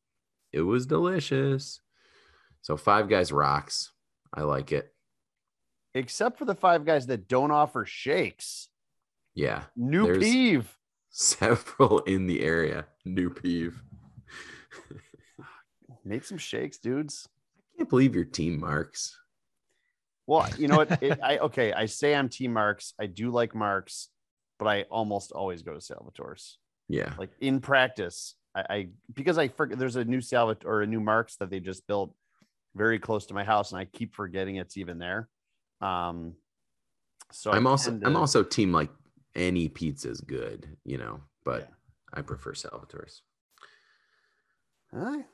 it 0.52 0.62
was 0.62 0.88
delicious. 0.88 1.82
So 2.64 2.78
Five 2.78 3.10
Guys 3.10 3.32
rocks. 3.32 3.92
I 4.34 4.42
like 4.42 4.72
it. 4.72 4.92
except 5.94 6.40
for 6.40 6.46
the 6.46 6.56
five 6.56 6.84
guys 6.84 7.06
that 7.08 7.28
don't 7.28 7.52
offer 7.52 7.86
shakes. 7.86 8.70
Yeah, 9.36 9.64
New 9.76 10.18
peeve. 10.20 10.76
several 11.10 12.00
in 12.00 12.26
the 12.28 12.42
area. 12.42 12.88
New 13.06 13.30
peeve. 13.30 13.82
Make 16.04 16.24
some 16.24 16.38
shakes, 16.38 16.78
dudes. 16.78 17.28
I 17.58 17.78
can't 17.78 17.90
believe 17.90 18.16
your 18.16 18.26
team 18.26 18.60
Mark's. 18.60 19.18
Well, 20.28 20.48
you 20.58 20.68
know 20.68 20.78
what? 20.78 21.04
It, 21.04 21.20
I 21.24 21.38
okay. 21.40 21.74
I 21.74 21.86
say 21.86 22.16
I'm 22.16 22.30
Team 22.30 22.54
Mark's. 22.54 22.94
I 23.00 23.06
do 23.06 23.32
like 23.32 23.56
Mark's, 23.56 24.10
but 24.60 24.68
I 24.68 24.84
almost 24.84 25.32
always 25.32 25.62
go 25.62 25.74
to 25.74 25.80
Salvatore's. 25.80 26.58
Yeah, 26.88 27.14
Like 27.18 27.32
in 27.40 27.62
practice, 27.62 28.36
I, 28.54 28.66
I 28.70 28.88
because 29.14 29.40
I 29.40 29.48
forget 29.48 29.80
there's 29.80 29.96
a 29.96 30.06
new 30.06 30.22
Salvatore 30.22 30.72
or 30.72 30.82
a 30.84 30.88
new 30.88 31.00
Mark's 31.00 31.36
that 31.38 31.50
they 31.50 31.60
just 31.60 31.88
built 31.88 32.14
very 32.76 33.00
close 33.00 33.26
to 33.28 33.34
my 33.34 33.44
house, 33.44 33.72
and 33.72 33.80
I 33.80 33.86
keep 33.86 34.14
forgetting 34.14 34.58
it's 34.58 34.78
even 34.78 35.00
there. 35.00 35.28
Um, 35.82 36.34
so 37.32 37.52
I'm 37.52 37.66
also 37.66 37.90
tend 37.90 38.06
I'm 38.06 38.16
also 38.16 38.44
team 38.44 38.72
like 38.72 38.92
any 39.34 39.68
pizza's 39.68 40.22
good, 40.22 40.78
you 40.84 40.98
know, 40.98 41.22
but 41.44 41.62
Yeah. 41.62 41.68
I 42.14 42.22
prefer 42.22 42.54
Salvatore's. 42.54 43.24
I 44.96 45.26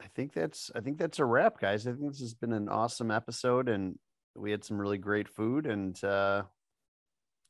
I 0.00 0.08
think 0.14 0.32
that's 0.32 0.70
I 0.74 0.80
think 0.80 0.98
that's 0.98 1.18
a 1.18 1.24
wrap, 1.24 1.60
guys. 1.60 1.86
I 1.86 1.92
think 1.92 2.12
this 2.12 2.20
has 2.20 2.34
been 2.34 2.52
an 2.52 2.68
awesome 2.68 3.10
episode, 3.10 3.68
and 3.68 3.98
we 4.34 4.50
had 4.50 4.64
some 4.64 4.78
really 4.78 4.98
great 4.98 5.28
food 5.28 5.66
and 5.66 6.02
uh, 6.04 6.42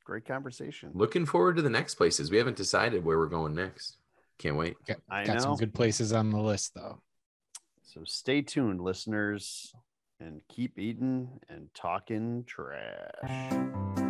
great 0.05 0.25
conversation. 0.25 0.91
Looking 0.95 1.27
forward 1.27 1.57
to 1.57 1.63
the 1.63 1.71
next 1.71 1.97
places. 1.97 2.31
We 2.31 2.39
haven't 2.39 2.57
decided 2.57 3.05
where 3.05 3.19
we're 3.19 3.27
going 3.27 3.55
next. 3.55 3.99
Can't 4.39 4.57
wait. 4.57 4.77
Got, 4.87 4.99
I 5.11 5.25
got 5.25 5.43
some 5.43 5.57
good 5.57 5.75
places 5.75 6.13
on 6.13 6.31
the 6.31 6.41
list 6.41 6.75
though. 6.75 7.01
So 7.83 8.03
stay 8.05 8.43
tuned, 8.43 8.81
listeners, 8.81 9.73
and 10.21 10.41
keep 10.49 10.79
eating 10.79 11.41
and 11.49 11.69
talking 11.75 12.45
trash. 12.47 14.06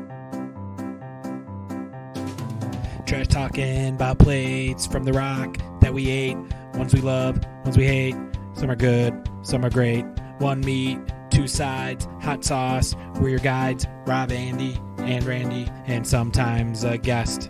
Trash 3.07 3.29
talking 3.29 3.95
about 3.95 4.19
plates 4.19 4.85
from 4.85 5.05
the 5.05 5.13
rock 5.13 5.59
that 5.81 5.95
we 5.95 6.11
ate. 6.11 6.37
Ones 6.75 6.93
we 6.93 7.01
love, 7.01 7.39
ones 7.63 7.79
we 7.79 7.87
hate. 7.87 8.17
Some 8.55 8.69
are 8.69 8.75
good, 8.75 9.15
some 9.43 9.65
are 9.65 9.71
great. 9.71 10.05
One 10.39 10.61
meat, 10.61 10.99
two 11.31 11.47
sides, 11.47 12.09
hot 12.21 12.45
sauce. 12.45 12.97
We're 13.21 13.29
your 13.29 13.39
guides, 13.39 13.87
Rob, 14.07 14.33
Andy, 14.33 14.77
and 14.99 15.23
Randy, 15.23 15.69
and 15.87 16.05
sometimes 16.05 16.83
a 16.83 16.99
guest. 16.99 17.49